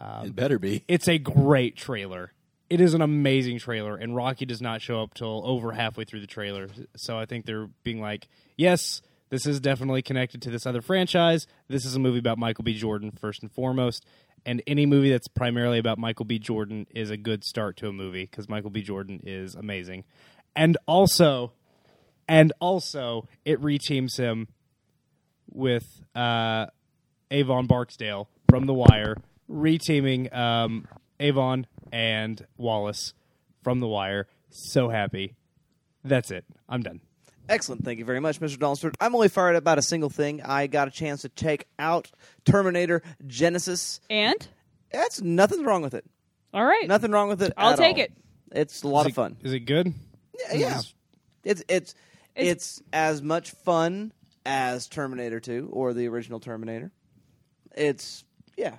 Um, 0.00 0.26
it 0.26 0.34
better 0.34 0.58
be. 0.58 0.82
it's 0.88 1.06
a 1.06 1.18
great 1.18 1.76
trailer. 1.76 2.32
It 2.70 2.80
is 2.80 2.94
an 2.94 3.02
amazing 3.02 3.58
trailer, 3.58 3.94
and 3.94 4.16
Rocky 4.16 4.46
does 4.46 4.60
not 4.60 4.80
show 4.80 5.02
up 5.02 5.14
till 5.14 5.42
over 5.46 5.70
halfway 5.72 6.04
through 6.04 6.20
the 6.20 6.26
trailer. 6.26 6.68
So 6.96 7.16
I 7.16 7.26
think 7.26 7.44
they're 7.44 7.68
being 7.84 8.00
like, 8.00 8.26
yes, 8.56 9.02
this 9.28 9.46
is 9.46 9.60
definitely 9.60 10.00
connected 10.02 10.40
to 10.42 10.50
this 10.50 10.66
other 10.66 10.80
franchise. 10.80 11.46
This 11.68 11.84
is 11.84 11.94
a 11.94 11.98
movie 11.98 12.18
about 12.18 12.38
Michael 12.38 12.64
B. 12.64 12.74
Jordan 12.74 13.12
first 13.12 13.42
and 13.42 13.52
foremost, 13.52 14.04
and 14.46 14.62
any 14.66 14.86
movie 14.86 15.10
that's 15.10 15.28
primarily 15.28 15.78
about 15.78 15.98
Michael 15.98 16.24
B. 16.24 16.38
Jordan 16.38 16.86
is 16.94 17.10
a 17.10 17.16
good 17.16 17.44
start 17.44 17.76
to 17.78 17.88
a 17.88 17.92
movie 17.92 18.26
because 18.30 18.48
Michael 18.48 18.70
B. 18.70 18.82
Jordan 18.82 19.20
is 19.24 19.54
amazing, 19.54 20.04
and 20.54 20.76
also, 20.86 21.52
and 22.28 22.52
also, 22.60 23.28
it 23.44 23.60
reteams 23.60 24.16
him 24.18 24.48
with 25.50 26.02
uh, 26.14 26.66
Avon 27.30 27.66
Barksdale 27.66 28.28
from 28.48 28.66
The 28.66 28.74
Wire, 28.74 29.16
reteaming 29.50 30.34
um, 30.34 30.86
Avon 31.20 31.66
and 31.92 32.46
Wallace 32.56 33.14
from 33.62 33.80
The 33.80 33.88
Wire. 33.88 34.26
So 34.50 34.88
happy. 34.90 35.34
That's 36.04 36.30
it. 36.30 36.44
I'm 36.68 36.82
done. 36.82 37.00
Excellent. 37.48 37.84
Thank 37.84 37.98
you 37.98 38.04
very 38.04 38.20
much, 38.20 38.40
Mr. 38.40 38.58
Donaldson. 38.58 38.92
I'm 39.00 39.14
only 39.14 39.28
fired 39.28 39.54
up 39.56 39.62
about 39.62 39.78
a 39.78 39.82
single 39.82 40.08
thing. 40.10 40.40
I 40.42 40.66
got 40.66 40.88
a 40.88 40.90
chance 40.90 41.22
to 41.22 41.28
check 41.28 41.66
out 41.78 42.10
Terminator 42.44 43.02
Genisys. 43.26 44.00
And 44.08 44.46
That's 44.90 45.20
nothing 45.20 45.62
wrong 45.64 45.82
with 45.82 45.94
it. 45.94 46.04
all 46.54 46.64
right, 46.64 46.86
Nothing 46.88 47.10
wrong 47.10 47.28
with 47.28 47.42
it. 47.42 47.52
I'll 47.56 47.72
at 47.72 47.78
take 47.78 47.96
all. 47.96 48.02
it. 48.04 48.12
It's 48.52 48.82
a 48.82 48.88
lot 48.88 49.00
Is 49.00 49.06
of 49.06 49.10
it- 49.10 49.14
fun. 49.14 49.36
Is 49.42 49.52
it 49.52 49.60
good? 49.60 49.92
Yeah, 50.50 50.54
yeah. 50.56 50.78
It's 50.78 50.94
it's 51.44 51.62
it's 51.70 51.94
It's- 52.36 52.82
as 52.92 53.20
much 53.22 53.50
fun 53.50 54.12
as 54.46 54.88
Terminator 54.88 55.40
2 55.40 55.68
or 55.72 55.92
the 55.92 56.08
original 56.08 56.40
Terminator. 56.40 56.92
It's 57.76 58.24
yeah, 58.56 58.76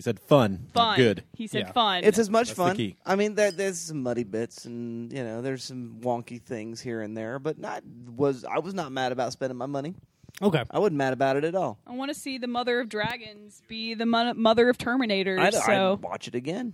He 0.00 0.02
said 0.02 0.18
fun, 0.18 0.66
Fun. 0.72 0.96
good. 0.96 1.24
He 1.34 1.46
said 1.46 1.64
Yeah. 1.66 1.72
fun. 1.72 2.04
it's 2.04 2.18
as 2.18 2.30
much 2.30 2.46
That's 2.48 2.56
the 2.56 2.64
fun. 2.64 2.76
key. 2.76 2.96
I 3.04 3.16
mean, 3.16 3.34
there, 3.34 3.50
there's 3.50 3.78
some 3.78 4.02
muddy 4.02 4.24
bits 4.24 4.64
and 4.64 5.12
you 5.12 5.22
know 5.22 5.42
there's 5.42 5.62
some 5.62 5.98
wonky 6.00 6.40
things 6.40 6.80
here 6.80 7.02
and 7.02 7.14
there, 7.14 7.38
but 7.38 7.58
not 7.58 7.82
was 8.16 8.46
I 8.46 8.60
was 8.60 8.72
not 8.72 8.92
mad 8.92 9.12
about 9.12 9.32
spending 9.32 9.58
my 9.58 9.66
money. 9.66 9.94
Okay. 10.40 10.64
I 10.70 10.78
wasn't 10.78 10.96
mad 10.96 11.12
about 11.12 11.36
it 11.36 11.44
at 11.44 11.54
all. 11.54 11.78
I 11.86 11.92
want 11.92 12.10
to 12.10 12.18
see 12.18 12.38
the 12.38 12.46
mother 12.46 12.80
of 12.80 12.88
dragons 12.88 13.60
be 13.68 13.92
the 13.92 14.06
mo- 14.06 14.32
mother 14.32 14.70
of 14.70 14.78
Terminators. 14.78 15.38
I'd, 15.38 15.52
so 15.52 15.92
I'd 15.92 16.02
watch 16.02 16.28
it 16.28 16.34
again. 16.34 16.72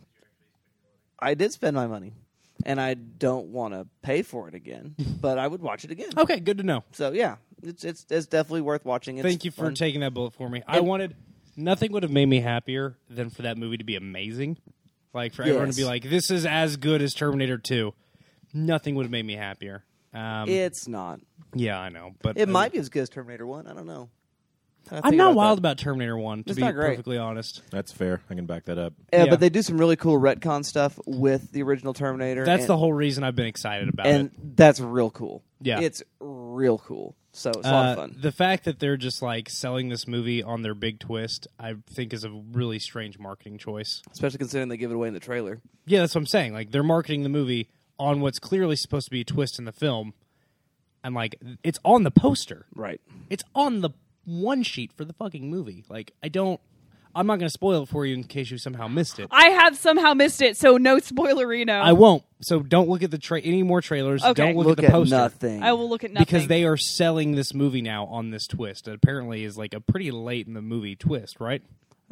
I 1.18 1.34
did 1.34 1.50
spend 1.52 1.74
my 1.74 1.88
money, 1.88 2.12
and 2.64 2.80
I 2.80 2.94
don't 2.94 3.48
want 3.48 3.74
to 3.74 3.88
pay 4.02 4.22
for 4.22 4.46
it 4.46 4.54
again, 4.54 4.94
but 5.20 5.36
I 5.36 5.48
would 5.48 5.62
watch 5.62 5.84
it 5.84 5.90
again. 5.90 6.10
Okay, 6.16 6.38
good 6.38 6.58
to 6.58 6.62
know. 6.64 6.84
So 6.92 7.10
yeah, 7.10 7.38
it's 7.60 7.82
it's, 7.82 8.06
it's 8.08 8.26
definitely 8.26 8.60
worth 8.60 8.84
watching. 8.84 9.18
It's 9.18 9.26
Thank 9.26 9.44
you 9.44 9.50
for 9.50 9.64
fun. 9.64 9.74
taking 9.74 10.02
that 10.02 10.14
bullet 10.14 10.34
for 10.34 10.48
me. 10.48 10.62
I 10.68 10.78
wanted 10.78 11.16
nothing 11.56 11.92
would 11.92 12.02
have 12.02 12.12
made 12.12 12.26
me 12.26 12.40
happier 12.40 12.96
than 13.08 13.30
for 13.30 13.42
that 13.42 13.56
movie 13.58 13.76
to 13.78 13.84
be 13.84 13.96
amazing. 13.96 14.58
Like 15.14 15.32
for 15.34 15.42
everyone 15.42 15.70
to 15.70 15.76
be 15.76 15.84
like, 15.84 16.02
"This 16.08 16.30
is 16.30 16.44
as 16.44 16.76
good 16.76 17.00
as 17.02 17.14
Terminator 17.14 17.58
2." 17.58 17.94
Nothing 18.52 18.94
would 18.96 19.04
have 19.04 19.10
made 19.10 19.24
me 19.26 19.34
happier. 19.34 19.84
Um, 20.14 20.48
It's 20.48 20.86
not. 20.88 21.20
yeah, 21.54 21.78
I 21.78 21.88
know, 21.90 22.12
but 22.22 22.36
It 22.38 22.48
uh, 22.48 22.52
might 22.52 22.72
be 22.72 22.78
as 22.78 22.88
good 22.88 23.00
as 23.02 23.08
Terminator 23.10 23.46
One. 23.46 23.66
I 23.66 23.74
don't 23.74 23.86
know. 23.86 24.08
I 24.90 24.96
I'm 24.98 25.02
think 25.02 25.14
not 25.16 25.32
about 25.32 25.36
wild 25.36 25.56
that. 25.58 25.60
about 25.60 25.78
Terminator 25.78 26.16
1 26.16 26.44
to 26.44 26.50
It's 26.50 26.56
be 26.56 26.62
not 26.62 26.74
great. 26.74 26.90
perfectly 26.90 27.18
honest. 27.18 27.60
That's 27.70 27.90
fair. 27.92 28.22
I 28.30 28.34
can 28.34 28.46
back 28.46 28.66
that 28.66 28.78
up. 28.78 28.92
Yeah, 29.12 29.24
Yeah. 29.24 29.30
but 29.30 29.40
they 29.40 29.48
do 29.48 29.60
some 29.60 29.78
really 29.78 29.96
cool 29.96 30.16
retcon 30.18 30.64
stuff 30.64 30.98
with 31.06 31.50
the 31.50 31.62
original 31.64 31.92
Terminator. 31.92 32.44
That's 32.44 32.62
and, 32.62 32.68
the 32.68 32.76
whole 32.76 32.92
reason 32.92 33.24
I've 33.24 33.34
been 33.34 33.46
excited 33.48 33.88
about 33.88 34.06
it. 34.06 34.14
and 34.14 34.30
that's 34.54 34.78
real 34.78 35.10
cool. 35.10 35.42
Yeah. 35.60 35.80
it's 35.80 36.04
real 36.20 36.78
cool. 36.78 37.16
So 37.36 37.50
it's 37.50 37.66
a 37.66 37.70
lot 37.70 37.86
of 37.86 37.92
Uh, 37.92 38.00
fun. 38.02 38.16
The 38.18 38.32
fact 38.32 38.64
that 38.64 38.78
they're 38.78 38.96
just 38.96 39.20
like 39.20 39.50
selling 39.50 39.90
this 39.90 40.06
movie 40.08 40.42
on 40.42 40.62
their 40.62 40.74
big 40.74 40.98
twist, 40.98 41.46
I 41.60 41.74
think 41.86 42.12
is 42.14 42.24
a 42.24 42.30
really 42.30 42.78
strange 42.78 43.18
marketing 43.18 43.58
choice. 43.58 44.02
Especially 44.10 44.38
considering 44.38 44.68
they 44.70 44.76
give 44.78 44.90
it 44.90 44.94
away 44.94 45.08
in 45.08 45.14
the 45.14 45.20
trailer. 45.20 45.60
Yeah, 45.84 46.00
that's 46.00 46.14
what 46.14 46.22
I'm 46.22 46.26
saying. 46.26 46.54
Like 46.54 46.70
they're 46.70 46.82
marketing 46.82 47.24
the 47.24 47.28
movie 47.28 47.68
on 47.98 48.20
what's 48.20 48.38
clearly 48.38 48.74
supposed 48.76 49.04
to 49.06 49.10
be 49.10 49.20
a 49.20 49.24
twist 49.24 49.58
in 49.58 49.66
the 49.66 49.72
film, 49.72 50.14
and 51.04 51.14
like 51.14 51.36
it's 51.62 51.78
on 51.84 52.04
the 52.04 52.10
poster. 52.10 52.66
Right. 52.74 53.00
It's 53.28 53.44
on 53.54 53.80
the 53.82 53.90
one 54.24 54.62
sheet 54.62 54.92
for 54.94 55.04
the 55.04 55.12
fucking 55.12 55.50
movie. 55.50 55.84
Like 55.88 56.12
I 56.22 56.28
don't. 56.28 56.60
I'm 57.16 57.26
not 57.26 57.36
going 57.38 57.48
to 57.48 57.52
spoil 57.52 57.82
it 57.84 57.88
for 57.88 58.04
you 58.06 58.14
in 58.14 58.24
case 58.24 58.50
you 58.50 58.58
somehow 58.58 58.88
missed 58.88 59.18
it. 59.18 59.28
I 59.30 59.48
have 59.48 59.76
somehow 59.76 60.12
missed 60.14 60.42
it, 60.42 60.56
so 60.56 60.76
no 60.76 60.96
spoilerino. 61.00 61.70
I 61.80 61.92
won't. 61.94 62.22
So 62.42 62.60
don't 62.60 62.88
look 62.88 63.02
at 63.02 63.10
the 63.10 63.18
tra- 63.18 63.40
any 63.40 63.62
more 63.62 63.80
trailers. 63.80 64.22
Okay. 64.22 64.34
Don't 64.34 64.56
look, 64.56 64.66
Look 64.66 64.78
at 64.78 64.82
the 64.82 64.88
at 64.88 64.92
poster. 64.92 65.16
nothing. 65.16 65.62
I 65.62 65.72
will 65.72 65.88
look 65.88 66.04
at 66.04 66.12
nothing 66.12 66.24
Because 66.24 66.46
they 66.46 66.64
are 66.64 66.76
selling 66.76 67.34
this 67.34 67.54
movie 67.54 67.80
now 67.82 68.04
on 68.04 68.30
this 68.30 68.46
twist. 68.46 68.86
It 68.86 68.94
apparently 68.94 69.42
is 69.44 69.56
like 69.56 69.72
a 69.72 69.80
pretty 69.80 70.10
late 70.10 70.46
in 70.46 70.52
the 70.52 70.60
movie 70.62 70.94
twist, 70.94 71.40
right? 71.40 71.62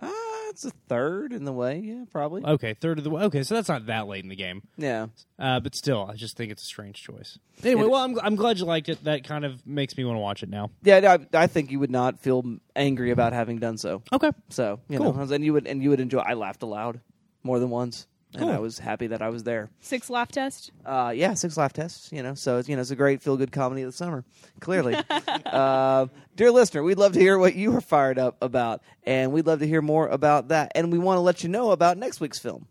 Uh, 0.02 0.10
it's 0.54 0.64
a 0.64 0.70
third 0.88 1.32
in 1.32 1.44
the 1.44 1.52
way. 1.52 1.78
Yeah, 1.80 2.04
probably. 2.10 2.44
Okay, 2.44 2.74
third 2.74 2.98
of 2.98 3.04
the 3.04 3.10
way. 3.10 3.22
Okay, 3.24 3.42
so 3.42 3.54
that's 3.54 3.68
not 3.68 3.86
that 3.86 4.06
late 4.06 4.22
in 4.22 4.28
the 4.30 4.36
game. 4.36 4.62
yeah. 4.76 5.06
Uh, 5.38 5.58
but 5.60 5.74
still, 5.74 6.08
I 6.08 6.14
just 6.14 6.36
think 6.36 6.52
it's 6.52 6.62
a 6.62 6.66
strange 6.66 7.02
choice. 7.02 7.38
Anyway, 7.64 7.82
well, 7.88 8.02
I'm, 8.04 8.18
I'm 8.20 8.36
glad 8.36 8.58
you 8.58 8.64
liked 8.66 8.88
it. 8.88 9.02
That 9.04 9.24
kind 9.24 9.44
of 9.44 9.66
makes 9.66 9.96
me 9.96 10.04
want 10.04 10.14
to 10.16 10.20
watch 10.20 10.42
it 10.44 10.48
now. 10.48 10.70
Yeah, 10.82 11.16
I, 11.34 11.42
I 11.42 11.46
think 11.48 11.70
you 11.72 11.80
would 11.80 11.90
not 11.90 12.20
feel 12.20 12.44
angry 12.76 13.10
about 13.10 13.32
having 13.32 13.58
done 13.58 13.76
so. 13.76 14.02
Okay. 14.12 14.30
So 14.50 14.78
you 14.88 14.98
Cool. 14.98 15.12
know, 15.12 15.34
and 15.34 15.44
you 15.44 15.52
would 15.54 15.66
and 15.66 15.82
you 15.82 15.90
would 15.90 16.00
enjoy. 16.00 16.20
I 16.20 16.34
laughed 16.34 16.62
aloud 16.62 17.00
more 17.42 17.58
than 17.58 17.68
once, 17.70 18.06
and 18.34 18.42
Cool. 18.44 18.50
I 18.50 18.58
was 18.58 18.78
happy 18.78 19.06
that 19.08 19.22
I 19.22 19.28
was 19.28 19.44
there. 19.44 19.70
Six 19.80 20.10
laugh 20.10 20.30
test. 20.32 20.72
Uh, 20.84 21.12
yeah, 21.14 21.34
six 21.34 21.56
laugh 21.56 21.72
tests. 21.72 22.10
You 22.12 22.22
know, 22.22 22.34
so 22.34 22.58
it's 22.58 22.68
you 22.68 22.74
know 22.76 22.82
it's 22.82 22.90
a 22.90 22.96
great 22.96 23.22
feel 23.22 23.36
good 23.36 23.52
comedy 23.52 23.82
of 23.82 23.88
the 23.88 23.96
summer. 23.96 24.24
Clearly, 24.60 24.96
uh, 25.46 26.06
dear 26.34 26.50
listener, 26.50 26.82
we'd 26.82 26.98
love 26.98 27.12
to 27.12 27.20
hear 27.20 27.38
what 27.38 27.54
you 27.54 27.76
are 27.76 27.80
fired 27.80 28.18
up 28.18 28.36
about, 28.42 28.82
and 29.04 29.32
we'd 29.32 29.46
love 29.46 29.60
to 29.60 29.66
hear 29.66 29.82
more 29.82 30.08
about 30.08 30.48
that. 30.48 30.72
And 30.74 30.90
we 30.92 30.98
want 30.98 31.16
to 31.16 31.20
let 31.20 31.42
you 31.42 31.48
know 31.48 31.70
about 31.70 31.96
next 31.96 32.20
week's 32.20 32.38
film. 32.38 32.66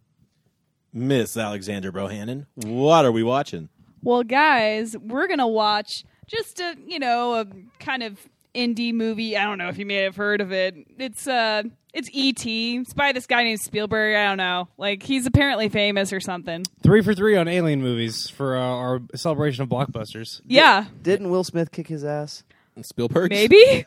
Miss 0.91 1.35
Alexander 1.37 1.91
Brohannon, 1.91 2.45
what 2.55 3.05
are 3.05 3.11
we 3.11 3.23
watching? 3.23 3.69
Well, 4.01 4.23
guys, 4.23 4.97
we're 4.97 5.27
gonna 5.27 5.47
watch 5.47 6.03
just 6.27 6.59
a 6.59 6.75
you 6.85 6.99
know 6.99 7.35
a 7.35 7.47
kind 7.79 8.03
of 8.03 8.19
indie 8.55 8.93
movie. 8.93 9.37
I 9.37 9.43
don't 9.45 9.57
know 9.57 9.69
if 9.69 9.77
you 9.77 9.85
may 9.85 9.95
have 9.97 10.15
heard 10.15 10.41
of 10.41 10.51
it. 10.51 10.75
It's 10.97 11.27
uh 11.27 11.63
it's 11.93 12.09
E.T. 12.11 12.77
It's 12.77 12.93
by 12.93 13.11
this 13.11 13.27
guy 13.27 13.43
named 13.43 13.61
Spielberg. 13.61 14.15
I 14.15 14.25
don't 14.27 14.37
know. 14.37 14.67
Like 14.77 15.03
he's 15.03 15.25
apparently 15.27 15.69
famous 15.69 16.11
or 16.11 16.19
something. 16.19 16.65
Three 16.81 17.01
for 17.03 17.13
three 17.13 17.35
on 17.37 17.47
Alien 17.47 17.81
movies 17.81 18.29
for 18.29 18.57
uh, 18.57 18.61
our 18.61 19.01
celebration 19.15 19.63
of 19.63 19.69
blockbusters. 19.69 20.41
Yeah, 20.45 20.85
Didn't 21.01 21.29
Will 21.29 21.43
Smith 21.43 21.71
kick 21.71 21.87
his 21.87 22.03
ass? 22.03 22.43
Spielberg? 22.81 23.29
maybe. 23.29 23.85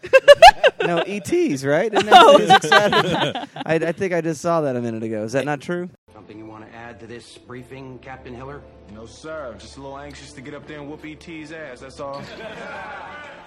No, 0.86 0.98
ET's 0.98 1.64
right. 1.64 1.92
Isn't 1.92 2.06
that 2.06 2.22
what 2.26 2.40
he's 2.40 2.50
excited? 2.50 3.48
I, 3.66 3.74
I 3.74 3.90
think 3.92 4.12
I 4.12 4.20
just 4.20 4.40
saw 4.40 4.60
that 4.60 4.76
a 4.76 4.80
minute 4.80 5.02
ago. 5.02 5.24
Is 5.24 5.32
that 5.32 5.44
not 5.44 5.60
true? 5.60 5.90
Something 6.12 6.38
you 6.38 6.46
want 6.46 6.64
to 6.70 6.72
add 6.76 7.00
to 7.00 7.06
this 7.08 7.36
briefing, 7.36 7.98
Captain 7.98 8.32
Hiller? 8.32 8.62
No, 8.94 9.04
sir. 9.04 9.50
I'm 9.52 9.58
just 9.58 9.76
a 9.76 9.80
little 9.80 9.98
anxious 9.98 10.32
to 10.34 10.40
get 10.40 10.54
up 10.54 10.68
there 10.68 10.78
and 10.78 10.88
whoop 10.88 11.04
ET's 11.04 11.50
ass, 11.50 11.80
that's 11.80 11.98
all. 11.98 12.22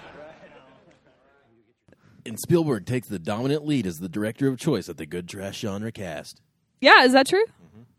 And 2.26 2.38
Spielberg 2.38 2.86
takes 2.86 3.08
the 3.08 3.18
dominant 3.18 3.66
lead 3.66 3.86
as 3.86 3.96
the 3.96 4.08
director 4.08 4.48
of 4.48 4.58
choice 4.58 4.88
at 4.88 4.96
the 4.96 5.06
Good 5.06 5.28
Trash 5.28 5.60
Genre 5.60 5.90
Cast. 5.92 6.40
yeah, 6.80 7.04
is 7.04 7.12
that 7.12 7.26
true? 7.26 7.44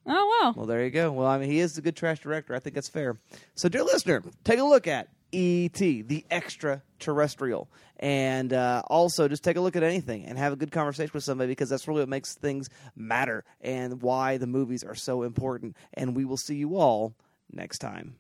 Oh 0.08 0.40
wow. 0.42 0.54
Well, 0.56 0.66
there 0.66 0.84
you 0.84 0.90
go. 0.90 1.12
Well, 1.12 1.28
I 1.28 1.38
mean, 1.38 1.50
he 1.50 1.60
is 1.60 1.74
the 1.74 1.82
good 1.82 1.96
trash 1.96 2.22
director. 2.22 2.56
I 2.56 2.60
think 2.60 2.74
that's 2.74 2.90
fair. 2.90 3.20
So, 3.54 3.70
dear 3.70 3.84
listener, 3.84 4.24
take 4.44 4.58
a 4.60 4.64
look 4.64 4.88
at 4.88 5.10
E.T., 5.32 6.02
the 6.02 6.26
extraterrestrial. 6.32 7.70
And 8.00 8.52
uh, 8.52 8.82
also, 8.88 9.28
just 9.28 9.44
take 9.44 9.58
a 9.58 9.62
look 9.62 9.76
at 9.76 9.84
anything 9.84 10.26
and 10.26 10.40
have 10.40 10.54
a 10.54 10.56
good 10.56 10.72
conversation 10.72 11.12
with 11.14 11.24
somebody 11.24 11.50
because 11.52 11.70
that's 11.70 11.88
really 11.88 12.02
what 12.02 12.10
makes 12.10 12.34
things 12.34 12.68
matter 12.96 13.44
and 13.62 14.02
why 14.02 14.38
the 14.38 14.48
movies 14.48 14.84
are 14.84 14.96
so 14.96 15.22
important. 15.22 15.78
And 15.94 16.16
we 16.16 16.26
will 16.26 16.38
see 16.38 16.56
you 16.56 16.78
all 16.78 17.14
next 17.52 17.78
time. 17.78 18.16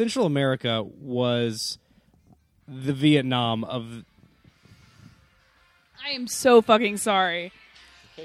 Central 0.00 0.24
America 0.24 0.82
was 0.82 1.76
the 2.66 2.94
Vietnam 2.94 3.64
of. 3.64 4.02
I 6.02 6.12
am 6.12 6.26
so 6.26 6.62
fucking 6.62 6.96
sorry. 6.96 7.52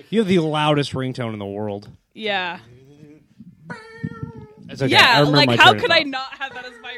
You 0.10 0.20
have 0.20 0.28
the 0.30 0.40
loudest 0.40 0.94
ringtone 0.94 1.34
in 1.34 1.40
the 1.40 1.46
world. 1.46 1.90
Yeah. 2.14 2.60
Okay. 3.70 4.86
I 4.86 4.86
Yeah, 4.86 5.20
remember 5.20 5.36
like 5.38 5.48
my 5.48 5.56
how 5.58 5.74
could 5.74 5.92
I 5.92 6.04
not 6.04 6.32
have 6.40 6.54
that 6.54 6.64
as 6.64 6.72
my 6.82 6.98